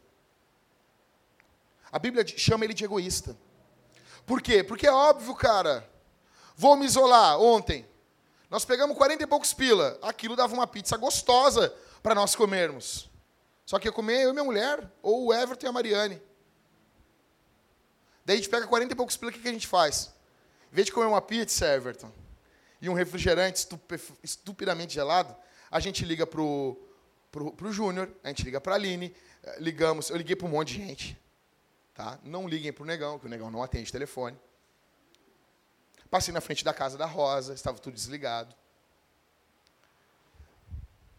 A 1.91 1.99
Bíblia 1.99 2.25
chama 2.25 2.65
ele 2.65 2.73
de 2.73 2.83
egoísta. 2.83 3.35
Por 4.25 4.41
quê? 4.41 4.63
Porque 4.63 4.87
é 4.87 4.91
óbvio, 4.91 5.33
cara. 5.35 5.89
Vou 6.55 6.75
me 6.75 6.85
isolar. 6.85 7.39
Ontem, 7.39 7.85
nós 8.49 8.65
pegamos 8.65 8.97
40 8.97 9.23
e 9.23 9.27
poucos 9.27 9.53
pila. 9.53 9.97
Aquilo 10.01 10.35
dava 10.35 10.53
uma 10.53 10.67
pizza 10.67 10.97
gostosa 10.97 11.73
para 12.03 12.15
nós 12.15 12.35
comermos. 12.35 13.09
Só 13.65 13.77
que 13.77 13.87
eu 13.87 13.93
comer 13.93 14.23
eu 14.23 14.31
e 14.31 14.33
minha 14.33 14.43
mulher, 14.43 14.91
ou 15.01 15.27
o 15.27 15.33
Everton 15.33 15.67
e 15.67 15.69
a 15.69 15.71
Mariane. 15.71 16.21
Daí 18.25 18.35
a 18.35 18.37
gente 18.37 18.49
pega 18.49 18.67
40 18.67 18.93
e 18.93 18.95
poucos 18.95 19.15
pila, 19.17 19.31
o 19.31 19.33
que, 19.33 19.47
a 19.47 19.51
gente 19.51 19.67
faz? 19.67 20.13
Em 20.71 20.75
vez 20.75 20.85
de 20.87 20.91
comer 20.91 21.07
uma 21.07 21.21
pizza, 21.21 21.67
Everton, 21.67 22.11
e 22.81 22.89
um 22.89 22.93
refrigerante 22.93 23.67
estupidamente 24.23 24.93
gelado, 24.93 25.35
a 25.69 25.79
gente 25.79 26.03
liga 26.05 26.25
pro, 26.25 26.79
pro, 27.31 27.51
pro 27.51 27.71
Júnior, 27.71 28.09
a 28.23 28.29
gente 28.29 28.43
liga 28.43 28.59
para 28.59 28.73
a 28.73 28.75
Aline, 28.75 29.15
eh, 29.43 29.57
ligamos, 29.59 30.09
eu 30.09 30.17
liguei 30.17 30.35
para 30.35 30.47
um 30.47 30.51
monte 30.51 30.75
de 30.75 30.85
gente. 30.85 31.28
Tá? 31.99 32.17
Não 32.23 32.47
liguem 32.47 32.71
para 32.71 32.83
o 32.83 32.85
negão, 32.85 33.19
que 33.19 33.25
o 33.25 33.29
negão 33.29 33.51
não 33.51 33.61
atende 33.61 33.91
telefone. 33.91 34.37
Passei 36.09 36.33
na 36.33 36.39
frente 36.39 36.63
da 36.63 36.73
casa 36.73 36.97
da 36.97 37.05
Rosa, 37.05 37.53
estava 37.53 37.77
tudo 37.77 37.93
desligado. 37.93 38.55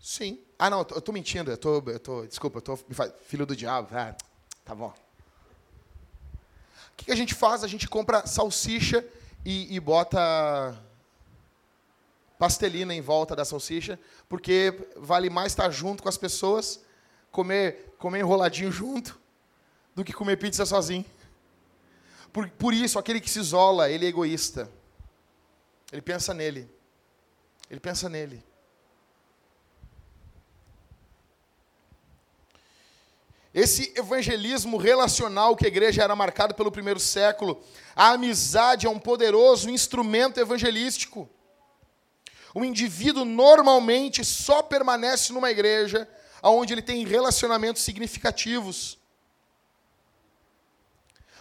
Sim. 0.01 0.43
Ah, 0.59 0.71
não, 0.71 0.79
eu 0.79 0.99
estou 0.99 1.13
mentindo. 1.13 1.51
Eu 1.51 1.59
tô, 1.59 1.83
eu 1.87 2.01
tô, 2.01 2.27
desculpa, 2.27 2.57
eu 2.57 2.61
estou 2.61 2.79
filho 3.27 3.45
do 3.45 3.55
diabo. 3.55 3.91
Ah, 3.93 4.17
tá 4.65 4.75
bom. 4.75 4.89
O 4.89 4.95
que, 6.97 7.05
que 7.05 7.13
a 7.13 7.17
gente 7.17 7.35
faz? 7.35 7.63
A 7.63 7.69
gente 7.69 7.87
compra 7.87 8.27
salsicha 8.27 9.07
e, 9.45 9.77
e 9.77 9.79
bota 9.79 10.83
pastelina 12.39 12.95
em 12.95 13.03
volta 13.03 13.37
da 13.37 13.45
salsicha, 13.45 14.01
porque 14.31 14.89
vale 14.97 15.29
mais 15.29 15.53
estar 15.53 15.69
junto 15.69 16.03
com 16.03 16.09
as 16.09 16.17
pessoas, 16.17 16.81
comer, 17.31 17.95
comer 17.99 18.21
enroladinho 18.21 18.73
junto, 18.73 19.21
do 19.95 20.05
que 20.05 20.13
comer 20.13 20.37
pizza 20.37 20.65
sozinho. 20.65 21.05
Por, 22.33 22.49
por 22.51 22.73
isso, 22.73 22.99
aquele 22.99 23.21
que 23.21 23.31
se 23.31 23.39
isola, 23.39 23.91
ele 23.91 24.07
é 24.07 24.09
egoísta. 24.09 24.71
Ele 25.93 26.03
pensa 26.03 26.33
nele. 26.33 26.71
Ele 27.69 27.81
pensa 27.81 28.09
nele. 28.09 28.43
Esse 33.53 33.93
evangelismo 33.97 34.77
relacional 34.77 35.57
que 35.57 35.65
a 35.65 35.69
igreja 35.69 36.05
era 36.05 36.15
marcado 36.15 36.55
pelo 36.55 36.71
primeiro 36.71 37.01
século, 37.01 37.61
a 37.97 38.11
amizade 38.11 38.87
é 38.87 38.91
um 38.91 38.99
poderoso 38.99 39.69
instrumento 39.69 40.39
evangelístico. 40.39 41.29
O 42.55 42.65
indivíduo 42.65 43.25
normalmente 43.25 44.25
só 44.25 44.63
permanece 44.63 45.33
numa 45.33 45.51
igreja 45.51 46.09
onde 46.43 46.73
ele 46.73 46.83
tem 46.83 47.05
relacionamentos 47.05 47.83
significativos. 47.83 49.00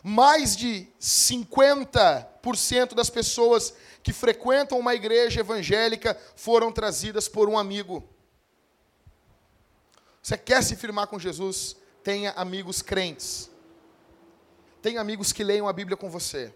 Mais 0.03 0.55
de 0.55 0.87
50% 0.99 2.93
das 2.93 3.09
pessoas 3.09 3.73
que 4.01 4.13
frequentam 4.13 4.79
uma 4.79 4.95
igreja 4.95 5.41
evangélica 5.41 6.17
foram 6.35 6.71
trazidas 6.71 7.27
por 7.27 7.49
um 7.49 7.57
amigo. 7.57 8.07
Você 10.21 10.37
quer 10.37 10.63
se 10.63 10.75
firmar 10.75 11.07
com 11.07 11.19
Jesus? 11.19 11.75
Tenha 12.03 12.31
amigos 12.31 12.81
crentes. 12.81 13.49
Tenha 14.81 15.01
amigos 15.01 15.33
que 15.33 15.43
leiam 15.43 15.67
a 15.67 15.73
Bíblia 15.73 15.97
com 15.97 16.09
você. 16.09 16.53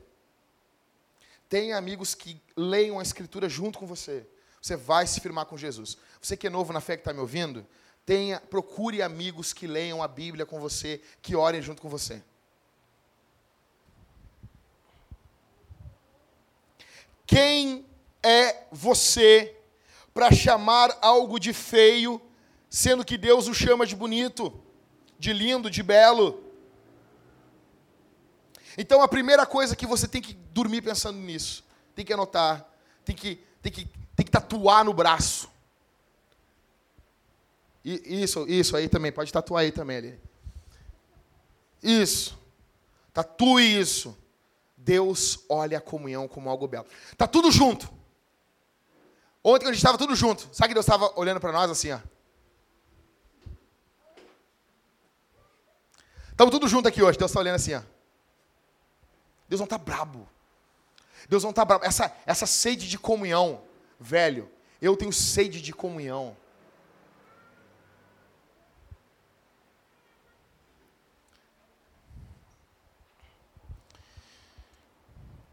Tenha 1.50 1.78
amigos 1.78 2.16
que 2.16 2.42
leiam 2.56 3.00
a 3.00 3.04
Escritura 3.04 3.50
junto 3.50 3.78
com 3.80 3.86
você. 3.86 4.26
Você 4.62 4.76
vai 4.76 5.06
se 5.06 5.20
firmar 5.20 5.46
com 5.46 5.58
Jesus. 5.58 5.98
Você 6.22 6.38
que 6.38 6.48
é 6.48 6.50
novo 6.50 6.72
na 6.72 6.80
fé 6.80 6.96
que 6.96 7.02
está 7.02 7.12
me 7.12 7.20
ouvindo, 7.20 7.66
tenha, 8.06 8.40
procure 8.40 9.02
amigos 9.02 9.52
que 9.52 9.68
leiam 9.68 10.02
a 10.02 10.08
Bíblia 10.08 10.46
com 10.46 10.60
você, 10.60 11.02
que 11.22 11.36
orem 11.36 11.62
junto 11.62 11.82
com 11.82 11.90
você. 11.90 12.24
Quem 17.26 17.86
é 18.22 18.66
você 18.72 19.56
para 20.14 20.32
chamar 20.32 20.98
algo 21.02 21.40
de 21.40 21.54
feio, 21.54 22.22
sendo 22.70 23.04
que 23.04 23.18
Deus 23.18 23.48
o 23.48 23.54
chama 23.54 23.86
de 23.86 23.96
bonito, 23.96 24.54
de 25.18 25.34
lindo, 25.34 25.70
de 25.70 25.82
belo? 25.82 26.44
Então 28.78 29.02
a 29.02 29.08
primeira 29.08 29.46
coisa 29.46 29.76
que 29.76 29.86
você 29.86 30.08
tem 30.08 30.22
que 30.22 30.34
dormir 30.34 30.82
pensando 30.82 31.20
nisso, 31.20 31.64
tem 31.96 32.06
que 32.06 32.14
anotar, 32.14 32.68
tem 33.06 33.16
que, 33.16 33.40
tem 33.62 33.72
que, 33.72 33.88
tem 34.16 34.26
que 34.26 34.32
tatuar 34.32 34.84
no 34.84 34.94
braço. 34.94 35.52
Isso, 37.84 38.48
isso 38.48 38.78
aí 38.78 38.88
também, 38.88 39.12
pode 39.12 39.32
tatuar 39.32 39.64
aí 39.64 39.72
também 39.72 39.98
ali. 39.98 40.20
Isso. 41.82 42.40
Tatue 43.14 43.80
isso. 43.80 44.18
Deus 44.84 45.39
olha 45.48 45.78
a 45.78 45.82
comunhão 45.82 46.28
como 46.28 46.50
algo 46.50 46.67
belo. 46.67 46.86
Tá 47.17 47.26
tudo 47.26 47.50
junto. 47.50 47.89
Ontem 49.41 49.65
a 49.65 49.69
gente 49.69 49.78
estava 49.78 49.98
tudo 49.98 50.15
junto. 50.15 50.48
Sabe 50.54 50.69
que 50.69 50.74
Deus 50.74 50.86
estava 50.86 51.12
olhando 51.17 51.39
para 51.39 51.52
nós 51.52 51.72
assim, 51.72 51.91
ó. 51.91 52.00
Estamos 56.32 56.52
tudo 56.52 56.67
junto 56.67 56.88
aqui 56.88 57.02
hoje. 57.02 57.17
Deus 57.17 57.32
está 57.32 57.39
olhando 57.39 57.56
assim, 57.56 57.76
ó. 57.76 57.82
Deus 59.48 59.60
não 59.60 59.65
está 59.65 59.78
brabo. 59.78 60.28
Deus 61.30 61.43
não 61.43 61.52
está 61.52 61.63
brabo. 61.63 61.86
Essa, 61.86 62.13
essa 62.26 62.46
sede 62.46 62.89
de 62.89 62.98
comunhão, 62.98 63.62
velho. 64.00 64.50
Eu 64.82 64.98
tenho 64.98 65.13
sede 65.13 65.62
de 65.62 65.72
comunhão. 65.72 66.36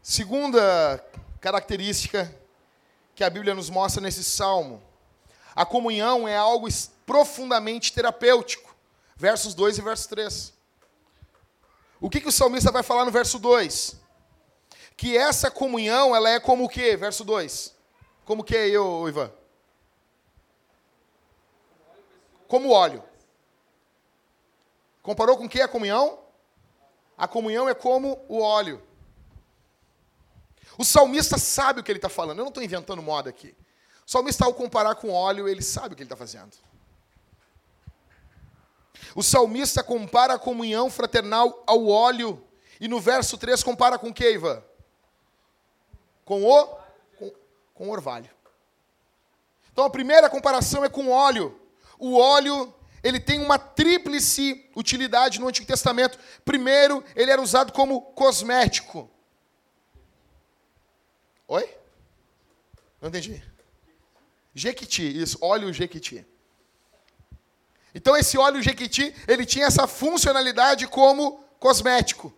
Segunda 0.01 1.03
característica 1.39 2.35
que 3.13 3.23
a 3.23 3.29
Bíblia 3.29 3.53
nos 3.53 3.69
mostra 3.69 4.01
nesse 4.01 4.23
salmo: 4.23 4.81
a 5.55 5.63
comunhão 5.63 6.27
é 6.27 6.35
algo 6.35 6.67
profundamente 7.05 7.93
terapêutico. 7.93 8.75
Versos 9.15 9.53
2 9.53 9.77
e 9.77 9.81
verso 9.81 10.09
3. 10.09 10.53
O 11.99 12.09
que, 12.09 12.19
que 12.19 12.29
o 12.29 12.31
salmista 12.31 12.71
vai 12.71 12.81
falar 12.81 13.05
no 13.05 13.11
verso 13.11 13.37
2? 13.37 13.95
Que 14.97 15.15
essa 15.15 15.51
comunhão, 15.51 16.15
ela 16.15 16.31
é 16.31 16.39
como 16.39 16.63
o 16.63 16.69
quê? 16.69 16.97
Verso 16.97 17.23
2. 17.23 17.75
Como 18.25 18.43
que 18.43 18.57
é 18.57 18.67
eu, 18.67 19.07
Ivan? 19.07 19.31
Como 22.47 22.71
óleo. 22.71 23.03
Comparou 25.03 25.37
com 25.37 25.45
o 25.45 25.49
que 25.49 25.61
a 25.61 25.67
comunhão? 25.67 26.19
A 27.15 27.27
comunhão 27.27 27.69
é 27.69 27.75
como 27.75 28.25
o 28.27 28.39
óleo. 28.39 28.81
O 30.77 30.83
salmista 30.83 31.37
sabe 31.37 31.81
o 31.81 31.83
que 31.83 31.91
ele 31.91 31.97
está 31.99 32.09
falando. 32.09 32.39
Eu 32.39 32.45
não 32.45 32.49
estou 32.49 32.63
inventando 32.63 33.01
moda 33.01 33.29
aqui. 33.29 33.55
O 34.05 34.11
salmista, 34.11 34.45
ao 34.45 34.53
comparar 34.53 34.95
com 34.95 35.11
óleo, 35.11 35.47
ele 35.47 35.61
sabe 35.61 35.93
o 35.93 35.95
que 35.95 36.03
ele 36.03 36.07
está 36.07 36.15
fazendo. 36.15 36.51
O 39.15 39.23
salmista 39.23 39.83
compara 39.83 40.35
a 40.35 40.39
comunhão 40.39 40.89
fraternal 40.89 41.63
ao 41.67 41.87
óleo. 41.87 42.43
E 42.79 42.87
no 42.87 42.99
verso 42.99 43.37
3 43.37 43.61
compara 43.63 43.97
com 43.97 44.13
que, 44.13 44.31
Ivan? 44.31 44.63
Com 46.25 46.43
o? 46.43 46.65
Com, 47.17 47.31
com 47.73 47.87
o 47.87 47.91
orvalho. 47.91 48.29
Então 49.71 49.85
a 49.85 49.89
primeira 49.89 50.29
comparação 50.29 50.83
é 50.83 50.89
com 50.89 51.09
óleo. 51.09 51.59
O 51.99 52.17
óleo, 52.17 52.73
ele 53.03 53.19
tem 53.19 53.39
uma 53.39 53.59
tríplice 53.59 54.69
utilidade 54.75 55.39
no 55.39 55.47
Antigo 55.47 55.67
Testamento. 55.67 56.17
Primeiro, 56.43 57.03
ele 57.15 57.31
era 57.31 57.41
usado 57.41 57.71
como 57.71 58.01
cosmético. 58.13 59.09
Oi? 61.51 61.69
Não 63.01 63.09
entendi. 63.09 63.43
Jequiti, 64.55 65.21
isso, 65.21 65.37
óleo 65.41 65.73
Jequiti. 65.73 66.25
Então 67.93 68.15
esse 68.15 68.37
óleo 68.37 68.61
Jequiti, 68.61 69.13
ele 69.27 69.45
tinha 69.45 69.65
essa 69.65 69.85
funcionalidade 69.85 70.87
como 70.87 71.43
cosmético. 71.59 72.33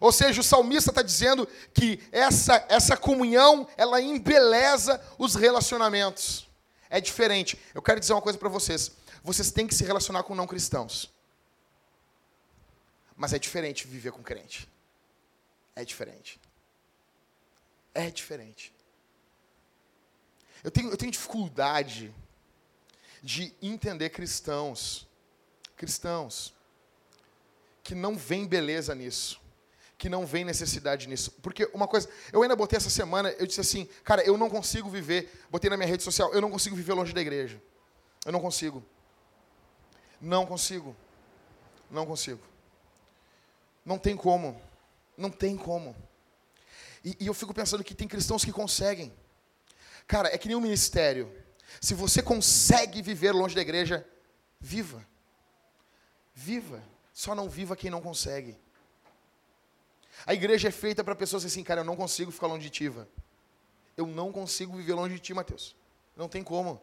Ou 0.00 0.10
seja, 0.10 0.40
o 0.40 0.44
salmista 0.44 0.90
está 0.90 1.02
dizendo 1.02 1.46
que 1.74 2.02
essa, 2.10 2.64
essa 2.70 2.96
comunhão, 2.96 3.68
ela 3.76 4.00
embeleza 4.00 4.98
os 5.18 5.34
relacionamentos. 5.34 6.48
É 6.88 6.98
diferente. 6.98 7.60
Eu 7.74 7.82
quero 7.82 8.00
dizer 8.00 8.14
uma 8.14 8.22
coisa 8.22 8.38
para 8.38 8.48
vocês. 8.48 8.90
vocês 9.22 9.50
têm 9.50 9.66
que 9.66 9.74
se 9.74 9.84
relacionar 9.84 10.22
com 10.22 10.34
não 10.34 10.46
cristãos. 10.46 11.12
Mas 13.14 13.34
é 13.34 13.38
diferente 13.38 13.86
viver 13.86 14.12
com 14.12 14.22
crente. 14.22 14.66
É 15.76 15.84
diferente. 15.84 16.40
É 17.94 18.10
diferente. 18.10 18.72
Eu 20.62 20.70
tenho, 20.70 20.90
eu 20.90 20.96
tenho 20.96 21.10
dificuldade 21.10 22.14
de 23.22 23.54
entender 23.60 24.10
cristãos, 24.10 25.06
cristãos, 25.76 26.54
que 27.82 27.94
não 27.94 28.16
vem 28.16 28.46
beleza 28.46 28.94
nisso, 28.94 29.40
que 29.96 30.08
não 30.08 30.26
vem 30.26 30.44
necessidade 30.44 31.08
nisso. 31.08 31.30
Porque 31.42 31.68
uma 31.72 31.88
coisa, 31.88 32.08
eu 32.32 32.42
ainda 32.42 32.56
botei 32.56 32.76
essa 32.76 32.90
semana, 32.90 33.30
eu 33.32 33.46
disse 33.46 33.60
assim, 33.60 33.88
cara, 34.04 34.22
eu 34.22 34.36
não 34.36 34.50
consigo 34.50 34.88
viver, 34.88 35.44
botei 35.50 35.70
na 35.70 35.76
minha 35.76 35.88
rede 35.88 36.02
social, 36.02 36.32
eu 36.32 36.40
não 36.40 36.50
consigo 36.50 36.76
viver 36.76 36.92
longe 36.92 37.12
da 37.12 37.20
igreja. 37.20 37.60
Eu 38.24 38.32
não 38.32 38.40
consigo. 38.40 38.84
Não 40.20 40.44
consigo. 40.44 40.94
Não 41.90 42.04
consigo. 42.06 42.40
Não 43.84 43.98
tem 43.98 44.16
como. 44.16 44.60
Não 45.16 45.30
tem 45.30 45.56
como. 45.56 45.96
E, 47.04 47.16
e 47.20 47.26
eu 47.26 47.34
fico 47.34 47.54
pensando 47.54 47.84
que 47.84 47.94
tem 47.94 48.08
cristãos 48.08 48.44
que 48.44 48.52
conseguem. 48.52 49.12
Cara, 50.06 50.28
é 50.34 50.38
que 50.38 50.48
nem 50.48 50.56
um 50.56 50.60
ministério. 50.60 51.32
Se 51.80 51.94
você 51.94 52.22
consegue 52.22 53.00
viver 53.00 53.32
longe 53.32 53.54
da 53.54 53.60
igreja, 53.60 54.06
viva. 54.58 55.06
Viva. 56.34 56.82
Só 57.12 57.34
não 57.34 57.48
viva 57.48 57.76
quem 57.76 57.90
não 57.90 58.00
consegue. 58.00 58.58
A 60.26 60.34
igreja 60.34 60.68
é 60.68 60.70
feita 60.70 61.02
para 61.02 61.14
pessoas 61.14 61.44
assim, 61.44 61.62
cara, 61.62 61.80
eu 61.80 61.84
não 61.84 61.96
consigo 61.96 62.30
ficar 62.30 62.46
longe 62.46 62.64
de 62.64 62.70
ti. 62.70 62.92
Eu 63.96 64.06
não 64.06 64.32
consigo 64.32 64.76
viver 64.76 64.94
longe 64.94 65.14
de 65.14 65.20
ti, 65.20 65.34
Mateus. 65.34 65.76
Não 66.16 66.28
tem 66.28 66.42
como. 66.42 66.80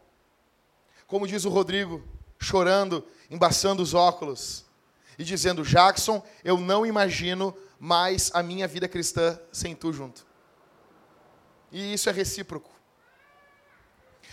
Como 1.06 1.26
diz 1.26 1.44
o 1.44 1.48
Rodrigo, 1.48 2.06
chorando, 2.38 3.06
embaçando 3.30 3.82
os 3.82 3.94
óculos 3.94 4.67
e 5.18 5.24
dizendo: 5.24 5.64
Jackson, 5.64 6.22
eu 6.44 6.56
não 6.58 6.86
imagino 6.86 7.54
mais 7.78 8.30
a 8.32 8.42
minha 8.42 8.68
vida 8.68 8.88
cristã 8.88 9.38
sem 9.52 9.74
tu 9.74 9.92
junto. 9.92 10.26
E 11.72 11.92
isso 11.92 12.08
é 12.08 12.12
recíproco. 12.12 12.70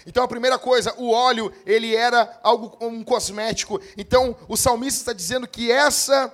Então 0.05 0.23
a 0.23 0.27
primeira 0.27 0.59
coisa, 0.59 0.93
o 0.97 1.11
óleo, 1.11 1.51
ele 1.65 1.95
era 1.95 2.39
algo 2.43 2.77
um 2.79 3.03
cosmético. 3.03 3.81
Então 3.97 4.37
o 4.47 4.55
salmista 4.55 5.01
está 5.01 5.13
dizendo 5.13 5.47
que 5.47 5.71
essa 5.71 6.33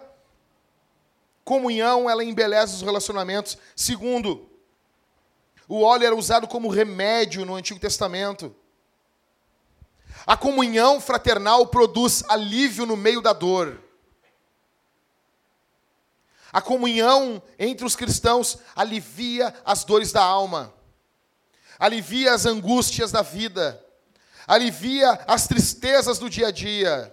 comunhão, 1.43 2.09
ela 2.09 2.23
embeleza 2.23 2.75
os 2.75 2.81
relacionamentos. 2.81 3.57
Segundo, 3.75 4.49
o 5.67 5.81
óleo 5.81 6.05
era 6.05 6.15
usado 6.15 6.47
como 6.47 6.67
remédio 6.67 7.45
no 7.45 7.55
Antigo 7.55 7.79
Testamento. 7.79 8.53
A 10.27 10.35
comunhão 10.35 10.99
fraternal 10.99 11.65
produz 11.67 12.23
alívio 12.27 12.85
no 12.85 12.97
meio 12.97 13.21
da 13.21 13.33
dor. 13.33 13.81
A 16.51 16.61
comunhão 16.61 17.41
entre 17.57 17.85
os 17.85 17.95
cristãos 17.95 18.57
alivia 18.75 19.53
as 19.65 19.83
dores 19.83 20.11
da 20.11 20.23
alma 20.23 20.73
alivia 21.81 22.35
as 22.35 22.45
angústias 22.45 23.11
da 23.11 23.23
vida, 23.23 23.83
alivia 24.47 25.13
as 25.27 25.47
tristezas 25.47 26.19
do 26.19 26.29
dia 26.29 26.49
a 26.49 26.51
dia. 26.51 27.11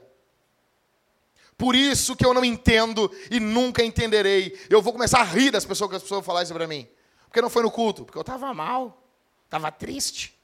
Por 1.57 1.75
isso 1.75 2.15
que 2.15 2.25
eu 2.25 2.35
não 2.35 2.45
entendo 2.45 3.11
e 3.31 3.41
nunca 3.41 3.83
entenderei. 3.83 4.61
Eu 4.69 4.83
vou 4.83 4.93
começar 4.93 5.21
a 5.21 5.25
rir 5.25 5.51
das 5.51 5.65
pessoas 5.65 5.89
que 5.89 5.97
as 5.97 6.03
pessoas 6.03 6.25
falarem 6.25 6.45
isso 6.45 6.53
para 6.53 6.67
mim. 6.67 6.87
Porque 7.25 7.41
não 7.41 7.49
foi 7.49 7.63
no 7.63 7.71
culto? 7.71 8.05
Porque 8.05 8.19
eu 8.19 8.21
estava 8.21 8.53
mal, 8.53 9.03
estava 9.47 9.73
triste. 9.73 10.38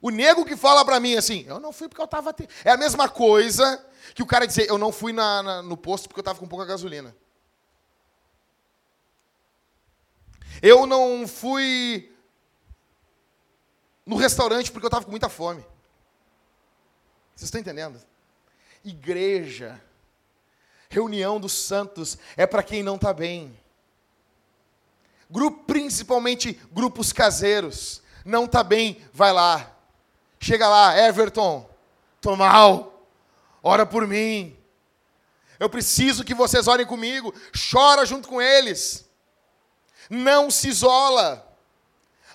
O 0.00 0.10
nego 0.10 0.44
que 0.44 0.56
fala 0.56 0.84
para 0.84 1.00
mim 1.00 1.16
assim, 1.16 1.44
eu 1.46 1.58
não 1.58 1.72
fui 1.72 1.88
porque 1.88 2.00
eu 2.00 2.06
estava. 2.06 2.34
É 2.64 2.70
a 2.70 2.76
mesma 2.76 3.08
coisa 3.08 3.84
que 4.14 4.22
o 4.22 4.26
cara 4.26 4.46
dizer, 4.46 4.68
eu 4.68 4.78
não 4.78 4.92
fui 4.92 5.12
na, 5.12 5.42
na, 5.42 5.62
no 5.62 5.76
posto 5.76 6.08
porque 6.08 6.20
eu 6.20 6.22
estava 6.22 6.38
com 6.38 6.46
pouca 6.46 6.64
gasolina. 6.64 7.14
Eu 10.62 10.86
não 10.86 11.26
fui 11.26 12.12
no 14.04 14.16
restaurante 14.16 14.70
porque 14.70 14.86
eu 14.86 14.88
estava 14.88 15.04
com 15.04 15.10
muita 15.10 15.28
fome. 15.28 15.64
Vocês 17.34 17.48
estão 17.48 17.60
entendendo? 17.60 18.00
Igreja, 18.84 19.80
reunião 20.88 21.38
dos 21.40 21.52
santos, 21.52 22.16
é 22.36 22.46
para 22.46 22.62
quem 22.62 22.82
não 22.82 22.94
está 22.94 23.12
bem. 23.12 23.58
Grupo, 25.28 25.64
principalmente 25.64 26.58
grupos 26.72 27.12
caseiros. 27.12 28.02
Não 28.24 28.44
está 28.44 28.62
bem, 28.62 29.04
vai 29.12 29.32
lá. 29.32 29.75
Chega 30.38 30.68
lá, 30.68 30.98
Everton, 30.98 31.68
tô 32.20 32.36
mal, 32.36 33.06
ora 33.62 33.84
por 33.86 34.06
mim. 34.06 34.56
Eu 35.58 35.70
preciso 35.70 36.24
que 36.24 36.34
vocês 36.34 36.68
orem 36.68 36.84
comigo. 36.84 37.34
Chora 37.70 38.04
junto 38.04 38.28
com 38.28 38.40
eles 38.40 39.06
não 40.08 40.50
se 40.50 40.68
isola. 40.68 41.42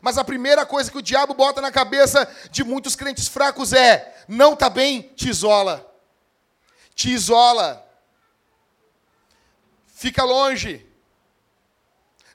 Mas 0.01 0.17
a 0.17 0.23
primeira 0.23 0.65
coisa 0.65 0.89
que 0.91 0.97
o 0.97 1.01
diabo 1.01 1.33
bota 1.33 1.61
na 1.61 1.71
cabeça 1.71 2.27
de 2.49 2.63
muitos 2.63 2.95
crentes 2.95 3.27
fracos 3.27 3.73
é: 3.73 4.23
não 4.27 4.53
está 4.53 4.69
bem, 4.69 5.01
te 5.15 5.29
isola. 5.29 5.87
Te 6.95 7.11
isola. 7.11 7.87
Fica 9.87 10.23
longe. 10.23 10.85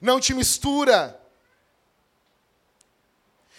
Não 0.01 0.19
te 0.19 0.33
mistura. 0.33 1.16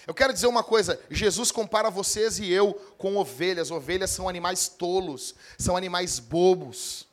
Eu 0.09 0.15
quero 0.15 0.33
dizer 0.33 0.47
uma 0.47 0.65
coisa: 0.65 0.99
Jesus 1.11 1.53
compara 1.53 1.91
vocês 1.91 2.39
e 2.39 2.51
eu 2.51 2.73
com 2.97 3.19
ovelhas. 3.19 3.71
Ovelhas 3.71 4.09
são 4.09 4.27
animais 4.27 4.67
tolos, 4.67 5.35
são 5.59 5.77
animais 5.77 6.19
bobos. 6.19 7.07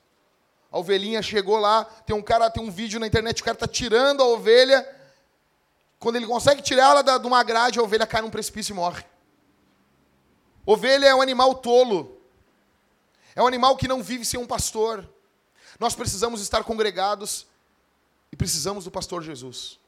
A 0.71 0.79
ovelhinha 0.79 1.21
chegou 1.21 1.57
lá, 1.57 1.83
tem 1.83 2.15
um 2.15 2.21
cara, 2.21 2.49
tem 2.49 2.63
um 2.63 2.71
vídeo 2.71 2.97
na 2.97 3.05
internet, 3.05 3.41
o 3.41 3.45
cara 3.45 3.55
está 3.55 3.67
tirando 3.67 4.23
a 4.23 4.25
ovelha. 4.25 4.87
Quando 5.99 6.15
ele 6.15 6.25
consegue 6.25 6.61
tirar 6.61 6.91
ela 6.91 7.19
de 7.19 7.27
uma 7.27 7.43
grade, 7.43 7.79
a 7.79 7.83
ovelha 7.83 8.07
cai 8.07 8.21
num 8.21 8.29
precipício 8.29 8.71
e 8.71 8.75
morre. 8.75 9.03
Ovelha 10.65 11.07
é 11.07 11.15
um 11.15 11.21
animal 11.21 11.55
tolo. 11.55 12.21
É 13.35 13.43
um 13.43 13.47
animal 13.47 13.75
que 13.75 13.89
não 13.89 14.01
vive 14.01 14.23
sem 14.23 14.39
um 14.39 14.47
pastor. 14.47 15.05
Nós 15.77 15.95
precisamos 15.95 16.39
estar 16.39 16.63
congregados 16.63 17.45
e 18.31 18.37
precisamos 18.37 18.85
do 18.85 18.91
pastor 18.91 19.21
Jesus. 19.21 19.79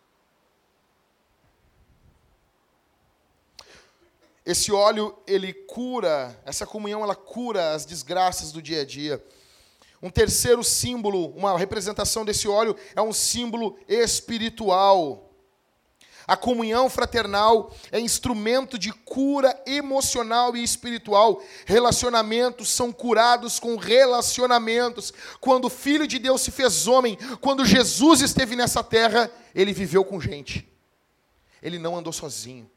Esse 4.47 4.71
óleo, 4.71 5.13
ele 5.27 5.51
cura, 5.51 6.41
essa 6.45 6.65
comunhão, 6.65 7.03
ela 7.03 7.17
cura 7.17 7.73
as 7.73 7.85
desgraças 7.85 8.49
do 8.49 8.61
dia 8.61 8.83
a 8.83 8.85
dia. 8.85 9.21
Um 10.01 10.09
terceiro 10.09 10.63
símbolo, 10.63 11.31
uma 11.35 11.57
representação 11.57 12.23
desse 12.23 12.47
óleo, 12.47 12.73
é 12.95 13.01
um 13.01 13.11
símbolo 13.11 13.77
espiritual. 13.89 15.33
A 16.25 16.37
comunhão 16.37 16.89
fraternal 16.89 17.75
é 17.91 17.99
instrumento 17.99 18.79
de 18.79 18.93
cura 18.93 19.53
emocional 19.65 20.55
e 20.55 20.63
espiritual. 20.63 21.43
Relacionamentos 21.65 22.69
são 22.69 22.89
curados 22.93 23.59
com 23.59 23.75
relacionamentos. 23.75 25.13
Quando 25.41 25.65
o 25.65 25.69
Filho 25.69 26.07
de 26.07 26.19
Deus 26.19 26.39
se 26.39 26.51
fez 26.51 26.87
homem, 26.87 27.17
quando 27.41 27.65
Jesus 27.65 28.21
esteve 28.21 28.55
nessa 28.55 28.81
terra, 28.81 29.29
ele 29.53 29.73
viveu 29.73 30.05
com 30.05 30.21
gente. 30.21 30.65
Ele 31.61 31.77
não 31.77 31.97
andou 31.97 32.13
sozinho. 32.13 32.71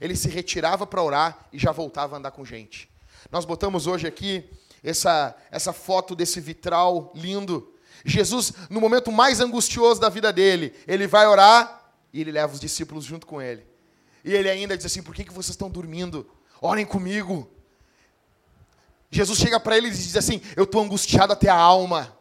Ele 0.00 0.16
se 0.16 0.28
retirava 0.28 0.86
para 0.86 1.02
orar 1.02 1.46
e 1.52 1.58
já 1.58 1.72
voltava 1.72 2.16
a 2.16 2.18
andar 2.18 2.30
com 2.30 2.44
gente. 2.44 2.90
Nós 3.30 3.44
botamos 3.44 3.86
hoje 3.86 4.06
aqui 4.06 4.48
essa, 4.82 5.36
essa 5.50 5.72
foto 5.72 6.14
desse 6.14 6.40
vitral 6.40 7.12
lindo. 7.14 7.74
Jesus, 8.04 8.52
no 8.70 8.80
momento 8.80 9.12
mais 9.12 9.40
angustioso 9.40 10.00
da 10.00 10.08
vida 10.08 10.32
dele, 10.32 10.74
ele 10.86 11.06
vai 11.06 11.26
orar 11.26 11.92
e 12.12 12.20
ele 12.20 12.32
leva 12.32 12.52
os 12.52 12.60
discípulos 12.60 13.04
junto 13.04 13.26
com 13.26 13.42
ele. 13.42 13.66
E 14.24 14.32
ele 14.32 14.48
ainda 14.48 14.76
diz 14.76 14.86
assim: 14.86 15.02
Por 15.02 15.14
que, 15.14 15.24
que 15.24 15.32
vocês 15.32 15.50
estão 15.50 15.70
dormindo? 15.70 16.26
Orem 16.60 16.86
comigo. 16.86 17.50
Jesus 19.10 19.38
chega 19.38 19.58
para 19.58 19.76
eles 19.76 19.98
e 19.98 20.02
diz 20.02 20.16
assim: 20.16 20.40
Eu 20.56 20.64
estou 20.64 20.82
angustiado 20.82 21.32
até 21.32 21.48
a 21.48 21.56
alma. 21.56 22.16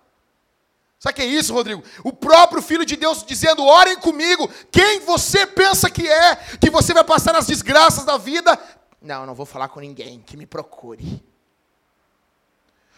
Sabe 1.00 1.14
o 1.14 1.16
que 1.16 1.22
é 1.22 1.26
isso, 1.26 1.54
Rodrigo? 1.54 1.82
O 2.04 2.12
próprio 2.12 2.62
Filho 2.62 2.86
de 2.86 2.98
Deus 2.98 3.24
dizendo: 3.24 3.64
Orem 3.64 3.98
comigo. 3.98 4.50
Quem 4.70 5.00
você 5.00 5.48
pensa 5.48 5.90
que 5.90 6.06
é? 6.06 6.36
Que 6.60 6.70
você 6.70 6.94
vai 6.94 7.06
passar 7.06 7.34
as 7.38 7.48
desgraças 7.48 8.04
da 8.04 8.18
vida? 8.18 8.60
Não, 9.02 9.26
não 9.26 9.34
vou 9.34 9.46
falar 9.46 9.70
com 9.70 9.80
ninguém. 9.80 10.22
Que 10.22 10.36
me 10.36 10.46
procure. 10.46 11.24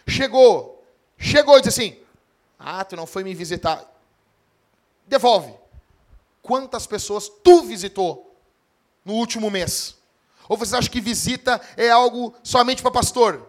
Chegou, 0.08 0.84
chegou 1.16 1.60
e 1.60 1.62
disse 1.62 1.80
assim: 1.80 2.00
Ah, 2.58 2.84
tu 2.84 2.96
não 2.96 3.06
foi 3.06 3.24
me 3.24 3.36
visitar. 3.36 3.86
Devolve. 5.06 5.54
Quantas 6.42 6.88
pessoas 6.88 7.30
tu 7.44 7.62
visitou 7.62 8.36
no 9.06 9.14
último 9.14 9.52
mês? 9.52 9.96
Ou 10.50 10.58
você 10.58 10.76
acha 10.76 10.90
que 10.90 11.00
visita 11.00 11.62
é 11.78 11.92
algo 11.92 12.34
somente 12.42 12.82
para 12.82 12.90
pastor? 12.90 13.48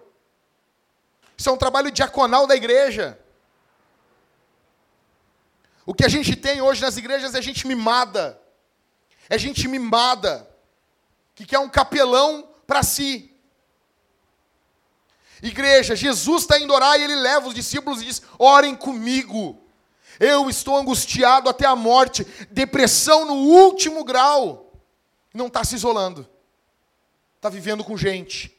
Isso 1.39 1.49
é 1.49 1.53
um 1.53 1.57
trabalho 1.57 1.91
diaconal 1.91 2.47
da 2.47 2.55
igreja. 2.55 3.19
O 5.85 5.93
que 5.95 6.05
a 6.05 6.09
gente 6.09 6.37
tem 6.37 6.61
hoje 6.61 6.81
nas 6.81 6.97
igrejas 6.97 7.35
é 7.35 7.43
gente 7.43 7.67
mimada. 7.67 8.41
É 9.29 9.37
gente 9.37 9.67
mimada. 9.67 10.49
Que 11.35 11.45
quer 11.45 11.59
um 11.59 11.69
capelão 11.69 12.49
para 12.67 12.83
si. 12.83 13.35
Igreja, 15.43 15.97
Jesus 15.97 16.43
está 16.43 16.59
indo 16.59 16.73
orar 16.73 16.99
e 16.99 17.03
ele 17.03 17.17
leva 17.17 17.49
os 17.49 17.55
discípulos 17.55 18.01
e 18.01 18.05
diz: 18.05 18.23
orem 18.39 18.77
comigo. 18.77 19.59
Eu 20.21 20.49
estou 20.49 20.77
angustiado 20.77 21.49
até 21.49 21.67
a 21.67 21.75
morte, 21.75 22.25
depressão 22.51 23.25
no 23.25 23.35
último 23.35 24.05
grau. 24.05 24.73
Não 25.35 25.49
está 25.49 25.65
se 25.65 25.75
isolando, 25.75 26.29
está 27.37 27.49
vivendo 27.49 27.83
com 27.83 27.97
gente. 27.97 28.57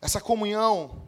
Essa 0.00 0.20
comunhão 0.20 1.05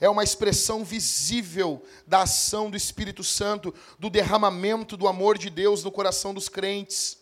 é 0.00 0.08
uma 0.08 0.24
expressão 0.24 0.82
visível 0.82 1.84
da 2.06 2.22
ação 2.22 2.70
do 2.70 2.76
Espírito 2.76 3.22
Santo, 3.22 3.74
do 3.98 4.08
derramamento 4.08 4.96
do 4.96 5.06
amor 5.06 5.36
de 5.36 5.50
Deus 5.50 5.84
no 5.84 5.92
coração 5.92 6.32
dos 6.32 6.48
crentes. 6.48 7.18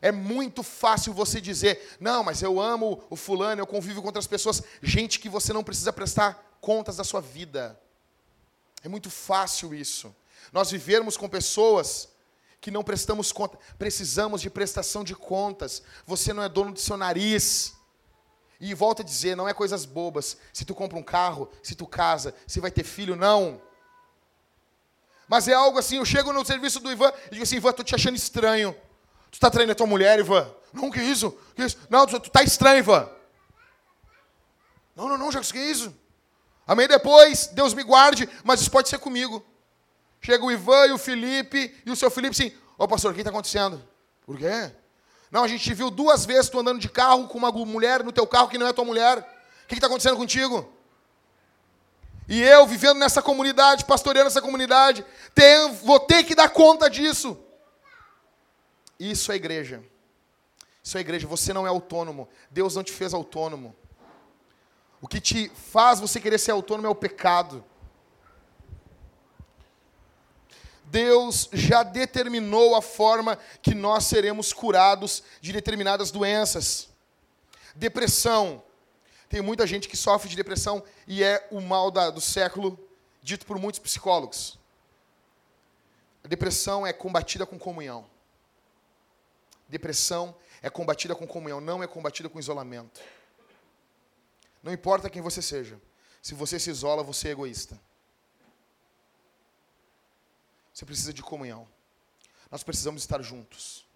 É 0.00 0.10
muito 0.10 0.64
fácil 0.64 1.14
você 1.14 1.40
dizer, 1.40 1.96
não, 2.00 2.24
mas 2.24 2.42
eu 2.42 2.60
amo 2.60 3.04
o 3.08 3.14
fulano, 3.14 3.62
eu 3.62 3.66
convivo 3.66 4.00
com 4.00 4.08
outras 4.08 4.26
pessoas, 4.26 4.60
gente 4.82 5.20
que 5.20 5.28
você 5.28 5.52
não 5.52 5.62
precisa 5.62 5.92
prestar 5.92 6.58
contas 6.60 6.96
da 6.96 7.04
sua 7.04 7.20
vida. 7.20 7.80
É 8.82 8.88
muito 8.88 9.08
fácil 9.08 9.72
isso. 9.72 10.14
Nós 10.52 10.72
vivermos 10.72 11.16
com 11.16 11.28
pessoas 11.28 12.08
que 12.60 12.70
não 12.70 12.82
prestamos 12.82 13.30
conta, 13.30 13.58
precisamos 13.78 14.40
de 14.40 14.50
prestação 14.50 15.04
de 15.04 15.14
contas. 15.14 15.82
Você 16.04 16.32
não 16.32 16.42
é 16.42 16.48
dono 16.48 16.72
do 16.72 16.80
seu 16.80 16.96
nariz. 16.96 17.74
E 18.62 18.74
volta 18.74 19.02
a 19.02 19.04
dizer, 19.04 19.36
não 19.36 19.48
é 19.48 19.52
coisas 19.52 19.84
bobas. 19.84 20.36
Se 20.52 20.64
tu 20.64 20.72
compra 20.72 20.96
um 20.96 21.02
carro, 21.02 21.50
se 21.60 21.74
tu 21.74 21.84
casa, 21.84 22.32
se 22.46 22.60
vai 22.60 22.70
ter 22.70 22.84
filho, 22.84 23.16
não. 23.16 23.60
Mas 25.26 25.48
é 25.48 25.52
algo 25.52 25.80
assim, 25.80 25.96
eu 25.96 26.04
chego 26.04 26.32
no 26.32 26.44
serviço 26.44 26.78
do 26.78 26.88
Ivan 26.88 27.12
e 27.26 27.30
digo 27.30 27.42
assim, 27.42 27.56
Ivan, 27.56 27.72
tô 27.72 27.82
te 27.82 27.92
achando 27.92 28.14
estranho. 28.14 28.72
Tu 29.32 29.34
está 29.34 29.50
traindo 29.50 29.72
a 29.72 29.74
tua 29.74 29.88
mulher, 29.88 30.20
Ivan? 30.20 30.48
Não, 30.72 30.92
que 30.92 31.02
isso? 31.02 31.36
Que 31.56 31.64
isso? 31.64 31.76
Não, 31.90 32.06
tu, 32.06 32.20
tu 32.20 32.30
tá 32.30 32.44
estranho, 32.44 32.78
Ivan. 32.78 33.10
Não, 34.94 35.08
não, 35.08 35.18
não, 35.18 35.32
Jacques, 35.32 35.50
que 35.50 35.58
isso? 35.58 35.92
Amém 36.64 36.86
depois, 36.86 37.48
Deus 37.48 37.74
me 37.74 37.82
guarde, 37.82 38.28
mas 38.44 38.60
isso 38.60 38.70
pode 38.70 38.88
ser 38.88 39.00
comigo. 39.00 39.44
Chega 40.20 40.44
o 40.44 40.52
Ivan 40.52 40.86
e 40.86 40.92
o 40.92 40.98
Felipe, 40.98 41.74
e 41.84 41.90
o 41.90 41.96
seu 41.96 42.12
Felipe 42.12 42.30
assim, 42.30 42.56
ô 42.78 42.86
pastor, 42.86 43.10
o 43.10 43.14
que 43.14 43.22
está 43.22 43.30
acontecendo? 43.30 43.82
Por 44.24 44.38
quê? 44.38 44.70
Não, 45.32 45.42
a 45.42 45.48
gente 45.48 45.64
te 45.64 45.72
viu 45.72 45.90
duas 45.90 46.26
vezes 46.26 46.50
tu 46.50 46.60
andando 46.60 46.78
de 46.78 46.90
carro 46.90 47.26
com 47.26 47.38
uma 47.38 47.50
mulher 47.50 48.04
no 48.04 48.12
teu 48.12 48.26
carro 48.26 48.48
que 48.48 48.58
não 48.58 48.66
é 48.66 48.72
tua 48.74 48.84
mulher. 48.84 49.18
O 49.64 49.66
que 49.66 49.74
está 49.74 49.86
acontecendo 49.86 50.18
contigo? 50.18 50.70
E 52.28 52.42
eu, 52.42 52.66
vivendo 52.66 52.98
nessa 52.98 53.22
comunidade, 53.22 53.86
pastoreando 53.86 54.28
essa 54.28 54.42
comunidade, 54.42 55.06
tenho, 55.34 55.72
vou 55.72 55.98
ter 55.98 56.22
que 56.24 56.34
dar 56.34 56.50
conta 56.50 56.90
disso. 56.90 57.38
Isso 59.00 59.32
é 59.32 59.36
igreja. 59.36 59.82
Isso 60.82 60.98
é 60.98 61.00
igreja. 61.00 61.26
Você 61.26 61.54
não 61.54 61.66
é 61.66 61.70
autônomo. 61.70 62.28
Deus 62.50 62.76
não 62.76 62.82
te 62.82 62.92
fez 62.92 63.14
autônomo. 63.14 63.74
O 65.00 65.08
que 65.08 65.18
te 65.18 65.50
faz 65.72 65.98
você 65.98 66.20
querer 66.20 66.36
ser 66.36 66.50
autônomo 66.50 66.86
é 66.86 66.90
o 66.90 66.94
pecado. 66.94 67.64
Deus 70.92 71.48
já 71.54 71.82
determinou 71.82 72.76
a 72.76 72.82
forma 72.82 73.38
que 73.62 73.74
nós 73.74 74.04
seremos 74.04 74.52
curados 74.52 75.22
de 75.40 75.50
determinadas 75.50 76.10
doenças. 76.10 76.90
Depressão. 77.74 78.62
Tem 79.26 79.40
muita 79.40 79.66
gente 79.66 79.88
que 79.88 79.96
sofre 79.96 80.28
de 80.28 80.36
depressão 80.36 80.84
e 81.06 81.24
é 81.24 81.48
o 81.50 81.62
mal 81.62 81.90
da, 81.90 82.10
do 82.10 82.20
século, 82.20 82.78
dito 83.22 83.46
por 83.46 83.58
muitos 83.58 83.78
psicólogos. 83.80 84.58
A 86.22 86.28
depressão 86.28 86.86
é 86.86 86.92
combatida 86.92 87.46
com 87.46 87.58
comunhão. 87.58 88.04
Depressão 89.66 90.36
é 90.60 90.68
combatida 90.68 91.14
com 91.14 91.26
comunhão, 91.26 91.58
não 91.58 91.82
é 91.82 91.86
combatida 91.86 92.28
com 92.28 92.38
isolamento. 92.38 93.00
Não 94.62 94.70
importa 94.70 95.08
quem 95.08 95.22
você 95.22 95.40
seja. 95.40 95.80
Se 96.20 96.34
você 96.34 96.58
se 96.58 96.68
isola, 96.68 97.02
você 97.02 97.28
é 97.28 97.30
egoísta. 97.30 97.80
Você 100.72 100.86
precisa 100.86 101.12
de 101.12 101.22
comunhão. 101.22 101.68
Nós 102.50 102.62
precisamos 102.62 103.02
estar 103.02 103.20
juntos. 103.22 103.86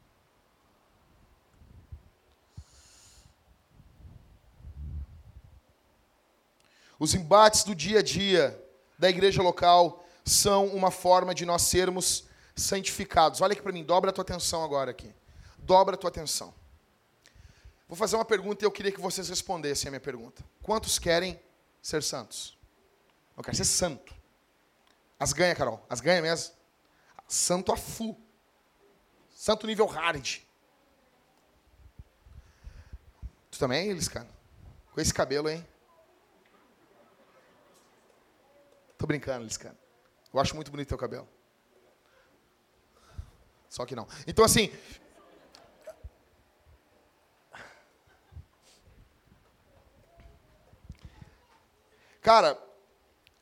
Os 6.99 7.15
embates 7.15 7.65
do 7.65 7.75
dia 7.75 8.01
a 8.01 8.03
dia 8.03 8.63
da 8.99 9.09
igreja 9.09 9.43
local 9.43 10.05
são 10.25 10.67
uma 10.69 10.91
forma 10.91 11.35
de 11.35 11.45
nós 11.45 11.63
sermos 11.63 12.25
santificados. 12.55 13.41
Olha 13.41 13.53
aqui 13.53 13.63
para 13.63 13.73
mim, 13.73 13.85
dobra 13.85 14.11
a 14.11 14.13
tua 14.13 14.23
atenção 14.23 14.65
agora 14.65 14.91
aqui. 14.91 15.15
Dobra 15.59 15.95
a 15.95 15.99
tua 15.99 16.09
atenção. 16.09 16.55
Vou 17.87 17.97
fazer 17.97 18.17
uma 18.17 18.25
pergunta 18.25 18.65
e 18.65 18.67
eu 18.67 18.73
queria 18.73 18.91
que 18.91 19.01
vocês 19.01 19.29
respondessem 19.29 19.89
a 19.89 19.91
minha 19.91 20.01
pergunta. 20.01 20.43
Quantos 20.63 20.99
querem 20.99 21.39
ser 21.83 22.03
santos? 22.03 22.57
Eu 23.37 23.45
quero 23.45 23.57
ser 23.57 23.67
santo. 23.67 24.15
As 25.21 25.33
ganha, 25.33 25.55
Carol. 25.55 25.85
As 25.89 26.01
ganha 26.01 26.23
mesmo 26.23 26.56
santo 27.27 27.73
a 27.73 27.77
full. 27.77 28.21
Santo 29.31 29.67
nível 29.67 29.87
hard. 29.87 30.41
Tu 33.51 33.59
também, 33.59 33.93
Liscano? 33.93 34.29
Com 34.93 35.01
esse 35.01 35.13
cabelo, 35.13 35.49
hein? 35.49 35.67
Tô 38.99 39.07
brincando, 39.07 39.45
Liscano. 39.45 39.77
Eu 40.33 40.41
acho 40.41 40.55
muito 40.55 40.71
bonito 40.71 40.89
teu 40.89 40.99
cabelo. 40.99 41.29
Só 43.69 43.85
que 43.85 43.95
não. 43.95 44.09
Então, 44.27 44.45
assim. 44.45 44.73
Cara, 52.21 52.59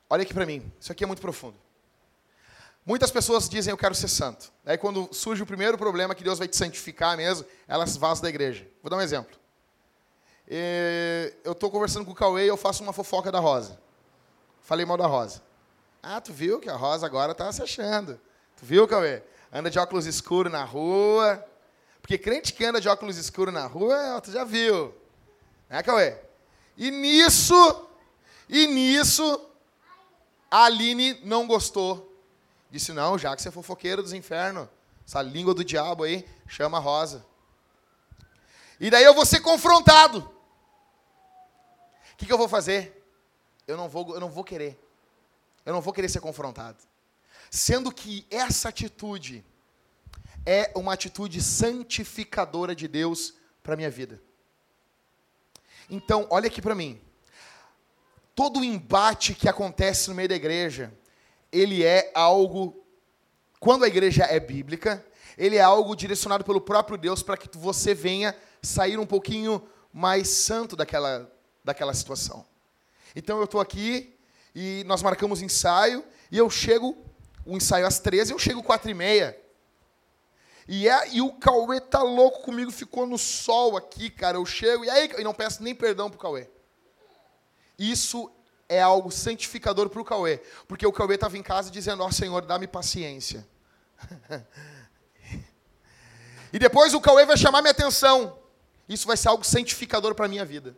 olha 0.09 0.23
aqui 0.23 0.33
pra 0.33 0.45
mim. 0.45 0.71
Isso 0.79 0.91
aqui 0.91 1.03
é 1.03 1.07
muito 1.07 1.21
profundo. 1.21 1.64
Muitas 2.85 3.09
pessoas 3.09 3.49
dizem 3.49 3.71
eu 3.71 3.77
quero 3.77 3.95
ser 3.95 4.07
santo. 4.07 4.51
Aí 4.63 4.77
quando 4.77 5.09
surge 5.11 5.41
o 5.41 5.45
primeiro 5.45 5.75
problema 5.75 6.13
que 6.13 6.23
Deus 6.23 6.37
vai 6.37 6.47
te 6.47 6.55
santificar 6.55 7.17
mesmo, 7.17 7.45
elas 7.67 7.97
vazam 7.97 8.21
da 8.21 8.29
igreja. 8.29 8.67
Vou 8.83 8.89
dar 8.91 8.97
um 8.97 9.01
exemplo. 9.01 9.35
Eu 11.43 11.53
estou 11.53 11.71
conversando 11.71 12.05
com 12.05 12.11
o 12.11 12.15
Cauê 12.15 12.45
e 12.45 12.47
eu 12.47 12.55
faço 12.55 12.83
uma 12.83 12.93
fofoca 12.93 13.31
da 13.31 13.39
Rosa. 13.39 13.79
Falei 14.61 14.85
mal 14.85 14.97
da 14.97 15.07
Rosa. 15.07 15.41
Ah, 16.03 16.21
tu 16.21 16.31
viu 16.31 16.59
que 16.59 16.69
a 16.69 16.75
Rosa 16.75 17.07
agora 17.07 17.31
está 17.31 17.51
se 17.51 17.63
achando. 17.63 18.19
Tu 18.55 18.63
viu, 18.63 18.87
Cauê? 18.87 19.23
Anda 19.51 19.71
de 19.71 19.79
óculos 19.79 20.05
escuros 20.05 20.51
na 20.51 20.63
rua. 20.63 21.43
Porque 22.03 22.19
crente 22.19 22.53
que 22.53 22.63
anda 22.63 22.79
de 22.79 22.87
óculos 22.87 23.17
escuros 23.17 23.51
na 23.51 23.65
rua, 23.65 24.21
tu 24.21 24.31
já 24.31 24.43
viu. 24.43 24.93
Né, 25.67 25.81
Cauê? 25.81 26.15
E 26.77 26.91
nisso, 26.91 27.87
e 28.47 28.67
nisso, 28.67 29.41
a 30.51 30.65
Aline 30.65 31.19
não 31.23 31.47
gostou 31.47 32.14
Disse, 32.75 32.91
não, 32.91 33.17
já 33.17 33.33
que 33.33 33.41
você 33.41 33.47
é 33.47 33.51
fofoqueiro 33.53 34.03
dos 34.03 34.11
infernos, 34.11 34.67
essa 35.07 35.21
língua 35.21 35.53
do 35.53 35.63
diabo 35.63 36.03
aí, 36.03 36.27
chama 36.45 36.77
a 36.77 36.81
Rosa. 36.81 37.25
E 38.77 38.89
daí 38.89 39.05
eu 39.05 39.13
vou 39.13 39.25
ser 39.25 39.39
confrontado. 39.39 40.19
O 40.19 42.17
que, 42.17 42.25
que 42.25 42.33
eu 42.33 42.37
vou 42.37 42.49
fazer? 42.49 43.01
Eu 43.65 43.77
não 43.77 43.87
vou, 43.87 44.13
eu 44.13 44.19
não 44.19 44.29
vou 44.29 44.43
querer. 44.43 44.77
Eu 45.65 45.71
não 45.71 45.79
vou 45.79 45.93
querer 45.93 46.09
ser 46.09 46.19
confrontado. 46.19 46.77
Sendo 47.49 47.93
que 47.93 48.27
essa 48.29 48.67
atitude 48.67 49.45
é 50.45 50.73
uma 50.75 50.91
atitude 50.91 51.41
santificadora 51.41 52.75
de 52.75 52.89
Deus 52.89 53.35
para 53.63 53.75
a 53.75 53.77
minha 53.77 53.89
vida. 53.89 54.21
Então, 55.89 56.27
olha 56.29 56.47
aqui 56.47 56.61
para 56.61 56.75
mim. 56.75 57.01
Todo 58.35 58.65
embate 58.65 59.33
que 59.33 59.47
acontece 59.47 60.09
no 60.09 60.15
meio 60.15 60.27
da 60.27 60.35
igreja, 60.35 60.93
ele 61.55 61.83
é 61.83 62.11
algo, 62.13 62.85
quando 63.59 63.85
a 63.85 63.87
igreja 63.87 64.23
é 64.23 64.39
bíblica, 64.39 65.05
ele 65.37 65.55
é 65.55 65.61
algo 65.61 65.95
direcionado 65.95 66.43
pelo 66.43 66.59
próprio 66.59 66.97
Deus 66.97 67.23
para 67.23 67.37
que 67.37 67.57
você 67.57 67.93
venha 67.93 68.35
sair 68.61 68.97
um 68.99 69.05
pouquinho 69.05 69.65
mais 69.91 70.27
santo 70.27 70.75
daquela, 70.75 71.31
daquela 71.63 71.93
situação. 71.93 72.45
Então 73.15 73.37
eu 73.37 73.45
estou 73.45 73.61
aqui 73.61 74.17
e 74.53 74.83
nós 74.85 75.01
marcamos 75.01 75.41
ensaio 75.41 76.03
e 76.29 76.37
eu 76.37 76.49
chego, 76.49 76.97
o 77.45 77.55
ensaio 77.55 77.87
às 77.87 77.99
13, 77.99 78.33
eu 78.33 78.39
chego 78.39 78.61
4 78.61 78.91
e 78.91 78.93
meia. 78.93 79.41
E, 80.67 80.89
é, 80.89 81.13
e 81.13 81.21
o 81.21 81.31
Cauê 81.33 81.79
tá 81.79 82.01
louco 82.01 82.41
comigo, 82.41 82.71
ficou 82.71 83.05
no 83.05 83.17
sol 83.17 83.77
aqui, 83.77 84.09
cara. 84.09 84.37
Eu 84.37 84.45
chego 84.45 84.83
e 84.83 84.89
aí, 84.89 85.09
e 85.17 85.23
não 85.23 85.33
peço 85.33 85.61
nem 85.61 85.75
perdão 85.75 86.09
pro 86.09 86.19
Cauê. 86.19 86.49
Isso 87.77 88.31
é 88.67 88.81
algo 88.81 89.11
santificador 89.11 89.89
para 89.89 90.01
o 90.01 90.05
Cauê. 90.05 90.41
Porque 90.67 90.85
o 90.85 90.91
Cauê 90.91 91.15
estava 91.15 91.37
em 91.37 91.43
casa 91.43 91.69
dizendo, 91.71 92.03
ó 92.03 92.07
oh, 92.07 92.11
Senhor, 92.11 92.45
dá-me 92.45 92.67
paciência. 92.67 93.47
e 96.51 96.59
depois 96.59 96.93
o 96.93 97.01
Cauê 97.01 97.25
vai 97.25 97.37
chamar 97.37 97.61
minha 97.61 97.71
atenção. 97.71 98.37
Isso 98.87 99.07
vai 99.07 99.17
ser 99.17 99.29
algo 99.29 99.43
santificador 99.43 100.13
para 100.15 100.25
a 100.25 100.29
minha 100.29 100.45
vida. 100.45 100.75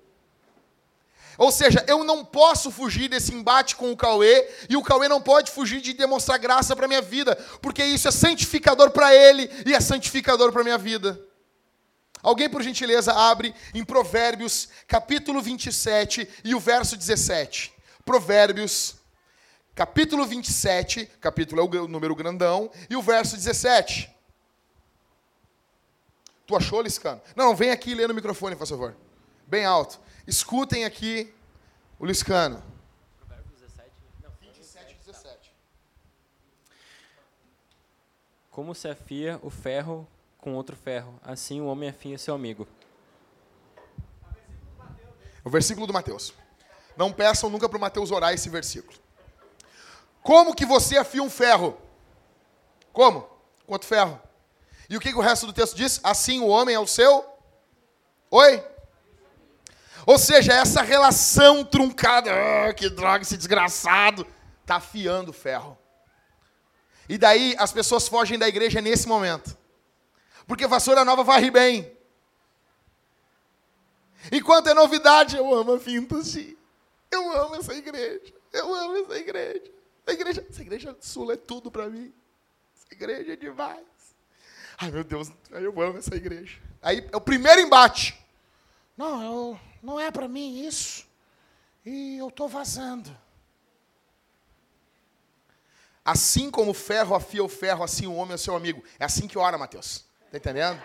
Ou 1.37 1.51
seja, 1.51 1.85
eu 1.87 2.03
não 2.03 2.25
posso 2.25 2.71
fugir 2.71 3.07
desse 3.09 3.31
embate 3.33 3.75
com 3.75 3.91
o 3.91 3.97
Cauê, 3.97 4.49
e 4.67 4.75
o 4.75 4.81
Cauê 4.81 5.07
não 5.07 5.21
pode 5.21 5.51
fugir 5.51 5.81
de 5.81 5.93
demonstrar 5.93 6.39
graça 6.39 6.75
para 6.75 6.85
a 6.85 6.87
minha 6.87 7.01
vida, 7.01 7.35
porque 7.61 7.83
isso 7.83 8.07
é 8.07 8.11
santificador 8.11 8.89
para 8.89 9.13
ele 9.13 9.47
e 9.65 9.75
é 9.75 9.79
santificador 9.79 10.51
para 10.51 10.61
a 10.61 10.63
minha 10.63 10.77
vida. 10.79 11.19
Alguém, 12.23 12.49
por 12.49 12.63
gentileza, 12.63 13.13
abre 13.13 13.53
em 13.73 13.85
Provérbios, 13.85 14.67
capítulo 14.87 15.39
27 15.39 16.27
e 16.43 16.55
o 16.55 16.59
verso 16.59 16.97
17. 16.97 17.76
Provérbios, 18.07 18.95
capítulo 19.75 20.25
27, 20.25 21.07
capítulo 21.19 21.59
é 21.75 21.81
o 21.81 21.87
número 21.89 22.15
grandão, 22.15 22.71
e 22.89 22.95
o 22.95 23.01
verso 23.01 23.35
17. 23.35 24.09
Tu 26.45 26.55
achou, 26.55 26.81
Liscano? 26.81 27.21
Não, 27.35 27.53
vem 27.53 27.69
aqui 27.69 27.91
e 27.91 27.95
lê 27.95 28.07
no 28.07 28.13
microfone, 28.13 28.55
por 28.55 28.65
favor. 28.65 28.95
Bem 29.45 29.65
alto. 29.65 29.99
Escutem 30.25 30.85
aqui 30.85 31.33
o 31.99 32.05
Liscano. 32.05 32.63
Provérbios 33.17 33.59
17. 33.59 33.91
Não, 34.23 34.31
27 34.39 34.93
e 34.93 35.05
17. 35.05 35.53
Como 38.49 38.73
se 38.73 38.87
afia 38.87 39.37
o 39.43 39.49
ferro 39.49 40.07
com 40.37 40.55
outro 40.55 40.77
ferro, 40.77 41.19
assim 41.21 41.59
o 41.59 41.65
homem 41.65 41.89
afia 41.89 42.17
seu 42.17 42.33
amigo. 42.33 42.65
O 45.43 45.49
versículo 45.49 45.85
do 45.85 45.91
Mateus. 45.91 46.33
Não 46.97 47.13
peçam 47.13 47.49
nunca 47.49 47.69
para 47.69 47.77
o 47.77 47.81
Mateus 47.81 48.11
orar 48.11 48.33
esse 48.33 48.49
versículo. 48.49 48.97
Como 50.23 50.55
que 50.55 50.65
você 50.65 50.97
afia 50.97 51.21
um 51.21 51.29
ferro? 51.29 51.77
Como? 52.91 53.21
Com 53.65 53.73
outro 53.73 53.87
ferro. 53.87 54.19
E 54.89 54.97
o 54.97 54.99
que, 54.99 55.11
que 55.11 55.17
o 55.17 55.21
resto 55.21 55.45
do 55.45 55.53
texto 55.53 55.75
diz? 55.75 55.99
Assim 56.03 56.41
o 56.41 56.47
homem 56.47 56.75
é 56.75 56.79
o 56.79 56.87
seu. 56.87 57.23
Oi? 58.31 58.63
Ou 60.05 60.17
seja, 60.17 60.53
essa 60.53 60.81
relação 60.81 61.63
truncada, 61.63 62.31
ah, 62.31 62.73
que 62.73 62.89
droga, 62.89 63.21
esse 63.21 63.37
desgraçado, 63.37 64.25
está 64.61 64.77
afiando 64.77 65.31
o 65.31 65.33
ferro. 65.33 65.77
E 67.07 67.17
daí 67.17 67.55
as 67.59 67.71
pessoas 67.71 68.07
fogem 68.07 68.39
da 68.39 68.47
igreja 68.47 68.81
nesse 68.81 69.07
momento. 69.07 69.57
Porque 70.47 70.65
vassoura 70.65 71.05
nova 71.05 71.23
varre 71.23 71.51
bem. 71.51 71.95
Enquanto 74.31 74.67
é 74.67 74.73
novidade, 74.73 75.37
eu 75.37 75.53
amo 75.53 75.73
a 75.73 75.77
Vintage. 75.77 76.56
Eu 77.11 77.31
amo 77.31 77.55
essa 77.55 77.73
igreja. 77.73 78.33
Eu 78.51 78.73
amo 78.73 78.97
essa 78.97 79.17
igreja. 79.17 79.71
Essa 80.05 80.13
igreja, 80.13 80.47
essa 80.49 80.61
igreja 80.61 80.93
do 80.93 81.03
sul 81.03 81.31
é 81.31 81.35
tudo 81.35 81.69
para 81.69 81.89
mim. 81.89 82.13
Essa 82.75 82.93
igreja 82.93 83.33
é 83.33 83.35
demais. 83.35 83.85
Ai, 84.77 84.91
meu 84.91 85.03
Deus, 85.03 85.31
eu 85.51 85.81
amo 85.81 85.97
essa 85.97 86.15
igreja. 86.15 86.59
Aí 86.81 87.07
é 87.11 87.17
o 87.17 87.21
primeiro 87.21 87.59
embate. 87.61 88.17
Não, 88.95 89.23
eu, 89.23 89.59
não 89.81 89.99
é 89.99 90.11
para 90.11 90.27
mim 90.27 90.65
isso. 90.65 91.05
E 91.85 92.17
eu 92.17 92.27
estou 92.27 92.47
vazando. 92.47 93.15
Assim 96.05 96.49
como 96.49 96.71
o 96.71 96.73
ferro 96.73 97.15
afia 97.15 97.43
o 97.43 97.49
ferro, 97.49 97.83
assim 97.83 98.07
o 98.07 98.13
homem 98.13 98.35
é 98.35 98.37
seu 98.37 98.55
amigo. 98.55 98.83
É 98.99 99.05
assim 99.05 99.27
que 99.27 99.37
ora, 99.37 99.57
Mateus. 99.57 100.05
Está 100.25 100.37
entendendo? 100.37 100.81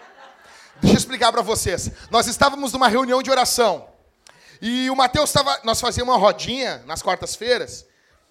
Deixa 0.81 0.97
eu 0.97 0.99
explicar 0.99 1.31
para 1.31 1.43
vocês. 1.43 1.91
Nós 2.11 2.27
estávamos 2.27 2.73
numa 2.73 2.89
reunião 2.89 3.23
de 3.23 3.31
oração. 3.31 3.92
E 4.65 4.89
o 4.89 4.95
Mateus 4.95 5.31
estava. 5.31 5.59
Nós 5.65 5.81
fazíamos 5.81 6.15
uma 6.15 6.21
rodinha 6.21 6.85
nas 6.87 7.03
quartas-feiras. 7.03 7.85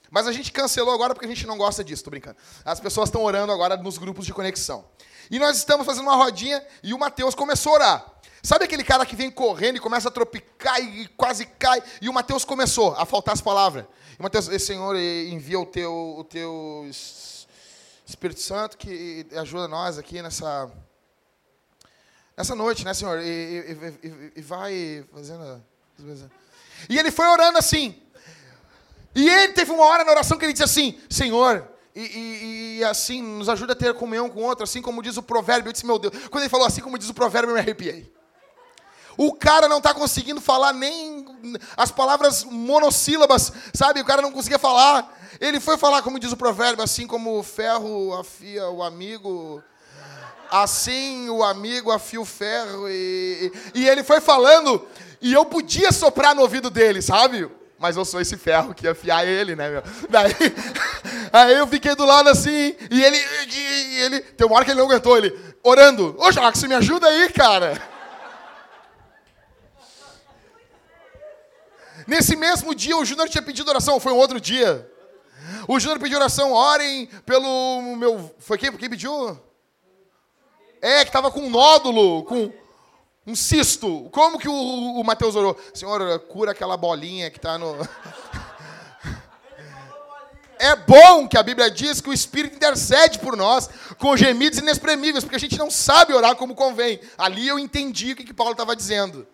Mas 0.10 0.28
a 0.28 0.32
gente 0.32 0.50
cancelou 0.50 0.94
agora 0.94 1.14
porque 1.14 1.26
a 1.26 1.30
gente 1.30 1.46
não 1.46 1.58
gosta 1.58 1.84
disso, 1.84 2.06
tô 2.06 2.10
brincando. 2.10 2.38
As 2.64 2.80
pessoas 2.80 3.10
estão 3.10 3.22
orando 3.22 3.52
agora 3.52 3.76
nos 3.76 3.98
grupos 3.98 4.26
de 4.26 4.34
conexão. 4.34 4.86
E 5.30 5.38
nós 5.38 5.58
estamos 5.58 5.86
fazendo 5.86 6.04
uma 6.04 6.16
rodinha 6.16 6.66
e 6.82 6.94
o 6.94 7.00
Mateus 7.00 7.36
começou 7.36 7.74
a 7.74 7.76
orar. 7.76 8.06
Sabe 8.42 8.66
aquele 8.66 8.84
cara 8.84 9.06
que 9.06 9.16
vem 9.16 9.30
correndo 9.30 9.76
e 9.76 9.80
começa 9.80 10.08
a 10.08 10.12
tropicar 10.12 10.82
e 10.82 11.08
quase 11.10 11.46
cai? 11.46 11.84
E 12.02 12.10
o 12.10 12.14
Mateus 12.14 12.44
começou 12.46 12.94
a 12.96 13.06
faltar 13.06 13.34
as 13.34 13.42
palavras. 13.42 13.86
E 14.18 14.20
o 14.20 14.24
Mateus, 14.24 14.46
Senhor, 14.62 14.96
envia 14.96 15.60
o 15.60 15.66
teu, 15.66 16.16
o 16.18 16.24
teu 16.24 16.90
Espírito 18.06 18.42
Santo 18.42 18.78
que 18.78 19.28
ajuda 19.36 19.68
nós 19.68 19.98
aqui 19.98 20.22
nessa, 20.22 20.70
nessa 22.36 22.56
noite, 22.56 22.84
né, 22.84 22.94
Senhor? 22.94 23.20
E, 23.20 23.26
e, 23.26 24.08
e, 24.08 24.34
e 24.38 24.42
vai 24.42 25.06
fazendo. 25.14 25.71
E 26.90 26.98
ele 26.98 27.12
foi 27.12 27.28
orando 27.28 27.58
assim. 27.58 27.96
E 29.14 29.28
ele 29.28 29.54
teve 29.54 29.72
uma 29.72 29.86
hora 29.86 30.04
na 30.04 30.12
oração 30.12 30.38
que 30.38 30.46
ele 30.46 30.54
disse 30.54 30.64
assim: 30.64 31.00
Senhor, 31.10 31.68
e, 31.96 32.02
e, 32.02 32.78
e, 32.80 32.84
assim, 32.86 33.22
nos 33.22 33.50
ajuda 33.50 33.74
a 33.74 33.76
ter 33.76 33.94
comunhão 33.94 34.30
com 34.30 34.42
outro, 34.44 34.64
assim 34.64 34.82
como 34.82 35.04
diz 35.04 35.18
o 35.18 35.24
provérbio. 35.24 35.70
Eu 35.70 35.74
disse, 35.74 35.86
meu 35.86 36.00
Deus, 36.00 36.14
quando 36.30 36.44
ele 36.44 36.50
falou 36.50 36.66
assim 36.66 36.82
como 36.82 36.98
diz 36.98 37.10
o 37.10 37.14
provérbio, 37.14 37.50
eu 37.50 37.54
me 37.54 37.60
arrepiei. 37.60 38.12
O 39.18 39.34
cara 39.34 39.68
não 39.68 39.80
está 39.80 39.94
conseguindo 39.94 40.40
falar 40.40 40.74
nem 40.74 41.26
as 41.76 41.92
palavras 41.92 42.46
monossílabas, 42.46 43.52
sabe? 43.74 44.00
O 44.00 44.06
cara 44.06 44.22
não 44.22 44.32
conseguia 44.32 44.58
falar. 44.58 45.20
Ele 45.40 45.60
foi 45.60 45.78
falar, 45.78 46.02
como 46.02 46.20
diz 46.20 46.32
o 46.32 46.38
provérbio, 46.38 46.84
assim 46.84 47.06
como 47.06 47.38
o 47.38 47.44
ferro 47.44 48.14
afia 48.18 48.70
o 48.70 48.82
amigo, 48.82 49.62
assim 50.52 51.30
o 51.30 51.42
amigo 51.42 51.90
afia 51.90 52.20
o 52.20 52.26
ferro. 52.26 52.90
E, 52.90 53.52
e 53.74 53.88
ele 53.88 54.04
foi 54.04 54.20
falando, 54.20 54.86
e 55.22 55.32
eu 55.32 55.46
podia 55.46 55.92
soprar 55.92 56.36
no 56.36 56.42
ouvido 56.42 56.70
dele, 56.70 57.02
sabe? 57.02 57.50
Mas 57.80 57.96
eu 57.96 58.06
sou 58.06 58.22
esse 58.22 58.38
ferro 58.38 58.76
que 58.76 58.86
ia 58.86 58.92
afiar 58.92 59.26
ele, 59.26 59.56
né, 59.56 59.70
meu? 59.70 59.84
Daí, 60.10 60.36
aí 61.34 61.58
eu 61.58 61.66
fiquei 61.66 61.96
do 61.96 62.06
lado 62.06 62.30
assim, 62.30 62.76
e 62.92 63.04
ele, 63.04 63.18
e 63.48 63.96
ele, 64.02 64.20
tem 64.20 64.46
uma 64.46 64.58
hora 64.58 64.66
que 64.66 64.72
ele 64.72 64.80
não 64.80 64.86
aguentou, 64.86 65.18
ele, 65.18 65.36
orando, 65.64 66.16
ô 66.20 66.32
Jacques, 66.32 66.62
me 66.64 66.76
ajuda 66.76 67.08
aí, 67.08 67.32
cara. 67.32 67.82
Nesse 72.06 72.36
mesmo 72.36 72.76
dia, 72.76 72.98
o 72.98 73.06
Júnior 73.06 73.30
tinha 73.30 73.42
pedido 73.42 73.70
oração, 73.70 74.00
foi 74.00 74.12
um 74.12 74.18
outro 74.18 74.40
dia. 74.40 74.88
O 75.68 75.80
Júnior 75.80 76.00
pediu 76.00 76.18
oração, 76.18 76.52
orem 76.52 77.08
pelo 77.26 77.96
meu. 77.96 78.34
Foi 78.40 78.58
quem, 78.58 78.72
quem 78.74 78.90
pediu? 78.90 79.40
É, 80.82 81.04
que 81.04 81.10
estava 81.10 81.30
com 81.30 81.42
um 81.42 81.50
nódulo, 81.50 82.24
com 82.24 82.52
um 83.26 83.36
cisto. 83.36 84.10
Como 84.12 84.40
que 84.40 84.48
o, 84.50 84.54
o 84.54 85.04
Mateus 85.04 85.36
orou? 85.36 85.58
Senhor, 85.74 86.20
cura 86.22 86.52
aquela 86.52 86.76
bolinha 86.76 87.30
que 87.30 87.38
está 87.38 87.58
no. 87.58 87.76
É 90.64 90.76
bom 90.76 91.28
que 91.28 91.40
a 91.40 91.42
Bíblia 91.42 91.72
diz 91.72 92.02
que 92.02 92.10
o 92.10 92.14
Espírito 92.14 92.56
intercede 92.56 93.18
por 93.18 93.36
nós 93.36 93.68
com 93.98 94.16
gemidos 94.16 94.60
inexprimíveis, 94.60 95.24
porque 95.24 95.36
a 95.36 95.40
gente 95.40 95.58
não 95.58 95.72
sabe 95.72 96.14
orar 96.14 96.36
como 96.36 96.54
convém. 96.54 97.00
Ali 97.18 97.48
eu 97.48 97.58
entendi 97.58 98.12
o 98.12 98.16
que, 98.16 98.24
que 98.24 98.32
Paulo 98.32 98.52
estava 98.52 98.76
dizendo. 98.76 99.28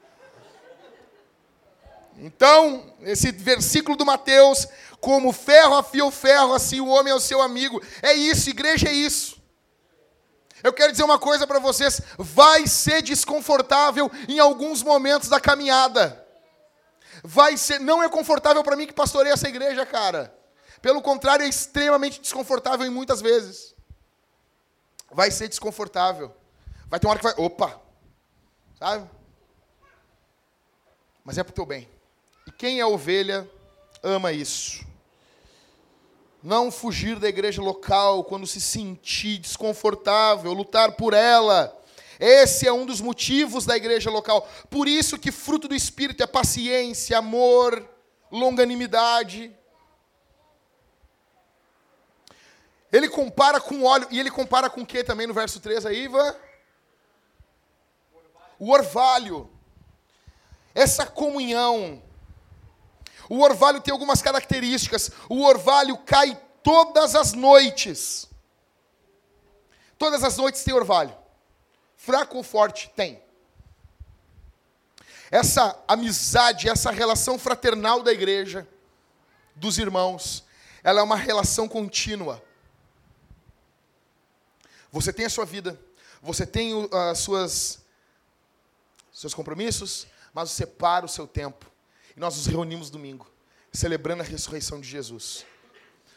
Então, 2.17 2.93
esse 3.01 3.29
versículo 3.33 3.97
do 3.97 4.05
Mateus, 4.05 4.69
como 5.01 5.33
ferro 5.33 5.75
afia 5.75 6.05
o 6.05 6.11
ferro, 6.11 6.53
assim 6.53 6.79
o 6.79 6.87
homem 6.87 7.11
é 7.11 7.15
o 7.15 7.19
seu 7.19 7.41
amigo. 7.41 7.81
É 8.01 8.13
isso, 8.13 8.49
igreja 8.49 8.87
é 8.87 8.93
isso. 8.93 9.36
Eu 10.63 10.73
quero 10.73 10.91
dizer 10.91 11.03
uma 11.03 11.19
coisa 11.19 11.45
para 11.45 11.59
vocês: 11.59 12.01
vai 12.17 12.67
ser 12.67 13.01
desconfortável 13.01 14.09
em 14.27 14.39
alguns 14.39 14.81
momentos 14.81 15.29
da 15.29 15.39
caminhada. 15.39 16.25
Vai 17.23 17.57
ser, 17.57 17.79
não 17.79 18.01
é 18.01 18.09
confortável 18.09 18.63
para 18.63 18.75
mim 18.75 18.87
que 18.87 18.93
pastorei 18.93 19.31
essa 19.31 19.47
igreja, 19.47 19.85
cara. 19.85 20.33
Pelo 20.81 21.01
contrário, 21.01 21.43
é 21.43 21.49
extremamente 21.49 22.21
desconfortável 22.21 22.85
em 22.85 22.89
muitas 22.89 23.21
vezes. 23.21 23.75
Vai 25.11 25.31
ser 25.31 25.47
desconfortável. 25.47 26.35
Vai 26.87 26.99
ter 26.99 27.07
uma 27.07 27.11
hora 27.11 27.19
que 27.19 27.25
vai, 27.25 27.33
opa, 27.37 27.81
sabe? 28.79 29.09
Mas 31.23 31.37
é 31.37 31.43
para 31.43 31.51
o 31.51 31.55
teu 31.55 31.65
bem. 31.65 31.89
E 32.45 32.51
quem 32.51 32.79
é 32.79 32.85
ovelha 32.85 33.49
ama 34.01 34.31
isso. 34.31 34.86
Não 36.47 36.71
fugir 36.71 37.19
da 37.19 37.27
igreja 37.27 37.61
local 37.61 38.23
quando 38.23 38.47
se 38.47 38.61
sentir 38.61 39.37
desconfortável, 39.37 40.53
lutar 40.53 40.93
por 40.93 41.13
ela. 41.13 41.77
Esse 42.17 42.65
é 42.65 42.71
um 42.71 42.85
dos 42.85 43.01
motivos 43.01 43.65
da 43.65 43.75
igreja 43.75 44.09
local. 44.09 44.47
Por 44.69 44.87
isso 44.87 45.19
que 45.19 45.29
fruto 45.29 45.67
do 45.67 45.75
espírito 45.75 46.23
é 46.23 46.25
paciência, 46.25 47.17
amor, 47.17 47.85
longanimidade. 48.31 49.53
Ele 52.93 53.09
compara 53.09 53.59
com 53.59 53.83
óleo, 53.83 54.07
e 54.09 54.17
ele 54.17 54.31
compara 54.31 54.69
com 54.69 54.83
o 54.83 54.85
que 54.85 55.03
também 55.03 55.27
no 55.27 55.33
verso 55.33 55.59
3 55.59 55.85
aí, 55.85 56.05
Iva? 56.05 56.39
O 58.57 58.71
orvalho. 58.71 59.49
Essa 60.73 61.05
comunhão 61.05 62.01
o 63.29 63.41
orvalho 63.41 63.81
tem 63.81 63.91
algumas 63.91 64.21
características. 64.21 65.11
O 65.29 65.43
orvalho 65.43 65.97
cai 65.97 66.39
todas 66.63 67.15
as 67.15 67.33
noites. 67.33 68.27
Todas 69.97 70.23
as 70.23 70.37
noites 70.37 70.63
tem 70.63 70.73
orvalho. 70.73 71.15
Fraco 71.95 72.37
ou 72.37 72.43
forte? 72.43 72.89
Tem. 72.95 73.21
Essa 75.29 75.77
amizade, 75.87 76.69
essa 76.69 76.89
relação 76.89 77.37
fraternal 77.37 78.01
da 78.01 78.13
igreja, 78.13 78.67
dos 79.55 79.77
irmãos, 79.77 80.45
ela 80.83 81.01
é 81.01 81.03
uma 81.03 81.17
relação 81.17 81.67
contínua. 81.67 82.41
Você 84.89 85.11
tem 85.11 85.25
a 85.25 85.29
sua 85.29 85.45
vida, 85.45 85.77
você 86.21 86.45
tem 86.45 86.71
as 87.11 87.19
suas 87.19 87.79
seus 89.11 89.33
compromissos, 89.33 90.07
mas 90.33 90.51
você 90.51 90.65
para 90.65 91.05
o 91.05 91.09
seu 91.09 91.27
tempo 91.27 91.69
e 92.17 92.19
nós 92.19 92.35
nos 92.35 92.47
reunimos 92.47 92.89
domingo, 92.89 93.27
celebrando 93.71 94.23
a 94.23 94.25
ressurreição 94.25 94.81
de 94.81 94.89
Jesus. 94.89 95.45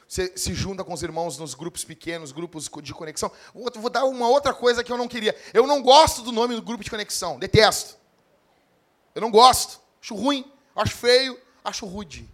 você 0.09 0.33
se 0.35 0.55
junta 0.55 0.83
com 0.83 0.95
os 0.95 1.03
irmãos 1.03 1.37
nos 1.37 1.55
grupos 1.55 1.85
pequenos, 1.85 2.33
grupos 2.33 2.71
de 2.83 2.95
conexão. 2.95 3.31
Vou 3.53 3.91
dar 3.91 4.07
uma 4.07 4.27
outra 4.27 4.55
coisa 4.55 4.83
que 4.83 4.91
eu 4.91 4.97
não 4.97 5.07
queria. 5.07 5.37
Eu 5.53 5.67
não 5.67 5.83
gosto 5.83 6.23
do 6.23 6.33
nome 6.33 6.57
do 6.57 6.63
grupo 6.63 6.83
de 6.83 6.89
conexão, 6.89 7.39
detesto. 7.39 7.99
Eu 9.15 9.21
não 9.21 9.31
gosto, 9.31 9.79
acho 10.01 10.15
ruim, 10.15 10.51
acho 10.75 10.97
feio, 10.97 11.39
acho 11.63 11.85
rude. 11.85 12.27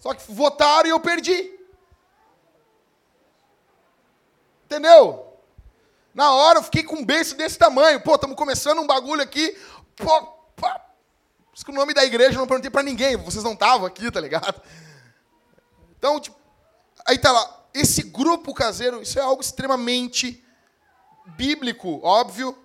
Só 0.00 0.12
que 0.12 0.32
votaram 0.32 0.88
e 0.88 0.90
eu 0.90 0.98
perdi. 0.98 1.48
Entendeu? 4.64 5.38
Na 6.12 6.32
hora 6.32 6.58
eu 6.58 6.62
fiquei 6.64 6.82
com 6.82 6.96
um 6.96 7.04
beijo 7.04 7.36
desse 7.36 7.56
tamanho. 7.56 8.00
Pô, 8.00 8.16
estamos 8.16 8.36
começando 8.36 8.80
um 8.80 8.86
bagulho 8.86 9.22
aqui. 9.22 9.56
Pô. 9.94 10.41
Por 11.52 11.56
isso 11.56 11.64
que 11.66 11.70
o 11.70 11.74
nome 11.74 11.92
da 11.92 12.02
igreja 12.02 12.32
eu 12.32 12.38
não 12.40 12.46
perguntei 12.46 12.70
para 12.70 12.82
ninguém. 12.82 13.14
Vocês 13.14 13.44
não 13.44 13.52
estavam 13.52 13.86
aqui, 13.86 14.10
tá 14.10 14.18
ligado? 14.18 14.58
Então, 15.98 16.18
tipo, 16.18 16.34
aí 17.06 17.18
tá 17.18 17.30
lá. 17.30 17.66
Esse 17.74 18.02
grupo 18.02 18.54
caseiro, 18.54 19.02
isso 19.02 19.18
é 19.18 19.22
algo 19.22 19.42
extremamente 19.42 20.42
bíblico, 21.36 22.00
óbvio, 22.02 22.56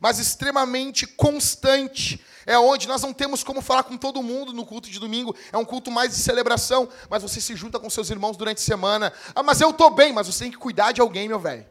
mas 0.00 0.20
extremamente 0.20 1.08
constante. 1.08 2.24
É 2.46 2.56
onde 2.56 2.86
nós 2.86 3.02
não 3.02 3.12
temos 3.12 3.42
como 3.42 3.60
falar 3.60 3.82
com 3.82 3.96
todo 3.96 4.22
mundo 4.22 4.52
no 4.52 4.64
culto 4.64 4.88
de 4.88 5.00
domingo. 5.00 5.34
É 5.52 5.56
um 5.56 5.64
culto 5.64 5.90
mais 5.90 6.12
de 6.12 6.22
celebração, 6.22 6.88
mas 7.10 7.22
você 7.22 7.40
se 7.40 7.56
junta 7.56 7.80
com 7.80 7.90
seus 7.90 8.10
irmãos 8.10 8.36
durante 8.36 8.58
a 8.58 8.64
semana. 8.64 9.12
Ah, 9.34 9.42
mas 9.42 9.60
eu 9.60 9.72
tô 9.72 9.90
bem, 9.90 10.12
mas 10.12 10.28
você 10.28 10.44
tem 10.44 10.52
que 10.52 10.56
cuidar 10.56 10.92
de 10.92 11.00
alguém, 11.00 11.26
meu 11.26 11.40
velho. 11.40 11.66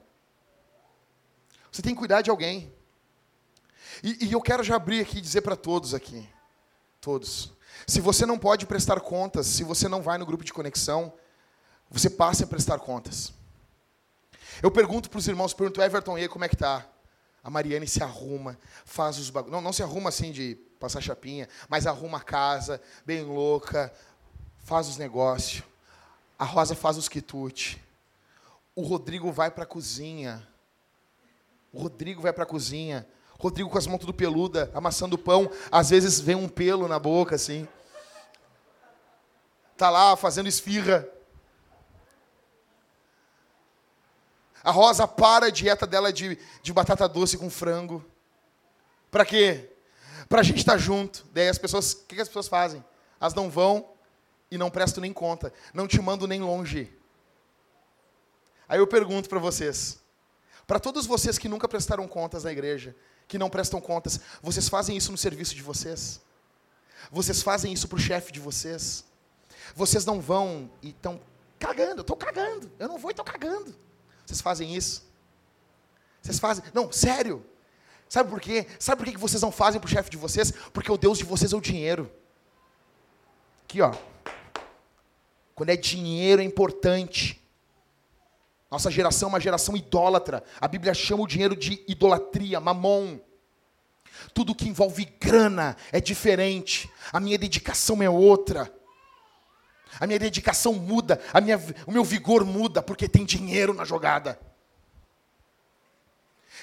Você 1.72 1.82
tem 1.82 1.94
que 1.94 2.00
cuidar 2.00 2.22
de 2.22 2.30
alguém. 2.30 2.74
E, 4.04 4.26
e 4.26 4.32
eu 4.34 4.42
quero 4.42 4.64
já 4.64 4.76
abrir 4.76 5.00
aqui 5.00 5.20
e 5.20 5.22
dizer 5.22 5.42
para 5.42 5.56
todos 5.56 5.94
aqui, 5.94 6.28
todos. 7.06 7.52
Se 7.86 8.02
você 8.02 8.26
não 8.26 8.40
pode 8.40 8.66
prestar 8.66 9.00
contas, 9.00 9.46
se 9.46 9.64
você 9.64 9.88
não 9.88 10.02
vai 10.02 10.18
no 10.18 10.26
grupo 10.26 10.44
de 10.44 10.52
conexão, 10.52 11.14
você 11.88 12.10
passe 12.10 12.44
a 12.44 12.48
prestar 12.48 12.80
contas. 12.80 13.32
Eu 14.64 14.72
pergunto 14.72 15.08
para 15.08 15.20
os 15.20 15.28
irmãos, 15.28 15.54
pergunto, 15.54 15.84
Everton, 15.84 16.18
e 16.18 16.22
aí, 16.22 16.28
como 16.28 16.46
é 16.46 16.50
que 16.50 16.56
tá? 16.56 16.84
A 17.44 17.50
Mariane 17.52 17.88
se 17.88 18.02
arruma, 18.02 18.58
faz 18.86 19.20
os 19.20 19.30
bagulhos. 19.30 19.54
Não, 19.54 19.62
não 19.62 19.72
se 19.72 19.84
arruma 19.84 20.10
assim 20.10 20.32
de 20.32 20.56
passar 20.80 21.00
chapinha, 21.00 21.48
mas 21.70 21.86
arruma 21.86 22.18
a 22.18 22.22
casa, 22.22 22.82
bem 23.06 23.22
louca, 23.22 23.94
faz 24.64 24.88
os 24.88 24.98
negócios. 24.98 25.62
A 26.40 26.44
Rosa 26.44 26.74
faz 26.74 26.98
os 26.98 27.08
quitutes. 27.08 27.78
O 28.76 28.82
Rodrigo 28.82 29.32
vai 29.32 29.52
para 29.52 29.64
a 29.64 29.68
cozinha. 29.68 30.46
O 31.72 31.80
Rodrigo 31.80 32.20
vai 32.20 32.34
para 32.34 32.46
a 32.46 32.48
cozinha. 32.48 33.08
Rodrigo 33.46 33.70
com 33.70 33.78
as 33.78 33.86
mãos 33.86 34.00
tudo 34.00 34.12
peluda, 34.12 34.72
amassando 34.74 35.20
pão. 35.20 35.48
Às 35.72 35.92
vezes 35.92 36.20
vem 36.20 36.36
um 36.36 36.50
pelo 36.50 36.88
na 36.88 36.98
boca, 36.98 37.36
assim. 37.36 37.68
Tá 39.78 39.88
lá 39.92 40.16
fazendo 40.16 40.50
esfirra. 40.50 41.08
A 44.64 44.72
Rosa 44.72 45.08
para 45.08 45.46
a 45.46 45.50
dieta 45.52 45.86
dela 45.86 46.12
de, 46.12 46.40
de 46.64 46.74
batata 46.74 47.08
doce 47.08 47.38
com 47.38 47.48
frango. 47.48 48.04
Para 49.12 49.24
quê? 49.24 49.70
Para 50.28 50.40
a 50.40 50.44
gente 50.44 50.58
estar 50.58 50.72
tá 50.72 50.78
junto. 50.80 51.24
Daí 51.32 51.48
as 51.48 51.60
pessoas, 51.60 51.94
o 51.94 52.06
que, 52.08 52.16
que 52.16 52.22
as 52.22 52.28
pessoas 52.28 52.48
fazem? 52.48 52.84
Elas 53.22 53.36
não 53.36 53.48
vão 53.48 53.88
e 54.50 54.58
não 54.58 54.72
prestam 54.72 55.04
nem 55.04 55.14
conta. 55.14 55.54
Não 55.72 55.88
te 55.88 56.02
mando 56.02 56.26
nem 56.26 56.42
longe. 56.42 56.92
Aí 58.68 58.80
eu 58.80 58.88
pergunto 58.88 59.30
para 59.30 59.38
vocês. 59.38 60.00
Para 60.66 60.80
todos 60.80 61.06
vocês 61.06 61.38
que 61.38 61.48
nunca 61.48 61.68
prestaram 61.68 62.08
contas 62.08 62.44
na 62.44 62.52
igreja, 62.52 62.96
que 63.28 63.38
não 63.38 63.50
prestam 63.50 63.82
contas, 63.82 64.20
vocês 64.42 64.70
fazem 64.70 64.96
isso 64.96 65.12
no 65.12 65.18
serviço 65.18 65.56
de 65.56 65.62
vocês? 65.62 66.22
Vocês 67.12 67.42
fazem 67.42 67.74
isso 67.74 67.88
para 67.88 67.98
o 67.98 68.00
chefe 68.00 68.32
de 68.32 68.40
vocês? 68.40 69.06
Vocês 69.76 70.06
não 70.06 70.22
vão 70.22 70.70
e 70.82 70.90
estão 70.90 71.20
cagando, 71.60 72.02
estou 72.02 72.16
cagando, 72.16 72.72
eu 72.78 72.88
não 72.88 72.98
vou 72.98 73.10
e 73.10 73.14
estou 73.14 73.26
cagando. 73.26 73.76
Vocês 74.26 74.42
fazem 74.42 74.76
isso? 74.76 75.04
Vocês 76.22 76.40
fazem? 76.40 76.64
Não, 76.74 76.92
sério. 76.92 77.46
Sabe 78.10 78.30
por 78.30 78.40
quê? 78.40 78.68
Sabe 78.80 79.04
por 79.04 79.12
que 79.12 79.18
vocês 79.18 79.42
não 79.42 79.52
fazem 79.52 79.80
para 79.80 79.88
o 79.88 79.92
chefe 79.92 80.10
de 80.10 80.18
vocês? 80.18 80.52
Porque 80.74 80.92
o 80.92 80.98
Deus 80.98 81.18
de 81.18 81.24
vocês 81.24 81.54
é 81.54 81.56
o 81.56 81.62
dinheiro. 81.62 82.12
Aqui, 83.64 83.82
ó. 83.82 83.94
Quando 85.54 85.70
é 85.70 85.76
dinheiro 85.76 86.42
é 86.42 86.46
importante. 86.46 87.42
Nossa 88.70 88.90
geração 88.90 89.28
é 89.28 89.32
uma 89.34 89.40
geração 89.40 89.76
idólatra. 89.76 90.44
A 90.60 90.68
Bíblia 90.68 90.94
chama 90.94 91.24
o 91.24 91.28
dinheiro 91.28 91.56
de 91.56 91.84
idolatria, 91.88 92.60
mamon. 92.60 93.20
Tudo 94.34 94.56
que 94.56 94.68
envolve 94.68 95.06
grana 95.20 95.76
é 95.92 96.02
diferente. 96.02 96.92
A 97.12 97.20
minha 97.20 97.38
dedicação 97.38 98.02
é 98.02 98.10
outra. 98.10 98.72
A 100.00 100.06
minha 100.06 100.20
dedicação 100.20 100.74
muda, 100.74 101.22
a 101.32 101.40
minha, 101.40 101.58
o 101.88 101.92
meu 101.92 102.04
vigor 102.04 102.44
muda, 102.44 102.82
porque 102.82 103.08
tem 103.08 103.24
dinheiro 103.24 103.74
na 103.74 103.86
jogada. 103.86 104.38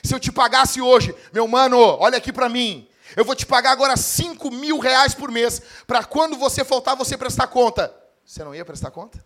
Se 0.02 0.14
eu 0.14 0.20
te 0.20 0.30
pagasse 0.30 0.80
hoje, 0.80 1.14
meu 1.32 1.46
mano, 1.46 1.78
olha 1.78 2.18
aqui 2.18 2.32
para 2.32 2.48
mim. 2.48 2.88
Eu 3.16 3.24
vou 3.24 3.34
te 3.34 3.46
pagar 3.46 3.72
agora 3.72 3.96
5 3.96 4.50
mil 4.50 4.78
reais 4.78 5.14
por 5.14 5.30
mês, 5.30 5.62
para 5.86 6.04
quando 6.04 6.36
você 6.36 6.64
faltar, 6.64 6.96
você 6.96 7.16
prestar 7.16 7.46
conta. 7.46 7.94
Você 8.24 8.42
não 8.42 8.54
ia 8.54 8.64
prestar 8.64 8.90
conta? 8.90 9.24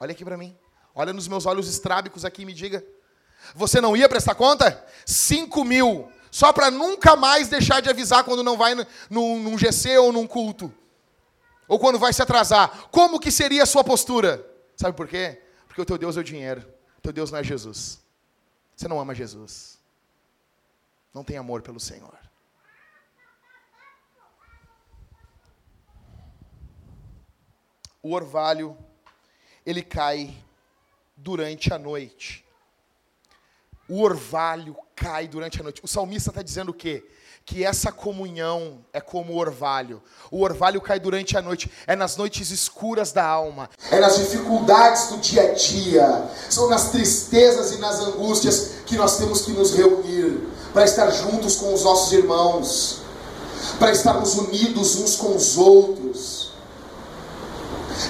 Olha 0.00 0.12
aqui 0.12 0.24
para 0.24 0.36
mim. 0.36 0.56
Olha 0.94 1.12
nos 1.12 1.26
meus 1.26 1.44
olhos 1.44 1.68
estrábicos 1.68 2.24
aqui 2.24 2.42
e 2.42 2.46
me 2.46 2.52
diga. 2.52 2.84
Você 3.54 3.80
não 3.80 3.96
ia 3.96 4.08
prestar 4.08 4.34
conta? 4.34 4.86
5 5.04 5.64
mil. 5.64 6.10
Só 6.30 6.52
para 6.52 6.70
nunca 6.70 7.16
mais 7.16 7.48
deixar 7.48 7.80
de 7.80 7.90
avisar 7.90 8.24
quando 8.24 8.42
não 8.42 8.56
vai 8.56 8.74
num, 9.10 9.40
num 9.40 9.58
GC 9.58 9.98
ou 9.98 10.12
num 10.12 10.26
culto. 10.26 10.72
Ou 11.66 11.78
quando 11.78 11.98
vai 11.98 12.12
se 12.12 12.22
atrasar, 12.22 12.88
como 12.90 13.18
que 13.18 13.30
seria 13.30 13.62
a 13.62 13.66
sua 13.66 13.82
postura? 13.82 14.44
Sabe 14.76 14.96
por 14.96 15.08
quê? 15.08 15.42
Porque 15.66 15.80
o 15.80 15.84
teu 15.84 15.98
Deus 15.98 16.16
é 16.16 16.20
o 16.20 16.24
dinheiro. 16.24 16.60
O 16.98 17.00
teu 17.00 17.12
Deus 17.12 17.30
não 17.30 17.38
é 17.38 17.44
Jesus. 17.44 18.00
Você 18.76 18.88
não 18.88 19.00
ama 19.00 19.14
Jesus. 19.14 19.78
Não 21.12 21.24
tem 21.24 21.36
amor 21.36 21.62
pelo 21.62 21.80
Senhor. 21.80 22.18
O 28.02 28.12
orvalho, 28.12 28.76
ele 29.64 29.82
cai 29.82 30.36
durante 31.24 31.72
a 31.72 31.78
noite. 31.78 32.44
O 33.88 34.02
orvalho 34.02 34.76
cai 34.94 35.26
durante 35.26 35.58
a 35.58 35.62
noite. 35.62 35.80
O 35.82 35.88
salmista 35.88 36.30
está 36.30 36.42
dizendo 36.42 36.70
o 36.70 36.74
quê? 36.74 37.02
que 37.46 37.62
essa 37.62 37.92
comunhão 37.92 38.78
é 38.92 39.00
como 39.00 39.34
o 39.34 39.36
orvalho. 39.36 40.02
O 40.30 40.40
orvalho 40.40 40.80
cai 40.80 40.98
durante 40.98 41.36
a 41.36 41.42
noite, 41.42 41.70
é 41.86 41.94
nas 41.94 42.16
noites 42.16 42.50
escuras 42.50 43.12
da 43.12 43.24
alma, 43.24 43.68
é 43.90 44.00
nas 44.00 44.16
dificuldades 44.16 45.08
do 45.08 45.18
dia 45.18 45.50
a 45.50 45.52
dia, 45.52 46.30
são 46.48 46.70
nas 46.70 46.90
tristezas 46.90 47.72
e 47.72 47.78
nas 47.78 48.00
angústias 48.00 48.76
que 48.86 48.96
nós 48.96 49.18
temos 49.18 49.42
que 49.42 49.52
nos 49.52 49.74
reunir 49.74 50.48
para 50.72 50.84
estar 50.84 51.10
juntos 51.10 51.56
com 51.56 51.74
os 51.74 51.84
nossos 51.84 52.12
irmãos, 52.12 53.02
para 53.78 53.92
estarmos 53.92 54.36
unidos 54.36 54.96
uns 54.96 55.16
com 55.16 55.36
os 55.36 55.58
outros. 55.58 56.33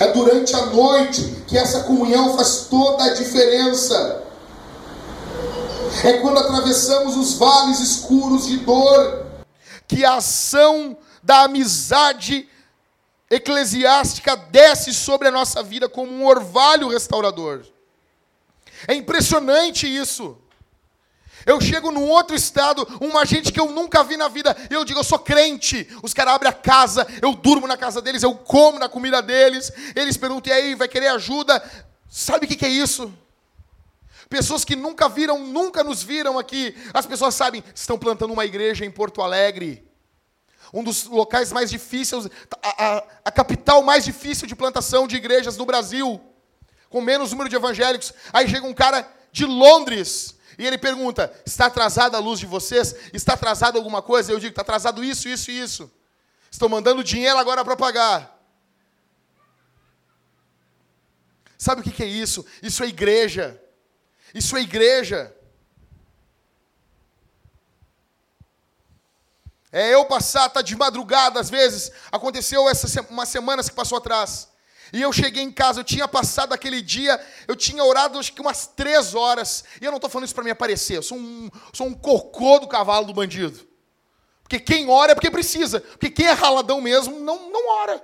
É 0.01 0.12
durante 0.12 0.55
a 0.55 0.66
noite 0.66 1.45
que 1.47 1.57
essa 1.57 1.85
comunhão 1.85 2.37
faz 2.37 2.66
toda 2.70 3.05
a 3.05 3.14
diferença. 3.14 4.22
É 6.03 6.14
quando 6.14 6.39
atravessamos 6.39 7.16
os 7.16 7.35
vales 7.35 7.80
escuros 7.80 8.47
de 8.47 8.59
dor 8.59 9.24
que 9.87 10.05
a 10.05 10.16
ação 10.16 10.97
da 11.22 11.45
amizade 11.45 12.49
eclesiástica 13.30 14.37
desce 14.37 14.93
sobre 14.93 15.28
a 15.28 15.30
nossa 15.30 15.62
vida 15.62 15.89
como 15.89 16.12
um 16.12 16.26
orvalho 16.26 16.89
restaurador. 16.89 17.64
É 18.87 18.95
impressionante 18.95 19.87
isso. 19.87 20.37
Eu 21.47 21.61
chego 21.61 21.91
num 21.91 22.09
outro 22.09 22.35
estado, 22.35 22.87
uma 23.01 23.25
gente 23.25 23.53
que 23.53 23.61
eu 23.61 23.71
nunca 23.71 24.03
vi 24.03 24.17
na 24.17 24.29
vida, 24.29 24.57
eu 24.71 24.85
digo, 24.85 25.01
eu 25.01 25.05
sou 25.05 25.19
crente. 25.19 25.87
Os 26.03 26.15
caras 26.15 26.35
abrem 26.35 26.51
a 26.51 26.55
casa, 26.55 27.07
eu 27.21 27.35
durmo 27.35 27.67
na 27.67 27.77
casa 27.77 28.01
deles, 28.01 28.23
eu 28.23 28.35
como 28.35 28.79
na 28.79 28.89
comida 28.89 29.21
deles. 29.21 29.71
Eles 29.95 30.17
perguntam, 30.17 30.53
e 30.53 30.57
aí, 30.57 30.75
vai 30.75 30.89
querer 30.89 31.09
ajuda? 31.09 31.63
Sabe 32.09 32.47
o 32.47 32.49
que 32.49 32.65
é 32.65 32.69
isso? 32.69 33.13
Pessoas 34.29 34.65
que 34.65 34.75
nunca 34.75 35.09
viram, 35.09 35.39
nunca 35.47 35.85
nos 35.85 36.03
viram 36.03 36.39
aqui. 36.39 36.75
As 36.93 37.07
pessoas 37.07 37.35
sabem, 37.35 37.63
estão 37.75 37.99
plantando 37.99 38.33
uma 38.33 38.45
igreja 38.45 38.85
em 38.85 38.91
Porto 38.91 39.21
Alegre. 39.21 39.87
Um 40.73 40.83
dos 40.83 41.05
locais 41.05 41.53
mais 41.53 41.71
difíceis, 41.71 42.27
a, 42.63 42.85
a, 42.85 43.05
a 43.27 43.31
capital 43.31 43.83
mais 43.83 44.05
difícil 44.05 44.47
de 44.47 44.57
plantação 44.57 45.07
de 45.07 45.17
igrejas 45.17 45.57
no 45.57 45.67
Brasil. 45.67 46.21
Com 46.89 47.01
menos 47.01 47.31
número 47.31 47.49
de 47.49 47.57
evangélicos. 47.57 48.13
Aí 48.33 48.49
chega 48.49 48.67
um 48.67 48.75
cara 48.75 49.09
de 49.31 49.45
Londres. 49.45 50.34
E 50.59 50.67
ele 50.67 50.79
pergunta: 50.79 51.33
está 51.45 51.67
atrasada 51.67 52.17
a 52.17 52.21
luz 52.21 52.41
de 52.41 52.47
vocês? 52.47 52.95
Está 53.13 53.35
atrasado 53.35 53.77
alguma 53.77 54.03
coisa? 54.03 54.33
Eu 54.33 54.39
digo: 54.39 54.51
está 54.51 54.63
atrasado 54.63 55.03
isso, 55.03 55.29
isso 55.29 55.51
e 55.51 55.61
isso. 55.61 55.91
Estou 56.51 56.69
mandando 56.69 57.03
dinheiro 57.03 57.39
agora 57.39 57.65
para 57.65 57.77
pagar. 57.77 58.35
Sabe 61.59 61.81
o 61.81 61.85
que 61.85 62.03
é 62.03 62.07
isso? 62.07 62.45
Isso 62.63 62.85
é 62.85 62.87
igreja. 62.87 63.61
Isso 64.35 64.57
é 64.57 64.61
igreja. 64.61 65.35
É 69.73 69.93
eu 69.93 70.05
passar, 70.05 70.49
tá 70.51 70.63
de 70.63 70.77
madrugada 70.77 71.41
às 71.41 71.51
vezes. 71.51 71.91
Aconteceu 72.13 72.69
essa 72.69 73.01
umas 73.11 73.29
semanas 73.29 73.69
que 73.69 73.75
passou 73.75 73.99
atrás. 73.99 74.49
E 74.95 75.03
eu 75.03 75.13
cheguei 75.13 75.43
em 75.43 75.51
casa, 75.51 75.81
eu 75.81 75.85
tinha 75.85 76.07
passado 76.07 76.53
aquele 76.53 76.81
dia, 76.81 77.21
eu 77.49 77.57
tinha 77.57 77.83
orado 77.83 78.17
acho 78.17 78.33
que 78.33 78.41
umas 78.41 78.69
três 78.69 79.13
horas. 79.13 79.65
E 79.81 79.85
eu 79.85 79.91
não 79.91 79.97
estou 79.97 80.09
falando 80.09 80.27
isso 80.27 80.35
para 80.37 80.45
me 80.45 80.53
aparecer, 80.53 80.99
eu 80.99 81.03
sou 81.03 81.19
um, 81.19 81.51
sou 81.73 81.89
um 81.89 81.93
cocô 81.93 82.61
do 82.61 82.69
cavalo 82.69 83.05
do 83.05 83.13
bandido. 83.13 83.67
Porque 84.45 84.61
quem 84.61 84.89
ora 84.89 85.11
é 85.11 85.15
porque 85.17 85.33
precisa. 85.33 85.81
Porque 85.81 86.11
quem 86.11 86.27
é 86.27 86.31
raladão 86.31 86.81
mesmo 86.81 87.19
não, 87.19 87.51
não 87.51 87.69
ora. 87.81 88.01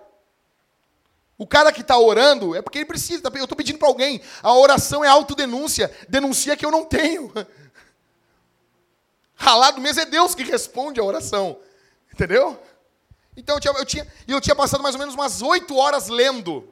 O 1.39 1.47
cara 1.47 1.71
que 1.71 1.81
está 1.81 1.97
orando 1.97 2.57
é 2.57 2.61
porque 2.61 2.79
ele 2.79 2.87
precisa. 2.87 3.23
Eu 3.25 3.45
estou 3.45 3.57
pedindo 3.57 3.79
para 3.79 3.87
alguém. 3.87 4.21
A 4.43 4.53
oração 4.53 5.05
é 5.05 5.09
autodenúncia. 5.09 5.97
Denuncia 6.09 6.57
que 6.57 6.67
eu 6.67 6.73
não 6.73 6.85
tenho. 6.85 7.33
Ralado 9.37 9.81
mesmo 9.81 10.01
é 10.01 10.07
Deus 10.07 10.35
que 10.35 10.43
responde 10.43 10.99
a 10.99 11.05
oração. 11.05 11.57
Entendeu? 12.13 12.61
Então 13.37 13.55
eu 13.55 13.61
tinha, 13.61 13.75
eu 13.75 13.87
tinha, 13.87 14.13
eu 14.27 14.41
tinha 14.41 14.57
passado 14.57 14.83
mais 14.83 14.97
ou 14.97 14.99
menos 14.99 15.15
umas 15.15 15.41
oito 15.41 15.77
horas 15.77 16.09
lendo. 16.09 16.69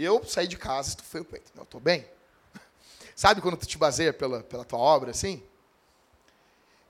E 0.00 0.02
eu 0.02 0.24
saí 0.24 0.48
de 0.48 0.56
casa, 0.56 0.88
estufei 0.88 1.20
o 1.20 1.24
peito. 1.26 1.52
Eu 1.54 1.62
estou 1.62 1.78
bem. 1.78 2.06
Sabe 3.14 3.42
quando 3.42 3.58
tu 3.58 3.66
te 3.66 3.76
baseia 3.76 4.14
pela, 4.14 4.42
pela 4.42 4.64
tua 4.64 4.78
obra, 4.78 5.10
assim? 5.10 5.42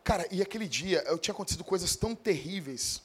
Cara, 0.04 0.28
e 0.30 0.40
aquele 0.40 0.68
dia, 0.68 1.02
eu 1.08 1.18
tinha 1.18 1.34
acontecido 1.34 1.64
coisas 1.64 1.96
tão 1.96 2.14
terríveis. 2.14 3.02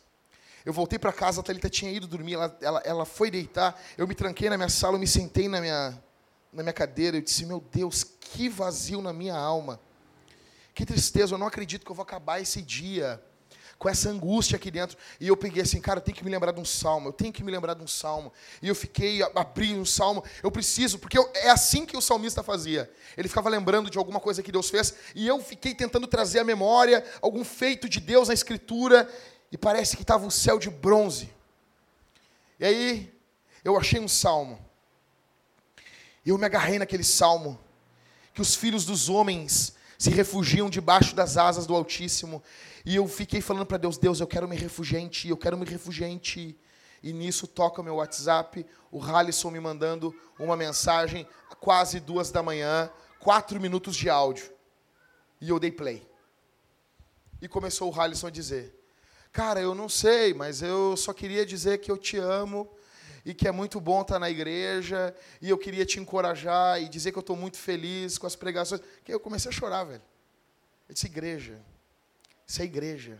Eu 0.63 0.71
voltei 0.71 0.99
para 0.99 1.11
casa, 1.11 1.41
a 1.41 1.43
Thalita 1.43 1.71
tinha 1.71 1.91
ido 1.91 2.05
dormir, 2.05 2.35
ela, 2.35 2.55
ela, 2.61 2.81
ela 2.85 3.03
foi 3.03 3.31
deitar. 3.31 3.81
Eu 3.97 4.07
me 4.07 4.13
tranquei 4.13 4.47
na 4.47 4.57
minha 4.57 4.69
sala, 4.69 4.93
eu 4.93 4.99
me 4.99 5.07
sentei 5.07 5.47
na 5.47 5.59
minha, 5.59 5.99
na 6.53 6.61
minha 6.61 6.73
cadeira. 6.73 7.17
Eu 7.17 7.21
disse: 7.21 7.43
Meu 7.43 7.59
Deus, 7.59 8.03
que 8.03 8.47
vazio 8.47 9.01
na 9.01 9.11
minha 9.11 9.35
alma. 9.35 9.81
Que 10.75 10.85
tristeza, 10.85 11.33
eu 11.33 11.39
não 11.39 11.47
acredito 11.47 11.83
que 11.83 11.91
eu 11.91 11.95
vou 11.95 12.03
acabar 12.03 12.39
esse 12.39 12.61
dia 12.61 13.19
com 13.77 13.89
essa 13.89 14.09
angústia 14.09 14.55
aqui 14.55 14.71
dentro. 14.71 14.97
E 15.19 15.27
eu 15.27 15.35
peguei 15.35 15.61
assim, 15.61 15.79
cara, 15.79 15.99
eu 15.99 16.01
tenho 16.01 16.15
que 16.17 16.23
me 16.23 16.31
lembrar 16.31 16.51
de 16.51 16.59
um 16.59 16.65
salmo, 16.65 17.09
eu 17.09 17.13
tenho 17.13 17.31
que 17.31 17.43
me 17.43 17.51
lembrar 17.51 17.73
de 17.73 17.83
um 17.83 17.87
salmo. 17.87 18.31
E 18.61 18.67
eu 18.67 18.75
fiquei, 18.75 19.21
abri 19.35 19.73
um 19.73 19.85
salmo, 19.85 20.23
eu 20.41 20.51
preciso, 20.51 20.99
porque 20.99 21.17
eu, 21.17 21.29
é 21.35 21.49
assim 21.49 21.85
que 21.85 21.97
o 21.97 22.01
salmista 22.01 22.41
fazia. 22.41 22.89
Ele 23.17 23.27
ficava 23.27 23.49
lembrando 23.49 23.89
de 23.89 23.97
alguma 23.97 24.19
coisa 24.19 24.41
que 24.41 24.51
Deus 24.51 24.69
fez, 24.69 24.93
e 25.13 25.27
eu 25.27 25.41
fiquei 25.41 25.73
tentando 25.73 26.07
trazer 26.07 26.39
à 26.39 26.43
memória 26.43 27.03
algum 27.21 27.43
feito 27.43 27.89
de 27.89 27.99
Deus 27.99 28.27
na 28.27 28.33
Escritura, 28.33 29.09
e 29.51 29.57
parece 29.57 29.95
que 29.95 30.03
estava 30.03 30.25
um 30.25 30.31
céu 30.31 30.57
de 30.57 30.69
bronze. 30.69 31.29
E 32.59 32.65
aí, 32.65 33.13
eu 33.63 33.77
achei 33.77 33.99
um 33.99 34.07
salmo. 34.07 34.63
Eu 36.25 36.37
me 36.37 36.45
agarrei 36.45 36.79
naquele 36.79 37.03
salmo, 37.03 37.59
que 38.33 38.41
os 38.41 38.55
filhos 38.55 38.85
dos 38.85 39.09
homens 39.09 39.75
se 40.05 40.11
refugiam 40.11 40.69
debaixo 40.69 41.15
das 41.15 41.35
asas 41.35 41.65
do 41.65 41.73
Altíssimo. 41.73 42.43
E 42.85 42.95
eu 42.95 43.07
fiquei 43.07 43.41
falando 43.41 43.65
para 43.65 43.77
Deus, 43.77 43.97
Deus, 43.97 44.19
eu 44.19 44.27
quero 44.27 44.47
me 44.47 44.55
refugiar 44.55 45.01
em 45.01 45.07
Ti, 45.07 45.29
eu 45.29 45.37
quero 45.37 45.57
me 45.57 45.65
refugiar 45.65 46.07
em 46.07 46.19
Ti. 46.19 46.55
E 47.01 47.11
nisso 47.11 47.47
toca 47.47 47.81
meu 47.81 47.95
WhatsApp, 47.95 48.63
o 48.91 49.03
Halisson 49.03 49.49
me 49.49 49.59
mandando 49.59 50.15
uma 50.37 50.55
mensagem, 50.55 51.27
quase 51.59 51.99
duas 51.99 52.29
da 52.29 52.43
manhã, 52.43 52.87
quatro 53.19 53.59
minutos 53.59 53.95
de 53.95 54.07
áudio. 54.07 54.51
E 55.41 55.49
eu 55.49 55.59
dei 55.59 55.71
play. 55.71 56.07
E 57.41 57.47
começou 57.47 57.91
o 57.91 57.99
Halisson 57.99 58.27
a 58.27 58.31
dizer, 58.31 58.79
cara, 59.31 59.59
eu 59.59 59.73
não 59.73 59.89
sei, 59.89 60.35
mas 60.35 60.61
eu 60.61 60.95
só 60.95 61.13
queria 61.13 61.43
dizer 61.43 61.79
que 61.79 61.91
eu 61.91 61.97
te 61.97 62.17
amo 62.17 62.69
e 63.25 63.33
que 63.33 63.47
é 63.47 63.51
muito 63.51 63.81
bom 63.81 64.01
estar 64.01 64.19
na 64.19 64.29
igreja, 64.29 65.13
e 65.41 65.49
eu 65.49 65.57
queria 65.57 65.83
te 65.83 65.99
encorajar 65.99 66.79
e 66.79 66.87
dizer 66.87 67.11
que 67.11 67.17
eu 67.17 67.21
estou 67.21 67.35
muito 67.35 67.57
feliz 67.57 68.19
com 68.19 68.27
as 68.27 68.35
pregações. 68.35 68.81
Que 69.03 69.11
eu 69.11 69.19
comecei 69.19 69.49
a 69.49 69.53
chorar, 69.53 69.83
velho. 69.83 70.03
Eu 70.87 70.93
disse, 70.93 71.07
igreja, 71.07 71.59
isso 72.45 72.61
é 72.61 72.65
igreja. 72.65 73.17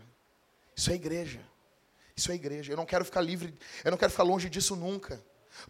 Isso 0.76 0.90
é 0.92 0.94
igreja. 0.94 1.40
Isso 2.14 2.30
é 2.30 2.34
igreja. 2.36 2.72
Eu 2.72 2.76
não 2.76 2.86
quero 2.86 3.04
ficar 3.04 3.20
livre, 3.20 3.52
eu 3.84 3.90
não 3.90 3.98
quero 3.98 4.12
ficar 4.12 4.22
longe 4.22 4.48
disso 4.48 4.76
nunca. 4.76 5.20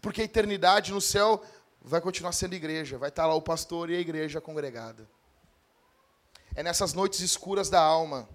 Porque 0.01 0.21
a 0.21 0.25
eternidade 0.25 0.91
no 0.91 1.01
céu 1.01 1.43
vai 1.81 1.99
continuar 1.99 2.31
sendo 2.31 2.53
igreja. 2.53 2.97
Vai 2.97 3.09
estar 3.09 3.25
lá 3.25 3.33
o 3.33 3.41
pastor 3.41 3.89
e 3.89 3.95
a 3.95 3.99
igreja 3.99 4.39
congregada. 4.39 5.09
É 6.55 6.61
nessas 6.61 6.93
noites 6.93 7.21
escuras 7.21 7.69
da 7.69 7.81
alma 7.81 8.29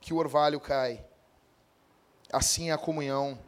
que 0.00 0.12
o 0.12 0.16
orvalho 0.16 0.58
cai. 0.58 1.04
Assim 2.32 2.70
é 2.70 2.72
a 2.72 2.78
comunhão. 2.78 3.38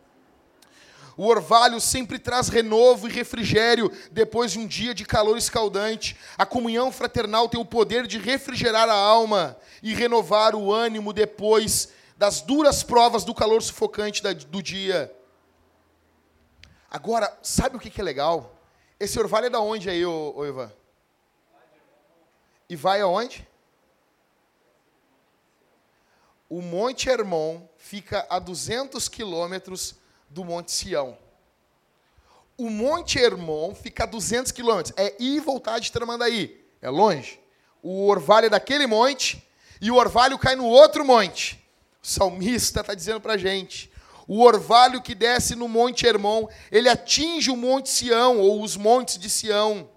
O 1.19 1.27
orvalho 1.27 1.81
sempre 1.81 2.17
traz 2.17 2.49
renovo 2.49 3.09
e 3.09 3.11
refrigério 3.11 3.91
depois 4.13 4.53
de 4.53 4.61
um 4.61 4.69
dia 4.69 4.95
de 4.95 5.05
calor 5.05 5.37
escaldante. 5.37 6.17
A 6.39 6.47
comunhão 6.47 6.93
fraternal 6.93 7.49
tem 7.49 7.59
o 7.61 7.65
poder 7.65 8.07
de 8.07 8.19
refrigerar 8.19 8.89
a 8.89 8.95
alma 8.95 9.59
e 9.83 9.93
renovar 9.93 10.55
o 10.55 10.73
ânimo 10.73 11.13
depois 11.13 11.89
das 12.17 12.41
duras 12.41 12.85
provas 12.85 13.25
do 13.25 13.35
calor 13.35 13.61
sufocante 13.61 14.23
do 14.23 14.63
dia. 14.63 15.13
Agora, 16.89 17.37
sabe 17.43 17.77
o 17.77 17.81
que 17.81 18.01
é 18.01 18.05
legal? 18.05 18.57
Esse 19.01 19.19
orvalho 19.19 19.47
é 19.47 19.51
da 19.51 19.61
onde 19.61 19.91
aí, 19.91 20.07
ô, 20.07 20.47
Ivan? 20.47 20.73
E 22.69 22.77
vai 22.77 23.01
aonde? 23.01 23.45
O 26.49 26.63
Monte 26.63 27.09
Hermon 27.09 27.67
fica 27.77 28.25
a 28.31 28.39
200 28.39 29.09
quilômetros 29.09 29.97
do 30.31 30.45
Monte 30.45 30.73
Sião. 30.73 31.17
O 32.57 32.69
Monte 32.69 33.19
Hermon 33.19 33.75
fica 33.75 34.03
a 34.03 34.07
200 34.07 34.51
quilômetros. 34.53 34.95
É 34.97 35.15
ir 35.23 35.37
e 35.37 35.41
voltar 35.41 35.79
de 35.79 35.93
Tramandaí. 35.93 36.65
É 36.83 36.91
longe. 36.91 37.41
O 37.83 38.09
orvalho 38.09 38.47
é 38.47 38.51
daquele 38.51 38.87
monte 38.87 39.47
e 39.81 39.91
o 39.91 39.97
orvalho 39.97 40.39
cai 40.39 40.57
no 40.57 40.67
outro 40.67 41.05
monte. 41.05 41.65
O 42.03 42.07
salmista 42.07 42.81
está 42.81 42.95
dizendo 42.95 43.21
para 43.21 43.35
a 43.35 43.39
gente. 43.39 43.91
O 44.27 44.43
orvalho 44.43 45.01
que 45.01 45.15
desce 45.15 45.55
no 45.55 45.69
Monte 45.69 46.07
Hermon, 46.07 46.49
ele 46.71 46.89
atinge 46.89 47.51
o 47.51 47.57
Monte 47.57 47.89
Sião, 47.89 48.39
ou 48.39 48.63
os 48.63 48.77
montes 48.77 49.19
de 49.19 49.31
Sião. 49.31 49.89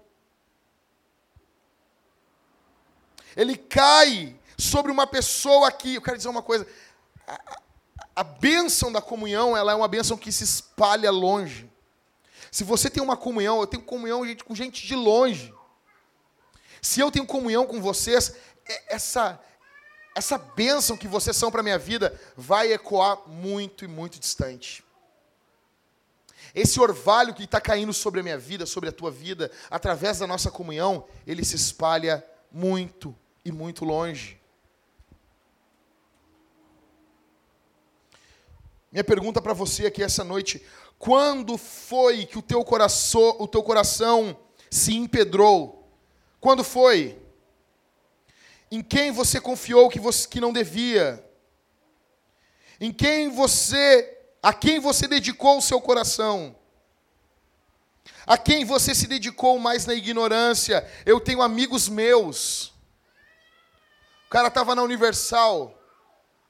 Ele 3.36 3.56
cai 3.56 4.34
sobre 4.56 4.90
uma 4.90 5.06
pessoa 5.06 5.68
aqui. 5.68 5.96
Eu 5.96 6.02
quero 6.02 6.16
dizer 6.16 6.30
uma 6.30 6.42
coisa 6.42 6.66
bênção 8.22 8.92
da 8.92 9.00
comunhão, 9.00 9.56
ela 9.56 9.72
é 9.72 9.74
uma 9.74 9.88
bênção 9.88 10.16
que 10.16 10.30
se 10.30 10.44
espalha 10.44 11.10
longe. 11.10 11.70
Se 12.50 12.64
você 12.64 12.90
tem 12.90 13.02
uma 13.02 13.16
comunhão, 13.16 13.60
eu 13.60 13.66
tenho 13.66 13.82
comunhão 13.82 14.22
com 14.44 14.54
gente 14.54 14.86
de 14.86 14.94
longe. 14.94 15.54
Se 16.82 17.00
eu 17.00 17.10
tenho 17.10 17.24
comunhão 17.24 17.66
com 17.66 17.80
vocês, 17.80 18.34
é, 18.66 18.94
essa 18.94 19.40
essa 20.14 20.36
bênção 20.36 20.96
que 20.96 21.08
vocês 21.08 21.34
são 21.36 21.50
para 21.50 21.60
a 21.60 21.62
minha 21.62 21.78
vida 21.78 22.20
vai 22.36 22.72
ecoar 22.72 23.26
muito 23.26 23.84
e 23.84 23.88
muito 23.88 24.18
distante. 24.18 24.84
Esse 26.54 26.78
orvalho 26.78 27.32
que 27.32 27.44
está 27.44 27.60
caindo 27.60 27.94
sobre 27.94 28.20
a 28.20 28.22
minha 28.22 28.36
vida, 28.36 28.66
sobre 28.66 28.90
a 28.90 28.92
tua 28.92 29.10
vida, 29.10 29.50
através 29.70 30.18
da 30.18 30.26
nossa 30.26 30.50
comunhão, 30.50 31.06
ele 31.26 31.44
se 31.44 31.56
espalha 31.56 32.22
muito 32.50 33.16
e 33.42 33.50
muito 33.50 33.86
longe. 33.86 34.38
Minha 38.92 39.02
pergunta 39.02 39.40
para 39.40 39.54
você 39.54 39.86
aqui 39.86 40.02
essa 40.02 40.22
noite: 40.22 40.62
quando 40.98 41.56
foi 41.56 42.26
que 42.26 42.38
o 42.38 42.42
teu 42.42 42.62
coração, 42.62 43.36
o 43.38 43.48
teu 43.48 43.62
coração 43.62 44.38
se 44.70 44.94
empedrou? 44.94 45.90
Quando 46.38 46.62
foi? 46.62 47.18
Em 48.70 48.82
quem 48.82 49.10
você 49.10 49.40
confiou 49.40 49.88
que, 49.88 49.98
você, 49.98 50.28
que 50.28 50.40
não 50.40 50.52
devia? 50.52 51.24
Em 52.78 52.92
quem 52.92 53.30
você, 53.30 54.18
a 54.42 54.52
quem 54.52 54.78
você 54.78 55.08
dedicou 55.08 55.58
o 55.58 55.62
seu 55.62 55.80
coração? 55.80 56.54
A 58.26 58.36
quem 58.36 58.64
você 58.64 58.94
se 58.94 59.06
dedicou 59.06 59.58
mais 59.58 59.86
na 59.86 59.94
ignorância? 59.94 60.86
Eu 61.06 61.20
tenho 61.20 61.42
amigos 61.42 61.88
meus. 61.88 62.68
O 64.26 64.30
cara 64.30 64.48
estava 64.48 64.74
na 64.74 64.82
Universal. 64.82 65.81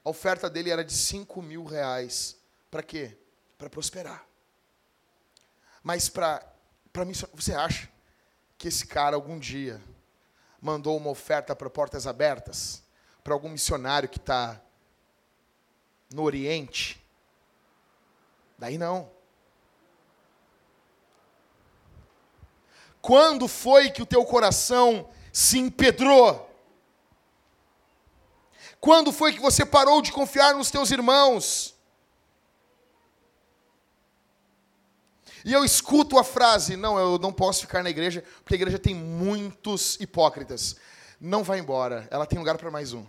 A 0.03 0.09
oferta 0.09 0.49
dele 0.49 0.69
era 0.69 0.83
de 0.83 0.93
5 0.93 1.41
mil 1.41 1.63
reais. 1.63 2.37
Para 2.69 2.83
quê? 2.83 3.17
Para 3.57 3.69
prosperar. 3.69 4.25
Mas 5.81 6.09
para 6.09 6.43
mim, 7.05 7.13
você 7.33 7.53
acha 7.53 7.89
que 8.57 8.67
esse 8.67 8.85
cara 8.87 9.15
algum 9.15 9.39
dia 9.39 9.81
mandou 10.61 10.97
uma 10.97 11.09
oferta 11.09 11.55
para 11.55 11.69
portas 11.69 12.07
abertas? 12.07 12.83
Para 13.23 13.33
algum 13.33 13.49
missionário 13.49 14.09
que 14.09 14.17
está 14.17 14.61
no 16.13 16.23
Oriente? 16.23 17.01
Daí 18.57 18.77
não. 18.77 19.11
Quando 23.01 23.47
foi 23.47 23.89
que 23.89 24.01
o 24.01 24.05
teu 24.05 24.25
coração 24.25 25.09
se 25.31 25.59
empedrou? 25.59 26.52
Quando 28.83 29.13
foi 29.13 29.31
que 29.31 29.39
você 29.39 29.65
parou 29.65 30.01
de 30.01 30.11
confiar 30.11 30.55
nos 30.55 30.69
teus 30.69 30.91
irmãos? 30.91 31.73
E 35.45 35.53
eu 35.53 35.63
escuto 35.63 36.19
a 36.19 36.23
frase: 36.23 36.75
não, 36.75 36.99
eu 36.99 37.17
não 37.17 37.31
posso 37.31 37.61
ficar 37.61 37.81
na 37.81 37.89
igreja, 37.89 38.21
porque 38.43 38.55
a 38.55 38.57
igreja 38.57 38.77
tem 38.77 38.93
muitos 38.93 39.97
hipócritas. 40.01 40.75
Não 41.17 41.45
vai 41.45 41.59
embora, 41.59 42.09
ela 42.11 42.25
tem 42.25 42.37
lugar 42.37 42.57
para 42.57 42.69
mais 42.69 42.91
um. 42.91 43.05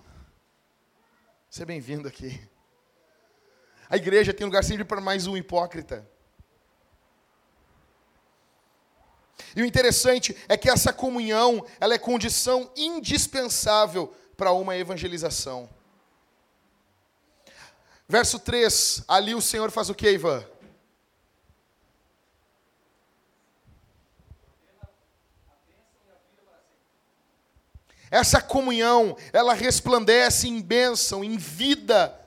Seja 1.51 1.67
bem-vindo 1.67 2.07
aqui. 2.07 2.41
A 3.91 3.97
igreja 3.97 4.33
tem 4.33 4.47
lugar 4.47 4.63
sempre 4.63 4.85
para 4.85 5.01
mais 5.01 5.27
um 5.27 5.37
hipócrita. 5.37 6.09
E 9.57 9.63
o 9.63 9.67
interessante 9.67 10.37
é 10.49 10.57
que 10.57 10.71
essa 10.71 10.93
comunhão, 10.93 11.67
ela 11.81 11.95
é 11.95 11.99
condição 11.99 12.71
indispensável 12.77 14.15
para 14.37 14.53
uma 14.53 14.77
evangelização. 14.77 15.69
Verso 18.09 18.39
3, 18.39 19.05
ali 19.09 19.35
o 19.35 19.41
Senhor 19.41 19.71
faz 19.71 19.89
o 19.89 19.95
que, 19.95 20.11
Ivan? 20.11 20.45
Essa 28.11 28.41
comunhão, 28.41 29.17
ela 29.33 29.55
resplandece 29.55 30.47
em 30.47 30.61
bênção, 30.63 31.25
em 31.25 31.37
vida, 31.37 32.24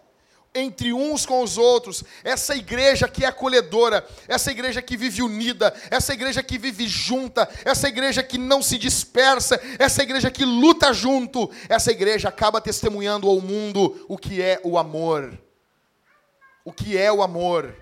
entre 0.58 0.91
uns 0.93 1.26
com 1.26 1.41
os 1.41 1.58
outros. 1.58 2.03
Essa 2.24 2.55
igreja 2.55 3.08
que 3.08 3.24
é 3.24 3.28
acolhedora, 3.28 4.05
essa 4.28 4.51
igreja 4.51 4.82
que 4.82 4.97
vive 4.97 5.22
unida, 5.22 5.74
essa 5.89 6.14
igreja 6.14 6.41
que 6.43 6.58
vive 6.58 6.88
junta, 6.88 7.47
essa 7.64 7.88
igreja 7.88 8.24
que 8.24 8.38
não 8.38 8.62
se 8.62 8.78
dispersa, 8.78 9.60
essa 9.80 10.03
igreja 10.03 10.32
que 10.32 10.43
luta 10.43 10.93
junto, 10.93 11.49
essa 11.70 11.91
igreja 11.91 12.30
acaba 12.30 12.60
testemunhando 12.60 13.28
ao 13.28 13.39
mundo 13.41 14.05
o 14.08 14.18
que 14.18 14.41
é 14.41 14.60
o 14.64 14.78
amor. 14.78 15.38
O 16.66 16.74
que 16.74 16.97
é 16.97 17.12
o 17.12 17.22
amor? 17.22 17.74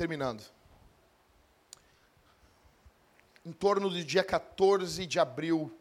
terminando. 0.00 0.42
Em 3.44 3.52
torno 3.52 3.88
do 3.88 4.04
dia 4.04 4.22
14 4.22 5.06
de 5.06 5.18
abril 5.18 5.74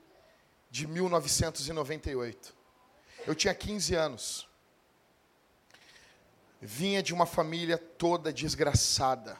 de 0.69 0.87
1998. 0.87 2.55
Eu 3.27 3.35
tinha 3.35 3.53
15 3.53 3.95
anos. 3.95 4.47
Vinha 6.61 7.01
de 7.01 7.13
uma 7.13 7.25
família 7.25 7.77
toda 7.77 8.31
desgraçada. 8.31 9.37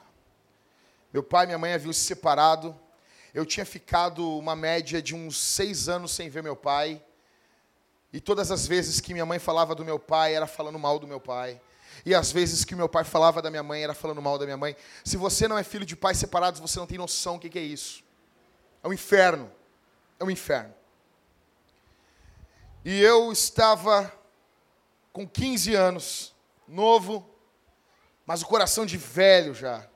Meu 1.14 1.24
pai 1.24 1.46
e 1.46 1.48
minha 1.48 1.58
mãe 1.58 1.74
haviam 1.74 1.94
se 1.94 2.02
separado. 2.02 2.78
Eu 3.34 3.46
tinha 3.46 3.66
ficado 3.66 4.38
uma 4.38 4.56
média 4.56 5.02
de 5.02 5.16
uns 5.16 5.38
seis 5.38 5.88
anos 5.88 6.12
sem 6.12 6.30
ver 6.30 6.44
meu 6.44 6.56
pai. 6.56 7.04
E 8.12 8.20
todas 8.20 8.52
as 8.52 8.66
vezes 8.68 9.00
que 9.00 9.14
minha 9.14 9.26
mãe 9.26 9.40
falava 9.40 9.76
do 9.76 9.86
meu 9.86 10.00
pai, 10.00 10.34
era 10.34 10.48
falando 10.48 10.80
mal 10.80 10.98
do 10.98 11.08
meu 11.08 11.20
pai. 11.20 11.62
E 12.06 12.16
às 12.16 12.32
vezes 12.32 12.66
que 12.66 12.76
meu 12.76 12.90
pai 12.90 13.04
falava 13.04 13.42
da 13.42 13.50
minha 13.50 13.64
mãe, 13.64 13.84
era 13.84 13.94
falando 13.94 14.22
mal 14.22 14.38
da 14.38 14.46
minha 14.46 14.58
mãe. 14.58 14.76
Se 15.04 15.18
você 15.18 15.48
não 15.48 15.58
é 15.58 15.64
filho 15.64 15.86
de 15.86 15.96
pais 15.96 16.18
separados, 16.18 16.60
você 16.60 16.80
não 16.80 16.88
tem 16.88 16.98
noção 16.98 17.38
do 17.38 17.50
que 17.50 17.60
é 17.60 17.62
isso. 17.62 18.04
É 18.84 18.88
um 18.88 18.94
inferno. 18.94 19.52
É 20.20 20.24
um 20.24 20.30
inferno. 20.30 20.74
E 22.84 23.00
eu 23.02 23.32
estava 23.32 24.12
com 25.12 25.28
15 25.28 25.76
anos, 25.76 26.34
novo, 26.68 27.30
mas 28.26 28.42
o 28.42 28.46
coração 28.46 28.86
de 28.86 28.98
velho 28.98 29.54
já. 29.54 29.88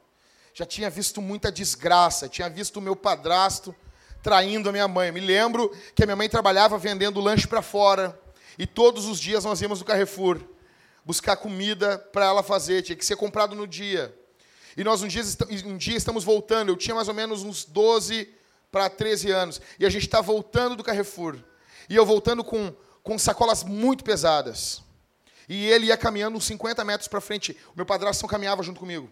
Já 0.53 0.65
tinha 0.65 0.89
visto 0.89 1.21
muita 1.21 1.51
desgraça, 1.51 2.29
tinha 2.29 2.49
visto 2.49 2.77
o 2.77 2.81
meu 2.81 2.95
padrasto 2.95 3.75
traindo 4.21 4.69
a 4.69 4.71
minha 4.71 4.87
mãe. 4.87 5.11
Me 5.11 5.19
lembro 5.19 5.69
que 5.95 6.03
a 6.03 6.05
minha 6.05 6.15
mãe 6.15 6.29
trabalhava 6.29 6.77
vendendo 6.77 7.19
lanche 7.19 7.47
para 7.47 7.61
fora, 7.61 8.19
e 8.57 8.67
todos 8.67 9.05
os 9.05 9.19
dias 9.19 9.43
nós 9.43 9.61
íamos 9.61 9.79
no 9.79 9.85
Carrefour 9.85 10.39
buscar 11.05 11.35
comida 11.35 11.97
para 11.97 12.25
ela 12.25 12.41
fazer, 12.41 12.81
tinha 12.81 12.95
que 12.95 13.05
ser 13.05 13.15
comprado 13.15 13.55
no 13.55 13.67
dia. 13.67 14.15
E 14.77 14.83
nós 14.83 15.01
um 15.01 15.07
dia, 15.07 15.23
um 15.65 15.77
dia 15.77 15.97
estamos 15.97 16.23
voltando, 16.23 16.69
eu 16.69 16.77
tinha 16.77 16.95
mais 16.95 17.07
ou 17.07 17.13
menos 17.13 17.43
uns 17.43 17.65
12 17.65 18.33
para 18.73 18.89
13 18.89 19.29
anos, 19.29 19.61
e 19.79 19.85
a 19.85 19.89
gente 19.89 20.07
está 20.07 20.19
voltando 20.19 20.75
do 20.75 20.83
Carrefour. 20.83 21.37
E 21.87 21.95
eu 21.95 22.03
voltando 22.03 22.43
com, 22.43 22.73
com 23.03 23.19
sacolas 23.19 23.63
muito 23.63 24.03
pesadas. 24.03 24.81
E 25.47 25.67
ele 25.67 25.85
ia 25.85 25.95
caminhando 25.95 26.39
uns 26.39 26.45
50 26.45 26.83
metros 26.83 27.07
para 27.07 27.21
frente. 27.21 27.55
O 27.67 27.73
meu 27.75 27.85
padrasto 27.85 28.25
caminhava 28.25 28.63
junto 28.63 28.79
comigo. 28.79 29.11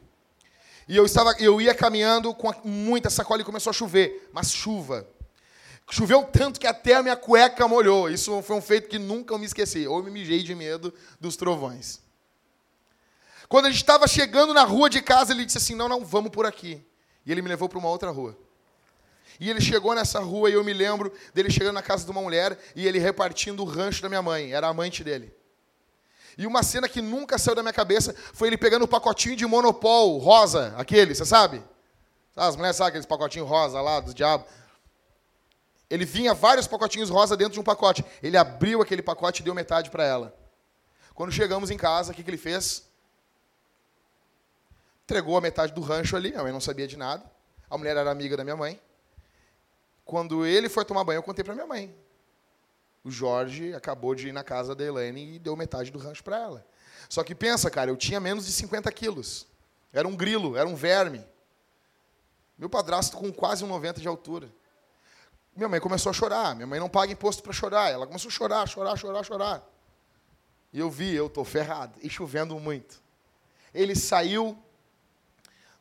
E 0.87 0.97
eu, 0.97 1.05
estava, 1.05 1.35
eu 1.37 1.61
ia 1.61 1.75
caminhando 1.75 2.33
com 2.33 2.51
muita 2.67 3.11
sacola 3.11 3.41
e 3.41 3.45
começou 3.45 3.69
a 3.69 3.73
chover, 3.73 4.31
mas 4.33 4.51
chuva. 4.51 5.07
Choveu 5.91 6.23
tanto 6.23 6.59
que 6.59 6.65
até 6.65 6.95
a 6.95 7.03
minha 7.03 7.15
cueca 7.15 7.67
molhou. 7.67 8.09
Isso 8.09 8.41
foi 8.41 8.55
um 8.55 8.61
feito 8.61 8.89
que 8.89 8.97
nunca 8.97 9.31
eu 9.31 9.37
me 9.37 9.45
esqueci. 9.45 9.85
Ou 9.85 10.01
me 10.01 10.09
mijei 10.09 10.41
de 10.41 10.55
medo 10.55 10.91
dos 11.19 11.35
trovões. 11.35 12.01
Quando 13.47 13.67
a 13.67 13.69
gente 13.69 13.81
estava 13.81 14.07
chegando 14.07 14.55
na 14.55 14.63
rua 14.63 14.89
de 14.89 15.03
casa, 15.03 15.33
ele 15.33 15.45
disse 15.45 15.59
assim: 15.59 15.75
Não, 15.75 15.87
não, 15.87 16.03
vamos 16.03 16.31
por 16.31 16.47
aqui. 16.47 16.83
E 17.23 17.31
ele 17.31 17.43
me 17.43 17.49
levou 17.49 17.69
para 17.69 17.77
uma 17.77 17.89
outra 17.89 18.09
rua. 18.09 18.35
E 19.41 19.49
ele 19.49 19.59
chegou 19.59 19.95
nessa 19.95 20.19
rua 20.19 20.51
e 20.51 20.53
eu 20.53 20.63
me 20.63 20.71
lembro 20.71 21.11
dele 21.33 21.49
chegando 21.49 21.73
na 21.73 21.81
casa 21.81 22.05
de 22.05 22.11
uma 22.11 22.21
mulher 22.21 22.55
e 22.75 22.87
ele 22.87 22.99
repartindo 22.99 23.63
o 23.63 23.65
rancho 23.65 23.99
da 23.99 24.07
minha 24.07 24.21
mãe. 24.21 24.53
Era 24.53 24.67
amante 24.67 25.03
dele. 25.03 25.35
E 26.37 26.45
uma 26.45 26.61
cena 26.61 26.87
que 26.87 27.01
nunca 27.01 27.39
saiu 27.39 27.55
da 27.55 27.63
minha 27.63 27.73
cabeça 27.73 28.13
foi 28.33 28.49
ele 28.49 28.57
pegando 28.57 28.83
o 28.83 28.87
pacotinho 28.87 29.35
de 29.35 29.43
monopol 29.47 30.19
rosa, 30.19 30.75
aquele, 30.77 31.15
você 31.15 31.25
sabe? 31.25 31.63
As 32.35 32.55
mulheres 32.55 32.77
sabem 32.77 32.89
aqueles 32.89 33.05
pacotinhos 33.07 33.49
rosa 33.49 33.81
lá 33.81 33.99
do 33.99 34.13
diabo. 34.13 34.45
Ele 35.89 36.05
vinha 36.05 36.35
vários 36.35 36.67
pacotinhos 36.67 37.09
rosa 37.09 37.35
dentro 37.35 37.53
de 37.53 37.59
um 37.59 37.63
pacote. 37.63 38.05
Ele 38.21 38.37
abriu 38.37 38.79
aquele 38.79 39.01
pacote 39.01 39.41
e 39.41 39.43
deu 39.43 39.55
metade 39.55 39.89
para 39.89 40.03
ela. 40.03 40.37
Quando 41.15 41.31
chegamos 41.31 41.71
em 41.71 41.77
casa, 41.77 42.11
o 42.11 42.15
que, 42.15 42.23
que 42.23 42.29
ele 42.29 42.37
fez? 42.37 42.87
Entregou 45.03 45.35
a 45.35 45.41
metade 45.41 45.73
do 45.73 45.81
rancho 45.81 46.15
ali. 46.15 46.31
A 46.35 46.43
mãe 46.43 46.51
não 46.51 46.61
sabia 46.61 46.87
de 46.87 46.95
nada. 46.95 47.23
A 47.67 47.75
mulher 47.75 47.97
era 47.97 48.11
amiga 48.11 48.37
da 48.37 48.43
minha 48.43 48.55
mãe. 48.55 48.79
Quando 50.05 50.45
ele 50.45 50.69
foi 50.69 50.83
tomar 50.83 51.03
banho, 51.03 51.19
eu 51.19 51.23
contei 51.23 51.43
para 51.43 51.53
minha 51.53 51.67
mãe. 51.67 51.95
O 53.03 53.09
Jorge 53.09 53.73
acabou 53.73 54.13
de 54.13 54.27
ir 54.29 54.31
na 54.31 54.43
casa 54.43 54.75
da 54.75 54.83
Helene 54.83 55.35
e 55.35 55.39
deu 55.39 55.55
metade 55.55 55.91
do 55.91 55.97
rancho 55.97 56.23
para 56.23 56.37
ela. 56.37 56.65
Só 57.09 57.23
que 57.23 57.33
pensa, 57.33 57.69
cara, 57.69 57.89
eu 57.89 57.97
tinha 57.97 58.19
menos 58.19 58.45
de 58.45 58.51
50 58.51 58.91
quilos. 58.91 59.47
Era 59.91 60.07
um 60.07 60.15
grilo, 60.15 60.55
era 60.55 60.67
um 60.67 60.75
verme. 60.75 61.25
Meu 62.57 62.69
padrasto 62.69 63.17
com 63.17 63.31
quase 63.33 63.63
um 63.63 63.67
90 63.67 63.99
de 63.99 64.07
altura. 64.07 64.51
Minha 65.55 65.67
mãe 65.67 65.79
começou 65.79 66.11
a 66.11 66.13
chorar. 66.13 66.55
Minha 66.55 66.67
mãe 66.67 66.79
não 66.79 66.87
paga 66.87 67.11
imposto 67.11 67.41
para 67.41 67.51
chorar. 67.51 67.91
Ela 67.91 68.05
começou 68.05 68.29
a 68.29 68.31
chorar, 68.31 68.67
chorar, 68.67 68.95
chorar, 68.95 69.23
chorar. 69.23 69.69
E 70.71 70.79
eu 70.79 70.89
vi, 70.89 71.13
eu 71.13 71.27
estou 71.27 71.43
ferrado. 71.43 71.97
E 72.01 72.09
chovendo 72.09 72.57
muito. 72.59 73.01
Ele 73.73 73.95
saiu 73.95 74.57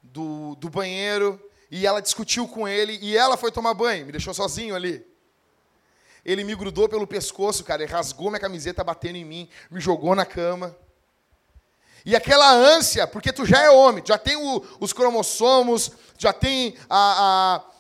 do, 0.03 0.55
do 0.57 0.69
banheiro 0.69 1.41
e 1.71 1.87
ela 1.87 2.01
discutiu 2.01 2.49
com 2.49 2.67
ele 2.67 2.99
e 3.01 3.17
ela 3.17 3.37
foi 3.37 3.53
tomar 3.53 3.75
banho, 3.75 4.07
me 4.07 4.13
deixou 4.13 4.35
sozinho 4.35 4.75
ali. 4.75 5.07
Ele 6.25 6.45
me 6.45 6.55
grudou 6.55 6.89
pelo 6.89 7.07
pescoço, 7.07 7.65
cara, 7.65 7.83
ele 7.83 7.93
rasgou 7.93 8.31
minha 8.31 8.41
camiseta 8.41 8.85
batendo 8.85 9.17
em 9.17 9.25
mim, 9.25 9.49
me 9.71 9.81
jogou 9.81 10.15
na 10.15 10.27
cama. 10.27 10.77
E 12.05 12.17
aquela 12.17 12.51
ânsia, 12.53 13.07
porque 13.07 13.33
tu 13.33 13.45
já 13.45 13.63
é 13.63 13.71
homem, 13.71 14.03
já 14.07 14.19
tem 14.19 14.37
o, 14.37 14.65
os 14.81 14.93
cromossomos, 14.93 15.93
já 16.19 16.33
tem 16.33 16.77
a, 16.89 17.57
a 17.57 17.71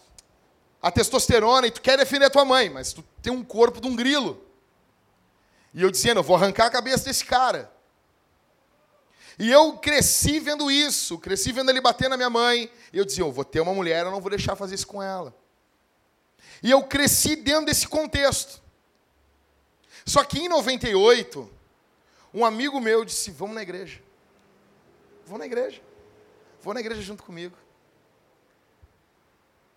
a 0.82 0.90
testosterona 0.90 1.66
e 1.66 1.70
tu 1.70 1.82
quer 1.82 1.98
defender 1.98 2.26
a 2.26 2.30
tua 2.30 2.44
mãe, 2.44 2.70
mas 2.70 2.92
tu 2.92 3.04
tem 3.20 3.32
um 3.32 3.44
corpo 3.44 3.80
de 3.80 3.86
um 3.86 3.94
grilo. 3.94 4.42
E 5.74 5.82
eu 5.82 5.90
dizendo, 5.90 6.20
eu 6.20 6.24
vou 6.24 6.36
arrancar 6.36 6.66
a 6.66 6.70
cabeça 6.70 7.04
desse 7.04 7.24
cara. 7.24 7.70
E 9.40 9.50
eu 9.50 9.78
cresci 9.78 10.38
vendo 10.38 10.70
isso, 10.70 11.18
cresci 11.18 11.50
vendo 11.50 11.70
ele 11.70 11.80
bater 11.80 12.10
na 12.10 12.16
minha 12.18 12.28
mãe. 12.28 12.70
E 12.92 12.98
eu 12.98 13.06
dizia, 13.06 13.24
eu 13.24 13.32
vou 13.32 13.42
ter 13.42 13.58
uma 13.58 13.72
mulher, 13.72 14.04
eu 14.04 14.10
não 14.10 14.20
vou 14.20 14.28
deixar 14.28 14.54
fazer 14.54 14.74
isso 14.74 14.86
com 14.86 15.02
ela. 15.02 15.34
E 16.62 16.70
eu 16.70 16.84
cresci 16.84 17.36
dentro 17.36 17.64
desse 17.64 17.88
contexto. 17.88 18.60
Só 20.04 20.22
que 20.24 20.40
em 20.40 20.46
98, 20.46 21.50
um 22.34 22.44
amigo 22.44 22.78
meu 22.82 23.02
disse, 23.02 23.30
vamos 23.30 23.54
na 23.54 23.62
igreja. 23.62 24.02
Vou 25.24 25.38
na 25.38 25.46
igreja. 25.46 25.80
Vou 26.60 26.74
na 26.74 26.80
igreja 26.80 27.00
junto 27.00 27.22
comigo. 27.22 27.56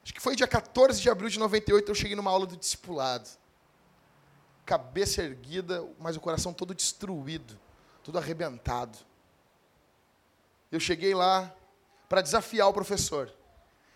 Acho 0.03 0.14
que 0.14 0.20
foi 0.20 0.36
dia 0.36 0.45
14 0.45 1.01
de 1.01 1.09
abril 1.09 1.30
de 1.30 1.39
98, 1.39 1.89
eu 1.89 1.95
cheguei 1.95 2.18
numa 2.18 2.32
aula 2.32 2.45
do 2.45 2.57
discipulado. 2.57 3.30
Cabeça 4.66 5.24
erguida, 5.24 5.88
mas 5.97 6.18
o 6.18 6.20
coração 6.20 6.51
todo 6.51 6.76
destruído, 6.76 7.57
todo 8.03 8.18
arrebentado. 8.18 9.12
Eu 10.74 10.80
cheguei 10.80 11.13
lá 11.13 11.55
para 12.09 12.19
desafiar 12.19 12.67
o 12.67 12.74
professor. 12.74 13.32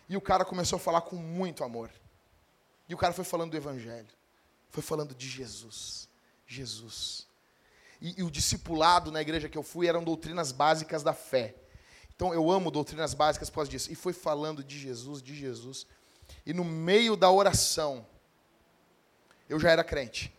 E 0.07 0.15
o 0.15 0.21
cara 0.21 0.45
começou 0.45 0.77
a 0.77 0.79
falar 0.79 1.01
com 1.01 1.15
muito 1.15 1.63
amor. 1.63 1.89
E 2.87 2.93
o 2.93 2.97
cara 2.97 3.13
foi 3.13 3.25
falando 3.25 3.49
do 3.49 3.57
evangelho. 3.57 4.07
Foi 4.69 4.83
falando 4.83 5.15
de 5.15 5.27
Jesus. 5.27 6.07
Jesus. 6.45 7.25
E, 7.99 8.19
e 8.19 8.23
o 8.23 8.29
discipulado 8.29 9.11
na 9.11 9.19
igreja 9.23 9.49
que 9.49 9.57
eu 9.57 9.63
fui 9.63 9.87
eram 9.87 10.03
doutrinas 10.03 10.51
básicas 10.51 11.01
da 11.01 11.13
fé. 11.13 11.55
Então 12.15 12.31
eu 12.31 12.51
amo 12.51 12.69
doutrinas 12.69 13.15
básicas 13.15 13.49
por 13.49 13.55
causa 13.55 13.71
disso. 13.71 13.91
E 13.91 13.95
foi 13.95 14.13
falando 14.13 14.63
de 14.63 14.77
Jesus, 14.77 15.19
de 15.19 15.33
Jesus. 15.33 15.87
E 16.45 16.53
no 16.53 16.63
meio 16.63 17.17
da 17.17 17.31
oração, 17.31 18.05
eu 19.49 19.59
já 19.59 19.71
era 19.71 19.83
crente. 19.83 20.31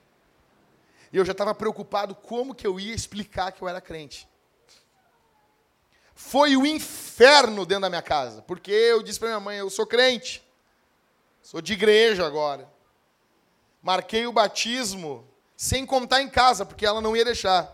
E 1.13 1.17
eu 1.17 1.25
já 1.25 1.33
estava 1.33 1.53
preocupado 1.53 2.15
como 2.15 2.55
que 2.55 2.65
eu 2.65 2.79
ia 2.79 2.95
explicar 2.95 3.51
que 3.51 3.61
eu 3.61 3.69
era 3.69 3.81
crente. 3.81 4.29
Foi 6.21 6.57
o 6.57 6.67
inferno 6.67 7.65
dentro 7.65 7.83
da 7.83 7.89
minha 7.89 8.03
casa, 8.03 8.43
porque 8.43 8.73
eu 8.73 9.05
disse 9.05 9.21
para 9.21 9.29
minha 9.29 9.41
mãe, 9.41 9.59
eu 9.59 9.71
sou 9.71 9.87
crente. 9.87 10.43
Sou 11.41 11.63
de 11.63 11.75
igreja 11.75 12.27
agora. 12.27 12.69
Marquei 13.81 14.27
o 14.27 14.33
batismo 14.33 15.25
sem 15.57 15.87
contar 15.87 16.21
em 16.21 16.29
casa, 16.29 16.67
porque 16.67 16.85
ela 16.85 17.01
não 17.01 17.17
ia 17.17 17.25
deixar. 17.25 17.73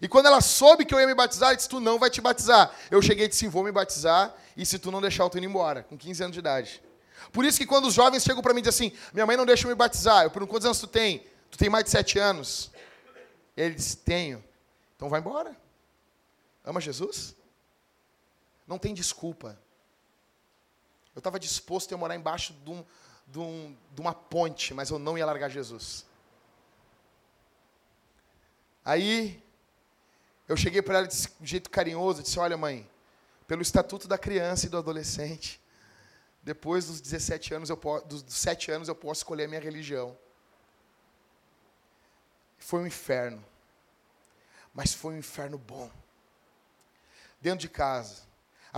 E 0.00 0.08
quando 0.08 0.26
ela 0.26 0.40
soube 0.40 0.86
que 0.86 0.94
eu 0.94 0.98
ia 0.98 1.06
me 1.06 1.14
batizar, 1.14 1.50
ela 1.50 1.56
disse: 1.56 1.68
Tu 1.68 1.78
não 1.78 1.98
vai 1.98 2.08
te 2.08 2.22
batizar. 2.22 2.74
Eu 2.90 3.02
cheguei 3.02 3.26
e 3.26 3.28
disse: 3.28 3.46
Vou 3.46 3.62
me 3.62 3.70
batizar, 3.70 4.34
e 4.56 4.64
se 4.64 4.78
tu 4.78 4.90
não 4.90 5.02
deixar, 5.02 5.24
eu 5.24 5.30
tô 5.30 5.36
indo 5.36 5.46
embora, 5.46 5.82
com 5.82 5.96
15 5.96 6.22
anos 6.22 6.32
de 6.32 6.38
idade. 6.38 6.82
Por 7.30 7.44
isso 7.44 7.58
que 7.58 7.66
quando 7.66 7.86
os 7.86 7.92
jovens 7.92 8.24
chegam 8.24 8.42
para 8.42 8.54
mim 8.54 8.60
e 8.60 8.62
dizem 8.62 8.88
assim: 8.88 8.98
Minha 9.12 9.26
mãe 9.26 9.36
não 9.36 9.44
deixa 9.44 9.66
eu 9.66 9.68
me 9.68 9.74
batizar. 9.74 10.24
Eu 10.24 10.30
pergunto: 10.30 10.50
Quantos 10.50 10.64
anos 10.64 10.80
tu 10.80 10.86
tem? 10.86 11.22
Tu 11.50 11.58
tem 11.58 11.68
mais 11.68 11.84
de 11.84 11.90
7 11.90 12.18
anos? 12.18 12.70
Ele 13.54 13.74
diz: 13.74 13.94
Tenho. 13.94 14.42
Então 14.96 15.10
vai 15.10 15.20
embora. 15.20 15.54
Ama 16.64 16.80
Jesus? 16.80 17.36
Não 18.68 18.78
tem 18.78 18.92
desculpa. 18.92 19.58
Eu 21.14 21.20
estava 21.20 21.40
disposto 21.40 21.92
a 21.94 21.98
morar 21.98 22.14
embaixo 22.14 22.52
de, 22.52 22.70
um, 22.70 22.84
de, 23.26 23.38
um, 23.38 23.76
de 23.92 24.00
uma 24.00 24.14
ponte, 24.14 24.74
mas 24.74 24.90
eu 24.90 24.98
não 24.98 25.16
ia 25.16 25.24
largar 25.26 25.48
Jesus. 25.48 26.06
Aí, 28.84 29.42
eu 30.46 30.56
cheguei 30.56 30.82
para 30.82 30.98
ela 30.98 31.08
de 31.08 31.28
jeito 31.42 31.70
carinhoso, 31.70 32.22
disse, 32.22 32.38
olha 32.38 32.56
mãe, 32.56 32.88
pelo 33.46 33.62
estatuto 33.62 34.06
da 34.06 34.18
criança 34.18 34.66
e 34.66 34.68
do 34.68 34.76
adolescente, 34.76 35.60
depois 36.42 36.86
dos 36.86 37.00
17 37.00 37.54
anos, 37.54 37.70
eu 37.70 37.76
dos 38.06 38.24
7 38.28 38.70
anos, 38.70 38.88
eu 38.88 38.94
posso 38.94 39.20
escolher 39.20 39.44
a 39.44 39.48
minha 39.48 39.60
religião. 39.60 40.16
Foi 42.58 42.80
um 42.80 42.86
inferno. 42.86 43.44
Mas 44.74 44.92
foi 44.92 45.14
um 45.14 45.18
inferno 45.18 45.56
bom. 45.58 45.90
Dentro 47.40 47.60
de 47.60 47.68
casa. 47.68 48.27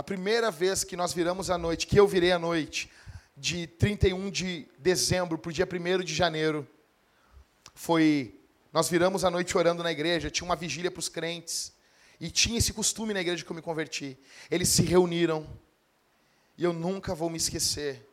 A 0.01 0.03
primeira 0.03 0.49
vez 0.49 0.83
que 0.83 0.97
nós 0.97 1.13
viramos 1.13 1.51
a 1.51 1.59
noite, 1.59 1.85
que 1.85 1.95
eu 1.95 2.07
virei 2.07 2.31
a 2.31 2.39
noite, 2.39 2.89
de 3.37 3.67
31 3.67 4.31
de 4.31 4.67
dezembro 4.79 5.37
para 5.37 5.49
o 5.49 5.53
dia 5.53 5.67
1 5.71 6.03
de 6.03 6.15
janeiro, 6.15 6.67
foi 7.75 8.41
nós 8.73 8.89
viramos 8.89 9.23
a 9.23 9.29
noite 9.29 9.55
orando 9.55 9.83
na 9.83 9.91
igreja, 9.91 10.31
tinha 10.31 10.43
uma 10.43 10.55
vigília 10.55 10.89
para 10.89 10.99
os 10.99 11.07
crentes. 11.07 11.71
E 12.19 12.31
tinha 12.31 12.57
esse 12.57 12.73
costume 12.73 13.13
na 13.13 13.21
igreja 13.21 13.45
que 13.45 13.51
eu 13.51 13.55
me 13.55 13.61
converti. 13.61 14.17
Eles 14.49 14.69
se 14.69 14.81
reuniram. 14.81 15.47
E 16.57 16.63
eu 16.63 16.73
nunca 16.73 17.13
vou 17.13 17.29
me 17.29 17.37
esquecer. 17.37 18.03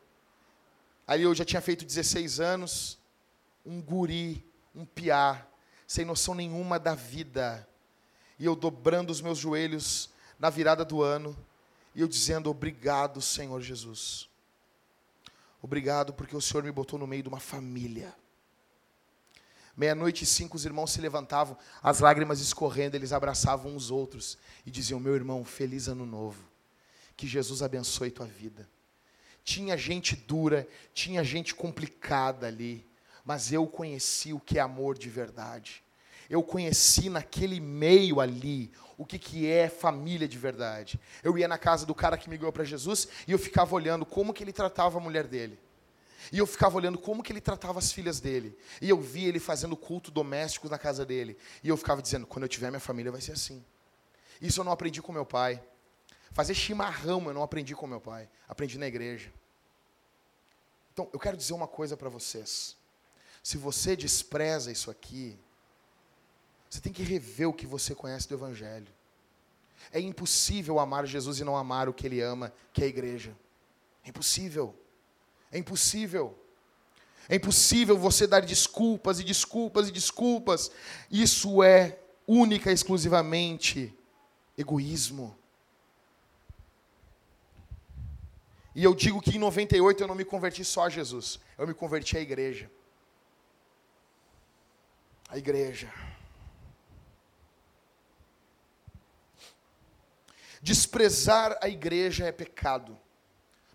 Ali 1.07 1.23
eu 1.23 1.33
já 1.33 1.43
tinha 1.43 1.59
feito 1.59 1.83
16 1.83 2.39
anos. 2.39 2.99
Um 3.65 3.81
guri, 3.81 4.45
um 4.75 4.85
piá, 4.85 5.43
sem 5.87 6.05
noção 6.05 6.35
nenhuma 6.35 6.77
da 6.77 6.93
vida. 6.93 7.67
E 8.37 8.45
eu 8.45 8.55
dobrando 8.55 9.09
os 9.09 9.21
meus 9.21 9.39
joelhos 9.39 10.11
na 10.37 10.51
virada 10.51 10.85
do 10.85 11.01
ano. 11.01 11.35
E 11.93 12.01
eu 12.01 12.07
dizendo: 12.07 12.49
Obrigado, 12.49 13.21
Senhor 13.21 13.61
Jesus. 13.61 14.29
Obrigado 15.61 16.13
porque 16.13 16.35
o 16.35 16.41
Senhor 16.41 16.63
me 16.63 16.71
botou 16.71 16.97
no 16.97 17.07
meio 17.07 17.23
de 17.23 17.29
uma 17.29 17.39
família. 17.39 18.15
Meia-noite 19.75 20.23
e 20.23 20.27
cinco, 20.27 20.57
os 20.57 20.65
irmãos 20.65 20.91
se 20.91 20.99
levantavam, 20.99 21.57
as 21.81 21.99
lágrimas 21.99 22.41
escorrendo, 22.41 22.95
eles 22.95 23.13
abraçavam 23.13 23.75
uns 23.75 23.89
outros 23.89 24.37
e 24.65 24.71
diziam: 24.71 24.99
Meu 24.99 25.15
irmão, 25.15 25.43
feliz 25.45 25.87
ano 25.87 26.05
novo. 26.05 26.43
Que 27.15 27.27
Jesus 27.27 27.61
abençoe 27.61 28.11
tua 28.11 28.25
vida. 28.25 28.67
Tinha 29.43 29.77
gente 29.77 30.15
dura, 30.15 30.67
tinha 30.93 31.23
gente 31.23 31.55
complicada 31.55 32.47
ali, 32.47 32.85
mas 33.25 33.51
eu 33.51 33.65
conheci 33.67 34.33
o 34.33 34.39
que 34.39 34.57
é 34.57 34.61
amor 34.61 34.97
de 34.97 35.09
verdade. 35.09 35.83
Eu 36.29 36.43
conheci 36.43 37.09
naquele 37.09 37.59
meio 37.59 38.19
ali 38.19 38.71
o 38.97 39.05
que, 39.05 39.17
que 39.17 39.47
é 39.47 39.67
família 39.67 40.27
de 40.27 40.37
verdade. 40.37 40.99
Eu 41.23 41.37
ia 41.37 41.47
na 41.47 41.57
casa 41.57 41.85
do 41.85 41.95
cara 41.95 42.17
que 42.17 42.29
me 42.29 42.37
ganhou 42.37 42.51
para 42.51 42.63
Jesus 42.63 43.07
e 43.27 43.31
eu 43.31 43.39
ficava 43.39 43.73
olhando 43.73 44.05
como 44.05 44.33
que 44.33 44.43
ele 44.43 44.53
tratava 44.53 44.97
a 44.97 45.01
mulher 45.01 45.25
dele. 45.25 45.57
E 46.31 46.37
eu 46.37 46.45
ficava 46.45 46.75
olhando 46.75 46.97
como 46.97 47.23
que 47.23 47.31
ele 47.31 47.41
tratava 47.41 47.79
as 47.79 47.91
filhas 47.91 48.19
dele. 48.19 48.55
E 48.81 48.89
eu 48.89 48.99
via 48.99 49.27
ele 49.27 49.39
fazendo 49.39 49.75
culto 49.75 50.11
doméstico 50.11 50.69
na 50.69 50.77
casa 50.77 51.05
dele. 51.05 51.37
E 51.63 51.69
eu 51.69 51.77
ficava 51.77 52.01
dizendo, 52.01 52.27
quando 52.27 52.43
eu 52.43 52.49
tiver 52.49 52.69
minha 52.69 52.79
família 52.79 53.11
vai 53.11 53.21
ser 53.21 53.31
assim. 53.31 53.63
Isso 54.41 54.59
eu 54.59 54.63
não 54.63 54.71
aprendi 54.71 55.01
com 55.01 55.11
meu 55.11 55.25
pai. 55.25 55.63
Fazer 56.31 56.53
chimarrão 56.53 57.25
eu 57.25 57.33
não 57.33 57.41
aprendi 57.41 57.73
com 57.73 57.87
meu 57.87 57.99
pai. 57.99 58.29
Aprendi 58.47 58.77
na 58.77 58.85
igreja. 58.85 59.33
Então, 60.93 61.09
eu 61.13 61.19
quero 61.19 61.37
dizer 61.37 61.53
uma 61.53 61.67
coisa 61.67 61.95
para 61.95 62.09
vocês. 62.09 62.75
Se 63.41 63.57
você 63.57 63.95
despreza 63.95 64.71
isso 64.71 64.91
aqui, 64.91 65.39
você 66.69 66.79
tem 66.79 66.93
que 66.93 67.01
rever 67.01 67.49
o 67.49 67.53
que 67.53 67.65
você 67.65 67.95
conhece 67.95 68.27
do 68.27 68.35
Evangelho. 68.35 68.87
É 69.91 69.99
impossível 69.99 70.79
amar 70.79 71.05
Jesus 71.05 71.39
e 71.39 71.43
não 71.43 71.57
amar 71.57 71.89
o 71.89 71.93
que 71.93 72.05
ele 72.05 72.21
ama, 72.21 72.53
que 72.71 72.81
é 72.81 72.85
a 72.85 72.89
igreja. 72.89 73.35
É 74.05 74.09
impossível. 74.09 74.75
É 75.51 75.57
impossível. 75.57 76.37
É 77.27 77.35
impossível 77.35 77.97
você 77.97 78.27
dar 78.27 78.41
desculpas 78.41 79.19
e 79.19 79.23
desculpas 79.23 79.89
e 79.89 79.91
desculpas. 79.91 80.71
Isso 81.09 81.63
é 81.63 81.97
única 82.27 82.69
e 82.69 82.73
exclusivamente 82.73 83.93
egoísmo. 84.55 85.35
E 88.75 88.83
eu 88.83 88.93
digo 88.93 89.21
que 89.21 89.35
em 89.35 89.39
98 89.39 90.03
eu 90.03 90.07
não 90.07 90.15
me 90.15 90.23
converti 90.23 90.63
só 90.63 90.83
a 90.85 90.89
Jesus, 90.89 91.39
eu 91.57 91.67
me 91.67 91.73
converti 91.73 92.15
à 92.15 92.21
igreja. 92.21 92.69
A 95.27 95.37
igreja. 95.37 95.91
Desprezar 100.61 101.57
a 101.61 101.69
igreja 101.69 102.25
é 102.25 102.31
pecado. 102.31 102.97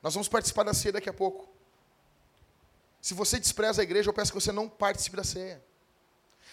Nós 0.02 0.14
vamos 0.14 0.28
participar 0.28 0.64
da 0.64 0.74
ceia 0.74 0.92
daqui 0.92 1.08
a 1.08 1.12
pouco. 1.12 1.48
Se 3.00 3.14
você 3.14 3.38
despreza 3.38 3.82
a 3.82 3.84
igreja, 3.84 4.08
eu 4.08 4.14
peço 4.14 4.32
que 4.32 4.40
você 4.40 4.52
não 4.52 4.68
participe 4.68 5.16
da 5.16 5.24
ceia. 5.24 5.62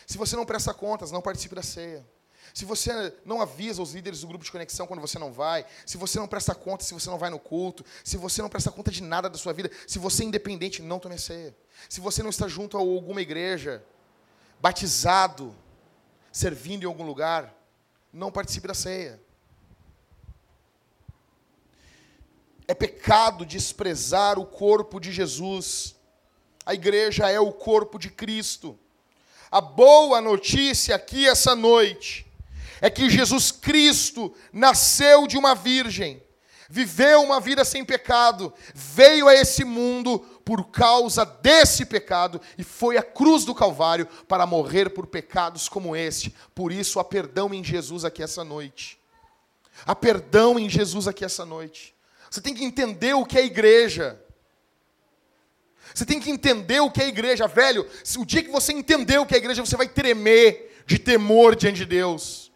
Se 0.05 0.17
você 0.17 0.35
não 0.35 0.45
presta 0.45 0.73
contas, 0.73 1.11
não 1.11 1.21
participe 1.21 1.55
da 1.55 1.63
ceia. 1.63 2.05
Se 2.53 2.65
você 2.65 3.13
não 3.23 3.41
avisa 3.41 3.81
os 3.81 3.93
líderes 3.93 4.21
do 4.21 4.27
grupo 4.27 4.43
de 4.43 4.51
conexão 4.51 4.85
quando 4.85 4.99
você 4.99 5.17
não 5.17 5.31
vai, 5.31 5.65
se 5.85 5.97
você 5.97 6.19
não 6.19 6.27
presta 6.27 6.53
conta 6.53 6.83
se 6.83 6.93
você 6.93 7.09
não 7.09 7.17
vai 7.17 7.29
no 7.29 7.39
culto, 7.39 7.85
se 8.03 8.17
você 8.17 8.41
não 8.41 8.49
presta 8.49 8.71
conta 8.71 8.91
de 8.91 9.01
nada 9.01 9.29
da 9.29 9.37
sua 9.37 9.53
vida, 9.53 9.71
se 9.87 9.99
você 9.99 10.23
é 10.23 10.25
independente, 10.25 10.81
não 10.81 10.99
tome 10.99 11.17
ceia. 11.17 11.55
Se 11.87 12.01
você 12.01 12.21
não 12.21 12.29
está 12.29 12.47
junto 12.47 12.75
a 12.77 12.79
alguma 12.79 13.21
igreja, 13.21 13.83
batizado, 14.59 15.55
servindo 16.31 16.83
em 16.83 16.87
algum 16.87 17.05
lugar, 17.05 17.55
não 18.11 18.31
participe 18.31 18.67
da 18.67 18.73
ceia. 18.73 19.21
É 22.71 22.73
pecado 22.73 23.45
desprezar 23.45 24.39
o 24.39 24.45
corpo 24.45 24.97
de 24.97 25.11
Jesus. 25.11 25.93
A 26.65 26.73
igreja 26.73 27.29
é 27.29 27.37
o 27.37 27.51
corpo 27.51 27.99
de 27.99 28.09
Cristo. 28.09 28.79
A 29.51 29.59
boa 29.59 30.21
notícia 30.21 30.95
aqui 30.95 31.27
essa 31.27 31.53
noite 31.53 32.25
é 32.79 32.89
que 32.89 33.09
Jesus 33.09 33.51
Cristo 33.51 34.33
nasceu 34.53 35.27
de 35.27 35.37
uma 35.37 35.53
virgem, 35.53 36.23
viveu 36.69 37.21
uma 37.21 37.41
vida 37.41 37.65
sem 37.65 37.83
pecado, 37.83 38.53
veio 38.73 39.27
a 39.27 39.35
esse 39.35 39.65
mundo 39.65 40.19
por 40.45 40.71
causa 40.71 41.25
desse 41.25 41.85
pecado 41.85 42.39
e 42.57 42.63
foi 42.63 42.95
à 42.95 43.03
cruz 43.03 43.43
do 43.43 43.53
Calvário 43.53 44.07
para 44.29 44.45
morrer 44.45 44.91
por 44.91 45.07
pecados 45.07 45.67
como 45.67 45.93
este. 45.93 46.33
Por 46.55 46.71
isso 46.71 47.01
há 47.01 47.03
perdão 47.03 47.53
em 47.53 47.65
Jesus 47.65 48.05
aqui 48.05 48.23
essa 48.23 48.45
noite. 48.45 48.97
Há 49.85 49.93
perdão 49.93 50.57
em 50.57 50.69
Jesus 50.69 51.05
aqui 51.05 51.25
essa 51.25 51.43
noite. 51.43 51.93
Você 52.31 52.39
tem 52.39 52.53
que 52.53 52.63
entender 52.63 53.13
o 53.13 53.25
que 53.25 53.37
é 53.37 53.45
igreja. 53.45 54.17
Você 55.93 56.05
tem 56.05 56.17
que 56.17 56.31
entender 56.31 56.79
o 56.79 56.89
que 56.89 57.01
é 57.01 57.09
igreja, 57.09 57.45
velho. 57.45 57.85
O 58.17 58.25
dia 58.25 58.41
que 58.41 58.49
você 58.49 58.71
entender 58.71 59.17
o 59.17 59.25
que 59.25 59.35
é 59.35 59.37
igreja, 59.37 59.65
você 59.65 59.75
vai 59.75 59.89
tremer 59.89 60.81
de 60.87 60.97
temor 60.97 61.57
diante 61.57 61.79
de 61.79 61.85
Deus. 61.85 62.49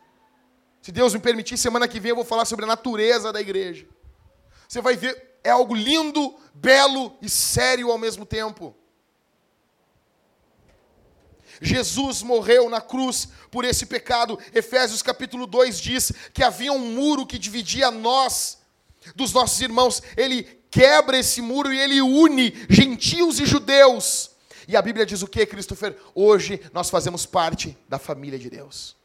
Se 0.81 0.93
Deus 0.93 1.13
me 1.13 1.19
permitir, 1.19 1.57
semana 1.57 1.89
que 1.89 1.99
vem 1.99 2.11
eu 2.11 2.15
vou 2.15 2.23
falar 2.23 2.45
sobre 2.45 2.63
a 2.63 2.67
natureza 2.69 3.33
da 3.33 3.41
igreja. 3.41 3.85
Você 4.65 4.79
vai 4.79 4.95
ver, 4.95 5.39
é 5.43 5.49
algo 5.49 5.75
lindo, 5.75 6.33
belo 6.53 7.13
e 7.21 7.29
sério 7.29 7.91
ao 7.91 7.97
mesmo 7.97 8.25
tempo. 8.25 8.73
Jesus 11.61 12.23
morreu 12.23 12.69
na 12.69 12.79
cruz 12.79 13.27
por 13.51 13.65
esse 13.65 13.85
pecado. 13.85 14.39
Efésios 14.53 15.01
capítulo 15.01 15.45
2 15.45 15.81
diz 15.81 16.13
que 16.33 16.43
havia 16.43 16.71
um 16.71 16.93
muro 16.93 17.25
que 17.25 17.37
dividia 17.37 17.91
nós 17.91 18.63
dos 19.15 19.33
nossos 19.33 19.59
irmãos. 19.61 20.01
Ele 20.15 20.43
quebra 20.71 21.17
esse 21.17 21.41
muro 21.41 21.73
e 21.73 21.79
ele 21.79 22.01
une 22.01 22.53
gentios 22.69 23.39
e 23.39 23.45
judeus. 23.45 24.31
E 24.67 24.75
a 24.75 24.81
Bíblia 24.81 25.05
diz 25.05 25.21
o 25.21 25.27
que, 25.27 25.45
Christopher? 25.45 25.97
Hoje 26.13 26.61
nós 26.73 26.89
fazemos 26.89 27.25
parte 27.25 27.77
da 27.87 27.99
família 27.99 28.39
de 28.39 28.49
Deus. 28.49 28.95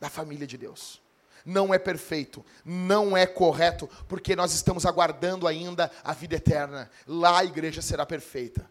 Da 0.00 0.08
família 0.08 0.46
de 0.46 0.56
Deus. 0.56 1.00
Não 1.44 1.72
é 1.72 1.78
perfeito, 1.78 2.44
não 2.64 3.16
é 3.16 3.26
correto, 3.26 3.88
porque 4.06 4.36
nós 4.36 4.52
estamos 4.52 4.84
aguardando 4.84 5.46
ainda 5.46 5.90
a 6.04 6.12
vida 6.12 6.36
eterna. 6.36 6.90
Lá 7.06 7.38
a 7.38 7.44
igreja 7.44 7.80
será 7.80 8.04
perfeita. 8.04 8.68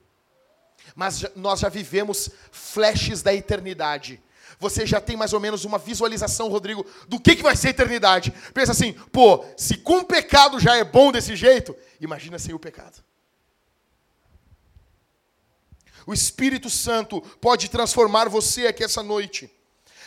Mas 0.95 1.25
nós 1.35 1.59
já 1.59 1.69
vivemos 1.69 2.29
flashes 2.51 3.21
da 3.21 3.33
eternidade 3.33 4.21
você 4.59 4.85
já 4.85 4.99
tem 4.99 5.15
mais 5.15 5.33
ou 5.33 5.39
menos 5.39 5.65
uma 5.65 5.77
visualização, 5.77 6.49
Rodrigo, 6.49 6.85
do 7.07 7.19
que, 7.19 7.35
que 7.35 7.43
vai 7.43 7.55
ser 7.55 7.67
a 7.67 7.71
eternidade. 7.71 8.33
Pensa 8.53 8.71
assim, 8.71 8.93
pô, 9.11 9.45
se 9.55 9.77
com 9.77 10.03
pecado 10.03 10.59
já 10.59 10.75
é 10.75 10.83
bom 10.83 11.11
desse 11.11 11.35
jeito, 11.35 11.75
imagina 12.01 12.39
sem 12.39 12.53
o 12.53 12.59
pecado. 12.59 13.03
O 16.05 16.13
Espírito 16.13 16.69
Santo 16.69 17.21
pode 17.41 17.69
transformar 17.69 18.29
você 18.29 18.67
aqui 18.67 18.83
essa 18.83 19.03
noite. 19.03 19.51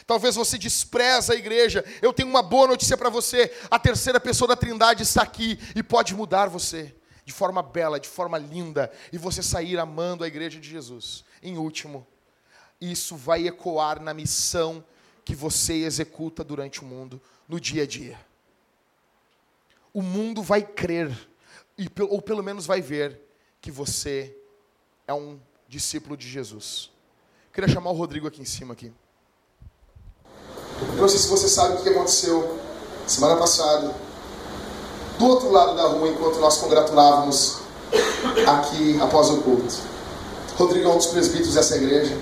Talvez 0.07 0.35
você 0.35 0.59
despreza 0.59 1.35
a 1.35 1.37
igreja. 1.37 1.85
Eu 2.01 2.13
tenho 2.13 2.29
uma 2.29 2.43
boa 2.43 2.67
notícia 2.67 2.97
para 2.97 3.11
você. 3.11 3.55
A 3.71 3.79
terceira 3.79 4.19
pessoa 4.19 4.49
da 4.49 4.57
Trindade 4.57 5.03
está 5.03 5.23
aqui 5.23 5.59
e 5.77 5.83
pode 5.83 6.15
mudar 6.15 6.49
você 6.49 6.97
de 7.25 7.33
forma 7.33 7.63
bela, 7.63 8.01
de 8.01 8.09
forma 8.09 8.37
linda, 8.39 8.91
e 9.13 9.19
você 9.19 9.41
sair 9.41 9.79
amando 9.79 10.25
a 10.25 10.27
igreja 10.27 10.59
de 10.59 10.69
Jesus. 10.69 11.23
Em 11.41 11.57
último, 11.57 12.05
isso 12.81 13.17
vai 13.17 13.47
ecoar 13.47 14.01
na 14.01 14.15
missão 14.15 14.83
que 15.25 15.35
você 15.35 15.85
executa 15.85 16.43
durante 16.43 16.81
o 16.81 16.85
mundo, 16.85 17.21
no 17.49 17.61
dia 17.61 17.83
a 17.83 17.87
dia. 17.87 18.19
O 19.93 20.03
mundo 20.03 20.43
vai 20.43 20.63
crer, 20.63 21.11
ou 22.09 22.23
pelo 22.23 22.43
menos 22.43 22.65
vai 22.65 22.81
ver, 22.81 23.21
que 23.61 23.71
você 23.71 24.35
é 25.07 25.13
um 25.13 25.39
discípulo 25.69 26.17
de 26.17 26.29
Jesus. 26.29 26.91
Queria 27.53 27.69
chamar 27.69 27.91
o 27.91 27.95
Rodrigo 27.95 28.27
aqui 28.27 28.41
em 28.41 28.47
cima 28.47 28.73
aqui. 28.73 28.93
Eu 30.81 30.97
não 30.97 31.09
sei 31.09 31.19
se 31.19 31.29
você 31.29 31.49
sabe 31.49 31.75
o 31.75 31.83
que 31.83 31.89
aconteceu 31.89 32.59
semana 33.07 33.37
passada, 33.37 33.95
do 35.19 35.27
outro 35.27 35.51
lado 35.51 35.77
da 35.77 35.89
rua, 35.89 36.09
enquanto 36.09 36.39
nós 36.39 36.57
congratulávamos 36.59 37.61
aqui 38.47 38.99
após 39.01 39.29
o 39.29 39.43
culto. 39.43 39.75
Rodrigo 40.57 40.89
é 40.89 40.93
um 40.93 40.97
dos 40.97 41.09
presbíteros 41.09 41.55
dessa 41.55 41.77
igreja. 41.77 42.17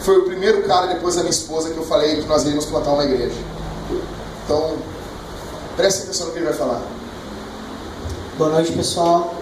Foi 0.00 0.18
o 0.18 0.24
primeiro 0.24 0.62
cara, 0.64 0.86
depois 0.86 1.16
da 1.16 1.22
minha 1.22 1.30
esposa, 1.30 1.70
que 1.70 1.76
eu 1.76 1.84
falei 1.84 2.20
que 2.20 2.28
nós 2.28 2.42
iríamos 2.42 2.66
plantar 2.66 2.92
uma 2.92 3.04
igreja. 3.04 3.34
Então, 4.44 4.76
preste 5.76 6.02
atenção 6.04 6.26
no 6.26 6.32
que 6.32 6.38
ele 6.38 6.46
vai 6.46 6.54
falar. 6.54 6.82
Boa 8.38 8.50
noite, 8.50 8.72
pessoal. 8.72 9.34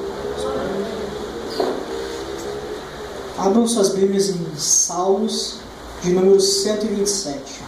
Abram 3.36 3.66
suas 3.66 3.90
Bíblias 3.90 4.28
em 4.28 4.56
Salmos 4.56 5.56
de 6.02 6.12
número 6.12 6.40
127. 6.40 7.62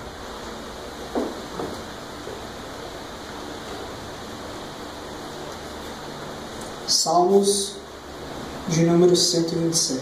Salmos 6.87 7.73
de 8.69 8.85
número 8.85 9.17
127. 9.17 10.01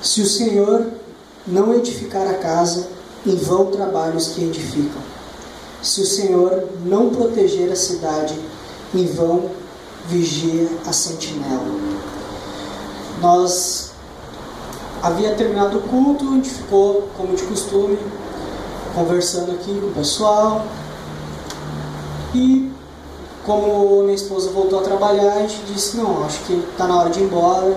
Se 0.00 0.22
o 0.22 0.26
Senhor 0.26 1.03
não 1.46 1.74
edificar 1.74 2.26
a 2.26 2.34
casa, 2.34 2.88
em 3.26 3.36
vão 3.36 3.66
trabalhos 3.66 4.28
que 4.28 4.44
edificam. 4.44 5.02
Se 5.82 6.00
o 6.00 6.06
Senhor 6.06 6.68
não 6.84 7.10
proteger 7.10 7.70
a 7.70 7.76
cidade, 7.76 8.38
em 8.94 9.06
vão 9.06 9.50
vigia 10.06 10.68
a 10.86 10.92
sentinela. 10.92 11.64
Nós 13.20 13.92
havia 15.02 15.34
terminado 15.34 15.78
o 15.78 15.82
culto, 15.82 16.28
a 16.28 16.32
gente 16.32 16.50
ficou, 16.50 17.08
como 17.16 17.34
de 17.34 17.42
costume, 17.44 17.98
conversando 18.94 19.52
aqui 19.52 19.78
com 19.78 19.86
o 19.88 19.92
pessoal. 19.92 20.64
E 22.34 22.70
como 23.44 24.02
minha 24.02 24.14
esposa 24.14 24.50
voltou 24.50 24.80
a 24.80 24.82
trabalhar, 24.82 25.34
a 25.34 25.40
gente 25.40 25.62
disse, 25.72 25.96
não, 25.96 26.24
acho 26.24 26.40
que 26.44 26.54
está 26.54 26.86
na 26.86 26.98
hora 26.98 27.10
de 27.10 27.20
ir 27.20 27.24
embora, 27.24 27.76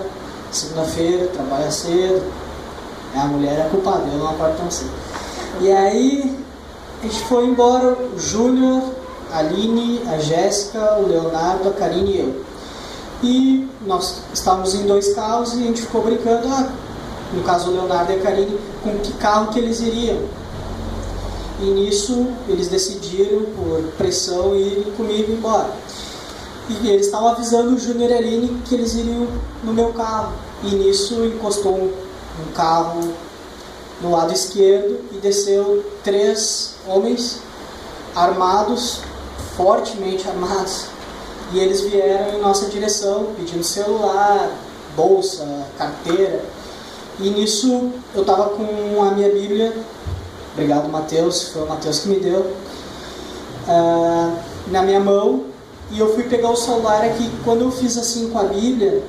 segunda-feira, 0.50 1.26
trabalha 1.28 1.70
cedo. 1.70 2.22
A 3.14 3.24
mulher 3.26 3.66
é 3.66 3.68
culpada, 3.68 4.04
eu 4.12 4.18
não 4.18 4.30
acordo 4.30 4.56
tão 4.58 4.70
cedo. 4.70 4.90
E 5.60 5.72
aí 5.72 6.38
a 7.00 7.06
gente 7.06 7.24
foi 7.24 7.46
embora, 7.46 7.96
o 8.14 8.18
Júnior, 8.18 8.82
a 9.32 9.38
Aline, 9.38 10.02
a 10.08 10.18
Jéssica, 10.18 10.98
o 10.98 11.08
Leonardo, 11.08 11.68
a 11.68 11.72
Karine 11.72 12.10
e 12.10 12.18
eu. 12.18 12.44
E 13.22 13.68
nós 13.86 14.22
estávamos 14.32 14.74
em 14.74 14.86
dois 14.86 15.14
carros 15.14 15.54
e 15.54 15.62
a 15.62 15.66
gente 15.66 15.82
ficou 15.82 16.02
brincando, 16.02 16.48
ah, 16.48 16.70
no 17.32 17.42
caso 17.42 17.70
o 17.70 17.72
Leonardo 17.72 18.12
e 18.12 18.16
a 18.16 18.20
Karine, 18.20 18.58
com 18.82 18.98
que 18.98 19.12
carro 19.14 19.52
que 19.52 19.58
eles 19.58 19.80
iriam. 19.80 20.18
E 21.60 21.64
nisso 21.64 22.26
eles 22.48 22.68
decidiram, 22.68 23.42
por 23.56 23.82
pressão, 23.96 24.54
ir 24.54 24.92
comigo 24.96 25.32
embora. 25.32 25.70
E 26.68 26.88
eles 26.88 27.06
estavam 27.06 27.28
avisando 27.28 27.74
o 27.74 27.78
Júnior 27.78 28.10
e 28.10 28.14
a 28.14 28.18
Aline 28.18 28.62
que 28.64 28.74
eles 28.74 28.94
iriam 28.94 29.26
no 29.64 29.72
meu 29.72 29.92
carro. 29.92 30.32
E 30.62 30.74
nisso 30.74 31.24
encostou 31.24 31.74
um, 31.74 31.92
um 32.46 32.52
carro 32.52 33.00
no 34.00 34.10
lado 34.12 34.32
esquerdo 34.32 35.00
e 35.12 35.18
desceu 35.18 35.84
três 36.04 36.74
homens 36.86 37.40
armados, 38.14 39.00
fortemente 39.56 40.28
armados. 40.28 40.86
E 41.52 41.58
eles 41.58 41.80
vieram 41.80 42.38
em 42.38 42.40
nossa 42.40 42.66
direção 42.66 43.28
pedindo 43.36 43.64
celular, 43.64 44.50
bolsa, 44.94 45.46
carteira. 45.76 46.44
E 47.18 47.30
nisso 47.30 47.90
eu 48.14 48.20
estava 48.20 48.50
com 48.50 49.02
a 49.02 49.10
minha 49.12 49.30
Bíblia 49.30 49.74
Obrigado, 50.58 50.88
Mateus. 50.88 51.50
Foi 51.50 51.62
o 51.62 51.68
Mateus 51.68 52.00
que 52.00 52.08
me 52.08 52.18
deu. 52.18 52.40
Uh, 52.40 54.36
na 54.72 54.82
minha 54.82 54.98
mão. 54.98 55.44
E 55.92 56.00
eu 56.00 56.12
fui 56.12 56.24
pegar 56.24 56.50
o 56.50 56.56
celular 56.56 57.04
aqui. 57.04 57.30
Quando 57.44 57.60
eu 57.60 57.70
fiz 57.70 57.96
assim 57.96 58.28
com 58.30 58.40
a 58.40 58.42
Bíblia, 58.42 59.04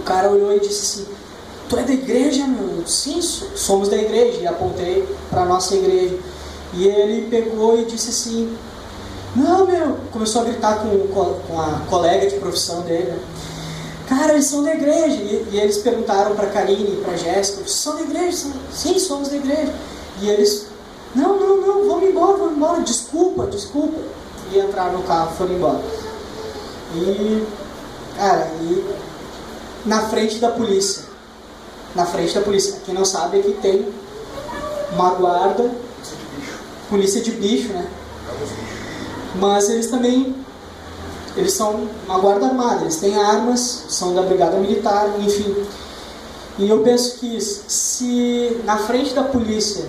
o 0.00 0.02
cara 0.04 0.30
olhou 0.30 0.56
e 0.56 0.60
disse 0.60 1.02
assim: 1.02 1.12
Tu 1.68 1.78
é 1.78 1.82
da 1.82 1.92
igreja, 1.92 2.46
meu? 2.46 2.86
Sim, 2.86 3.20
somos 3.22 3.88
da 3.88 3.96
igreja. 3.96 4.40
E 4.40 4.46
apontei 4.46 5.08
para 5.30 5.42
a 5.42 5.46
nossa 5.46 5.74
igreja. 5.74 6.18
E 6.74 6.86
ele 6.86 7.28
pegou 7.28 7.80
e 7.80 7.84
disse 7.84 8.10
assim: 8.10 8.56
Não, 9.34 9.66
meu. 9.66 9.96
Começou 10.12 10.42
a 10.42 10.44
gritar 10.44 10.80
com, 10.80 10.98
com 11.08 11.60
a 11.60 11.80
colega 11.88 12.28
de 12.28 12.36
profissão 12.36 12.82
dele. 12.82 13.14
Cara, 14.08 14.34
eles 14.34 14.46
são 14.46 14.62
da 14.62 14.74
igreja. 14.74 15.16
E, 15.16 15.48
e 15.52 15.60
eles 15.60 15.78
perguntaram 15.78 16.34
para 16.34 16.48
Karine 16.48 16.98
e 16.98 17.02
para 17.02 17.16
Jéssica: 17.16 17.66
São 17.66 17.96
da 17.96 18.02
igreja? 18.02 18.48
Sim, 18.72 18.98
somos 18.98 19.28
da 19.28 19.36
igreja. 19.36 19.72
E 20.20 20.28
eles, 20.28 20.66
não, 21.14 21.38
não, 21.38 21.60
não, 21.60 21.88
vamos 21.88 22.08
embora, 22.08 22.36
vamos 22.36 22.56
embora, 22.56 22.80
desculpa, 22.82 23.46
desculpa. 23.46 23.98
E 24.52 24.58
entraram 24.58 24.98
no 24.98 25.02
carro 25.04 25.34
foram 25.36 25.54
embora. 25.54 25.80
E, 26.94 27.44
cara, 28.16 28.50
e 28.60 28.84
na 29.86 30.08
frente 30.08 30.38
da 30.38 30.50
polícia, 30.50 31.03
na 31.94 32.06
frente 32.06 32.34
da 32.34 32.40
polícia, 32.40 32.80
quem 32.84 32.94
não 32.94 33.04
sabe 33.04 33.38
é 33.38 33.42
que 33.42 33.52
tem 33.52 33.86
uma 34.92 35.10
guarda, 35.10 35.70
polícia 36.88 37.20
de 37.20 37.32
bicho, 37.32 37.68
né? 37.68 37.86
Mas 39.36 39.68
eles 39.68 39.88
também, 39.88 40.34
eles 41.36 41.52
são 41.52 41.88
uma 42.06 42.18
guarda 42.18 42.46
armada, 42.46 42.82
eles 42.82 42.96
têm 42.96 43.16
armas, 43.16 43.84
são 43.88 44.14
da 44.14 44.22
brigada 44.22 44.56
militar, 44.58 45.08
enfim. 45.18 45.54
E 46.58 46.68
eu 46.68 46.80
penso 46.80 47.18
que 47.18 47.40
se 47.40 48.60
na 48.64 48.78
frente 48.78 49.12
da 49.12 49.24
polícia 49.24 49.84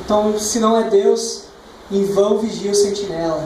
então, 0.00 0.38
se 0.38 0.58
não 0.58 0.76
é 0.76 0.88
Deus, 0.88 1.42
em 1.90 2.04
vão 2.06 2.38
vigia 2.38 2.72
o 2.72 2.74
sentinela. 2.74 3.44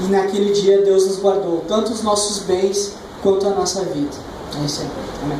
E 0.00 0.04
naquele 0.04 0.52
dia 0.52 0.82
Deus 0.82 1.06
nos 1.06 1.18
guardou, 1.18 1.64
tanto 1.66 1.92
os 1.92 2.02
nossos 2.02 2.40
bens 2.40 2.92
quanto 3.22 3.46
a 3.46 3.50
nossa 3.50 3.82
vida. 3.84 4.16
É 4.60 4.64
isso 4.64 4.82
aí. 4.82 4.88
Amém. 5.22 5.38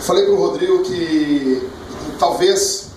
Falei 0.00 0.24
para 0.24 0.34
o 0.34 0.36
Rodrigo 0.36 0.82
que 0.82 1.68
talvez, 2.18 2.88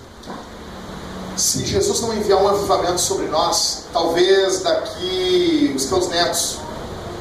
se 1.36 1.64
Jesus 1.64 2.00
não 2.00 2.14
enviar 2.14 2.42
um 2.42 2.48
avivamento 2.48 3.00
sobre 3.00 3.26
nós, 3.26 3.84
talvez 3.92 4.60
daqui 4.60 5.72
os 5.74 5.86
teus 5.86 6.08
netos 6.08 6.58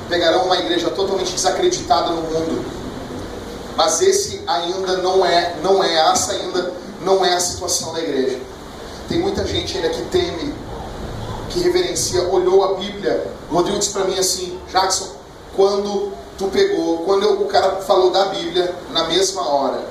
pegarão 0.08 0.46
uma 0.46 0.58
igreja 0.58 0.90
totalmente 0.90 1.32
desacreditada 1.34 2.12
no 2.12 2.22
mundo. 2.22 2.66
Mas 3.76 4.02
esse 4.02 4.42
ainda 4.46 4.98
não 4.98 5.26
é, 5.26 5.56
não 5.64 5.84
é 5.84 6.12
essa 6.12 6.34
ainda 6.34 6.74
não 7.02 7.24
é 7.24 7.34
a 7.34 7.40
situação 7.40 7.94
da 7.94 8.02
igreja. 8.02 8.40
Tem 9.08 9.20
muita 9.20 9.46
gente 9.46 9.78
ainda 9.78 9.90
que 9.90 10.02
teme, 10.10 10.54
que 11.50 11.60
reverencia, 11.62 12.28
olhou 12.28 12.64
a 12.64 12.74
Bíblia. 12.74 13.26
O 13.50 13.56
Rodrigo 13.56 13.80
disse 13.80 13.92
para 13.92 14.06
mim 14.06 14.20
assim, 14.20 14.60
Jackson, 14.70 15.08
quando 15.56 16.12
tu 16.40 16.48
pegou, 16.48 17.00
quando 17.00 17.24
eu, 17.24 17.42
o 17.42 17.46
cara 17.46 17.76
falou 17.82 18.10
da 18.10 18.26
Bíblia 18.26 18.74
na 18.92 19.04
mesma 19.04 19.48
hora, 19.48 19.84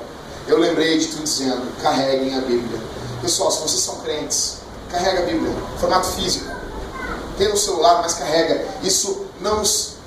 eu 0.47 0.57
lembrei 0.57 0.97
de 0.97 1.07
tu 1.07 1.23
dizendo, 1.23 1.61
carreguem 1.81 2.35
a 2.35 2.41
Bíblia. 2.41 2.81
Pessoal, 3.21 3.51
se 3.51 3.61
vocês 3.61 3.81
são 3.81 3.97
crentes, 4.01 4.57
carrega 4.89 5.19
a 5.19 5.25
Bíblia, 5.27 5.53
formato 5.79 6.07
físico. 6.07 6.49
Tem 7.37 7.47
no 7.47 7.55
celular, 7.55 8.01
mas 8.01 8.15
carrega. 8.15 8.65
Isso 8.83 9.27
não, 9.39 9.61
isso, 9.61 9.97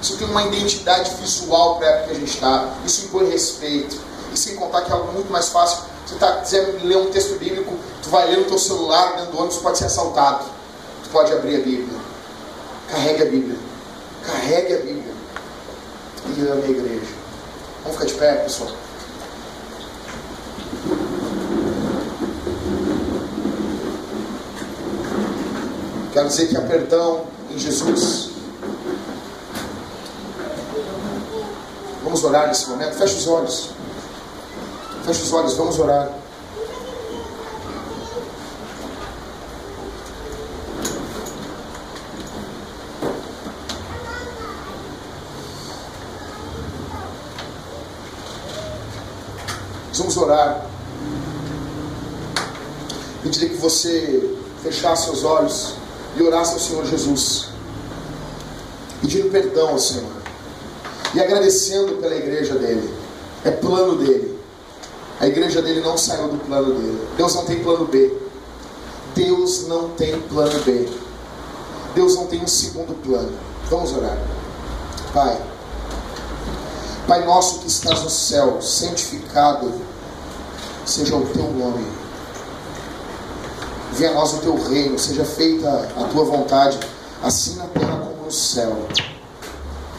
isso 0.00 0.16
tem 0.16 0.28
uma 0.28 0.44
identidade 0.44 1.10
visual 1.20 1.76
para 1.76 1.88
a 1.88 1.90
época 1.90 2.06
que 2.06 2.12
a 2.12 2.20
gente 2.20 2.34
está. 2.34 2.74
Isso 2.86 3.06
impõe 3.06 3.28
respeito. 3.28 3.98
E 4.32 4.38
sem 4.38 4.56
contar 4.56 4.82
que 4.82 4.90
é 4.90 4.94
algo 4.94 5.12
muito 5.12 5.30
mais 5.30 5.48
fácil 5.48 5.84
você 6.06 6.14
está 6.14 6.36
dizendo 6.36 6.86
ler 6.86 6.98
um 6.98 7.10
texto 7.10 7.38
bíblico, 7.38 7.72
tu 8.02 8.10
vai 8.10 8.28
ler 8.28 8.38
no 8.38 8.44
teu 8.44 8.58
celular, 8.58 9.16
dentro 9.16 9.32
do 9.32 9.38
ônibus, 9.38 9.56
pode 9.58 9.78
ser 9.78 9.86
assaltado. 9.86 10.44
Tu 11.02 11.08
pode 11.10 11.32
abrir 11.32 11.56
a 11.56 11.60
Bíblia. 11.60 11.98
Carregue 12.90 13.22
a 13.22 13.26
Bíblia. 13.26 13.58
Carregue 14.22 14.74
a 14.74 14.78
Bíblia. 14.78 15.13
E 16.26 16.40
ame 16.48 16.62
a 16.64 16.70
igreja. 16.70 17.12
Vamos 17.82 17.98
ficar 17.98 18.06
de 18.06 18.14
pé, 18.14 18.34
pessoal. 18.36 18.70
Quero 26.12 26.28
dizer 26.28 26.48
que 26.48 26.56
há 26.56 26.62
perdão 26.62 27.26
em 27.50 27.58
Jesus. 27.58 28.30
Vamos 32.02 32.24
orar 32.24 32.48
nesse 32.48 32.68
momento. 32.70 32.94
Feche 32.96 33.16
os 33.16 33.26
olhos. 33.26 33.70
Feche 35.04 35.22
os 35.22 35.32
olhos, 35.32 35.54
vamos 35.54 35.78
orar. 35.78 36.23
Vamos 50.14 50.16
orar. 50.16 50.66
Pediria 53.22 53.48
que 53.48 53.56
você 53.56 54.36
fechasse 54.62 55.04
seus 55.06 55.24
olhos 55.24 55.74
e 56.16 56.22
orasse 56.22 56.54
ao 56.54 56.60
Senhor 56.60 56.84
Jesus. 56.86 57.48
Pedindo 59.00 59.30
perdão 59.30 59.70
ao 59.70 59.78
Senhor. 59.78 60.12
E 61.14 61.20
agradecendo 61.20 61.96
pela 61.96 62.14
igreja 62.14 62.54
dele. 62.54 62.92
É 63.44 63.50
plano 63.50 63.96
dele. 63.96 64.38
A 65.20 65.26
igreja 65.26 65.62
dele 65.62 65.80
não 65.80 65.96
saiu 65.96 66.28
do 66.28 66.38
plano 66.38 66.74
dele. 66.74 67.08
Deus 67.16 67.34
não 67.34 67.44
tem 67.44 67.62
plano 67.62 67.86
B. 67.86 68.12
Deus 69.14 69.68
não 69.68 69.90
tem 69.90 70.20
plano 70.20 70.58
B. 70.60 70.88
Deus 71.94 72.16
não 72.16 72.26
tem 72.26 72.42
um 72.42 72.48
segundo 72.48 72.94
plano. 73.02 73.32
Vamos 73.70 73.92
orar. 73.96 74.18
Pai. 75.12 75.40
Pai 77.06 77.24
nosso 77.24 77.60
que 77.60 77.68
estás 77.68 78.02
no 78.02 78.10
céu, 78.10 78.60
santificado 78.60 79.72
seja 80.86 81.16
o 81.16 81.26
teu 81.26 81.50
nome. 81.52 81.86
Venha 83.92 84.10
a 84.10 84.14
nós 84.14 84.34
o 84.34 84.38
teu 84.38 84.56
reino, 84.56 84.98
seja 84.98 85.24
feita 85.24 85.68
a 85.96 86.04
tua 86.04 86.24
vontade, 86.24 86.78
assim 87.22 87.56
na 87.56 87.66
terra 87.66 87.96
como 87.96 88.24
no 88.24 88.32
céu. 88.32 88.76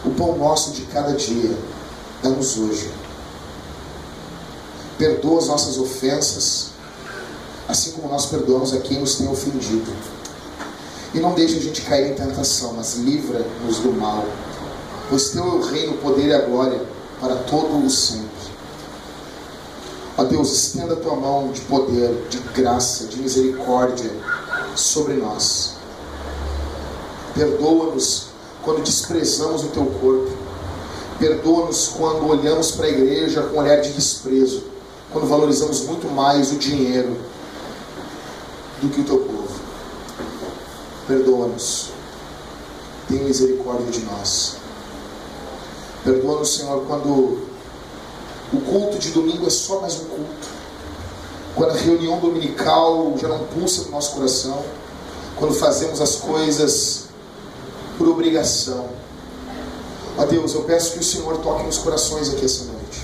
O 0.04 0.12
pão 0.12 0.38
nosso 0.38 0.72
de 0.72 0.82
cada 0.84 1.14
dia, 1.14 1.58
dá-nos 2.22 2.58
hoje. 2.58 2.92
Perdoa 4.98 5.40
as 5.40 5.48
nossas 5.48 5.78
ofensas, 5.78 6.72
assim 7.68 7.92
como 7.92 8.10
nós 8.10 8.26
perdoamos 8.28 8.74
a 8.74 8.80
quem 8.80 9.00
nos 9.00 9.16
tem 9.16 9.28
ofendido. 9.28 9.92
E 11.14 11.20
não 11.20 11.34
deixe 11.34 11.58
a 11.58 11.62
gente 11.62 11.82
cair 11.82 12.12
em 12.12 12.16
tentação, 12.16 12.74
mas 12.74 12.96
livra-nos 12.96 13.80
do 13.80 13.94
mal. 13.94 14.26
Pois 15.10 15.30
teu 15.30 15.44
é 15.44 15.48
o 15.48 15.62
reino, 15.62 15.94
o 15.94 15.98
poder 15.98 16.28
e 16.28 16.34
a 16.34 16.42
glória 16.42 16.82
para 17.22 17.36
todo 17.36 17.86
o 17.86 17.90
sempre. 17.90 18.55
Ó 20.18 20.24
Deus, 20.24 20.50
estenda 20.52 20.94
a 20.94 20.96
tua 20.96 21.16
mão 21.16 21.52
de 21.52 21.60
poder, 21.62 22.28
de 22.30 22.38
graça, 22.54 23.06
de 23.08 23.20
misericórdia 23.20 24.10
sobre 24.74 25.16
nós. 25.16 25.74
Perdoa-nos 27.34 28.28
quando 28.64 28.82
desprezamos 28.82 29.66
o 29.66 29.68
teu 29.68 29.86
corpo. 29.86 30.32
Perdoa-nos 31.20 31.90
quando 31.90 32.28
olhamos 32.28 32.72
para 32.72 32.86
a 32.86 32.90
igreja 32.90 33.42
com 33.42 33.60
olhar 33.60 33.82
de 33.82 33.92
desprezo. 33.92 34.64
Quando 35.12 35.28
valorizamos 35.28 35.82
muito 35.82 36.08
mais 36.08 36.50
o 36.52 36.56
dinheiro 36.56 37.18
do 38.82 38.90
que 38.90 39.02
o 39.02 39.04
teu 39.04 39.18
povo. 39.18 39.60
Perdoa-nos. 41.08 41.90
Tenha 43.10 43.24
misericórdia 43.24 43.92
de 43.92 44.00
nós. 44.06 44.56
Perdoa-nos, 46.06 46.56
Senhor, 46.56 46.86
quando 46.88 47.55
o 48.54 48.60
culto 48.62 49.00
de 49.00 49.12
domingo 49.12 49.48
é 49.48 49.50
só 49.50 49.82
mais 49.82 49.96
um 49.96 50.06
culto. 50.06 50.48
Quando 51.56 51.72
a 51.72 51.74
reunião 51.74 52.20
dominical 52.20 53.14
já 53.18 53.28
não 53.28 53.40
pulsa 53.46 53.84
no 53.84 53.92
nosso 53.92 54.16
coração. 54.16 54.64
Quando 55.36 55.54
fazemos 55.54 56.02
as 56.02 56.16
coisas 56.16 57.06
por 57.98 58.08
obrigação. 58.08 58.90
Ó 60.18 60.26
Deus, 60.26 60.54
eu 60.54 60.64
peço 60.64 60.94
que 60.94 61.00
o 61.00 61.04
Senhor 61.04 61.38
toque 61.38 61.64
nos 61.64 61.78
corações 61.78 62.30
aqui 62.30 62.46
essa 62.46 62.66
noite. 62.66 63.02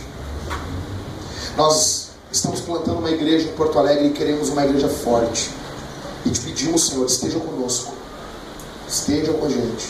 Nós 1.58 2.10
estamos 2.32 2.62
plantando 2.62 3.00
uma 3.00 3.12
igreja 3.12 3.50
em 3.50 3.54
Porto 3.54 3.78
Alegre 3.80 4.08
e 4.08 4.12
queremos 4.12 4.50
uma 4.50 4.64
igreja 4.66 4.88
forte. 4.88 5.50
E 6.26 6.30
te 6.30 6.40
pedimos, 6.40 6.88
Senhor, 6.88 7.06
esteja 7.06 7.40
conosco. 7.40 7.94
Esteja 8.88 9.34
com 9.34 9.46
a 9.46 9.50
gente. 9.50 9.88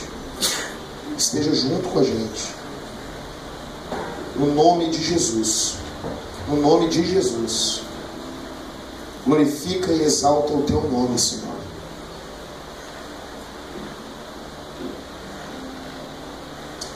Esteja 1.18 1.54
junto 1.54 1.90
com 1.90 2.00
a 2.00 2.04
gente. 2.04 2.61
No 4.36 4.54
nome 4.54 4.90
de 4.90 5.04
Jesus. 5.04 5.76
No 6.48 6.58
nome 6.58 6.90
de 6.90 7.06
Jesus. 7.06 7.82
Glorifica 9.26 9.92
e 9.92 10.02
exalta 10.04 10.54
o 10.54 10.64
teu 10.64 10.82
nome, 10.90 11.18
Senhor. 11.20 11.52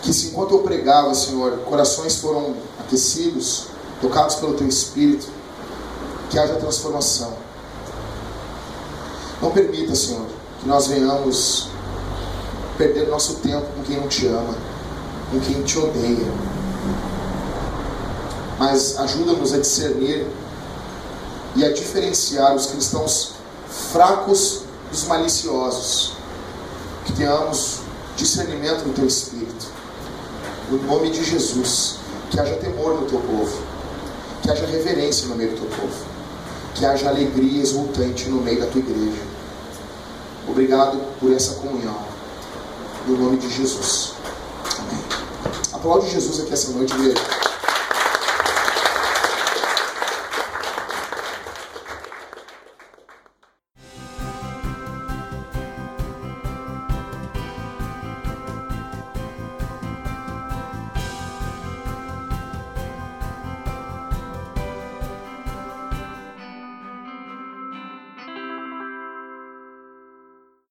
Que 0.01 0.13
se 0.13 0.27
enquanto 0.27 0.51
eu 0.51 0.59
pregava, 0.59 1.13
Senhor, 1.13 1.57
corações 1.59 2.17
foram 2.17 2.55
aquecidos, 2.79 3.67
tocados 4.01 4.35
pelo 4.35 4.53
teu 4.53 4.67
Espírito, 4.67 5.27
que 6.29 6.37
haja 6.37 6.55
transformação. 6.55 7.33
Não 9.41 9.51
permita, 9.51 9.95
Senhor, 9.95 10.25
que 10.61 10.67
nós 10.67 10.87
venhamos 10.87 11.69
perder 12.77 13.07
nosso 13.07 13.35
tempo 13.35 13.65
com 13.75 13.83
quem 13.83 13.97
não 13.97 14.07
te 14.07 14.27
ama, 14.27 14.55
com 15.31 15.39
quem 15.39 15.61
te 15.63 15.77
odeia. 15.77 16.54
Mas 18.57 18.97
ajuda-nos 18.97 19.53
a 19.53 19.57
discernir 19.57 20.25
e 21.55 21.63
a 21.63 21.73
diferenciar 21.73 22.55
os 22.55 22.67
cristãos 22.67 23.33
fracos 23.91 24.61
dos 24.91 25.03
maliciosos. 25.05 26.13
Que 27.05 27.13
tenhamos 27.13 27.79
discernimento 28.15 28.87
no 28.87 28.93
teu 28.93 29.05
espírito. 29.05 29.67
No 30.69 30.81
nome 30.83 31.09
de 31.09 31.23
Jesus. 31.23 31.97
Que 32.31 32.39
haja 32.39 32.55
temor 32.55 33.01
no 33.01 33.07
teu 33.07 33.19
povo. 33.19 33.57
Que 34.41 34.51
haja 34.51 34.65
reverência 34.65 35.27
no 35.27 35.35
meio 35.35 35.51
do 35.51 35.57
teu 35.57 35.69
povo. 35.79 36.05
Que 36.73 36.85
haja 36.85 37.09
alegria 37.09 37.61
exultante 37.61 38.29
no 38.29 38.41
meio 38.41 38.59
da 38.59 38.67
tua 38.67 38.79
igreja. 38.79 39.21
Obrigado 40.47 40.97
por 41.19 41.31
essa 41.31 41.55
comunhão. 41.55 41.97
No 43.07 43.17
nome 43.17 43.37
de 43.37 43.49
Jesus. 43.49 44.13
Amém. 44.79 45.03
Aplaude 45.73 46.09
Jesus 46.09 46.39
aqui 46.39 46.53
essa 46.53 46.71
noite, 46.71 46.93
igreja. 46.93 47.21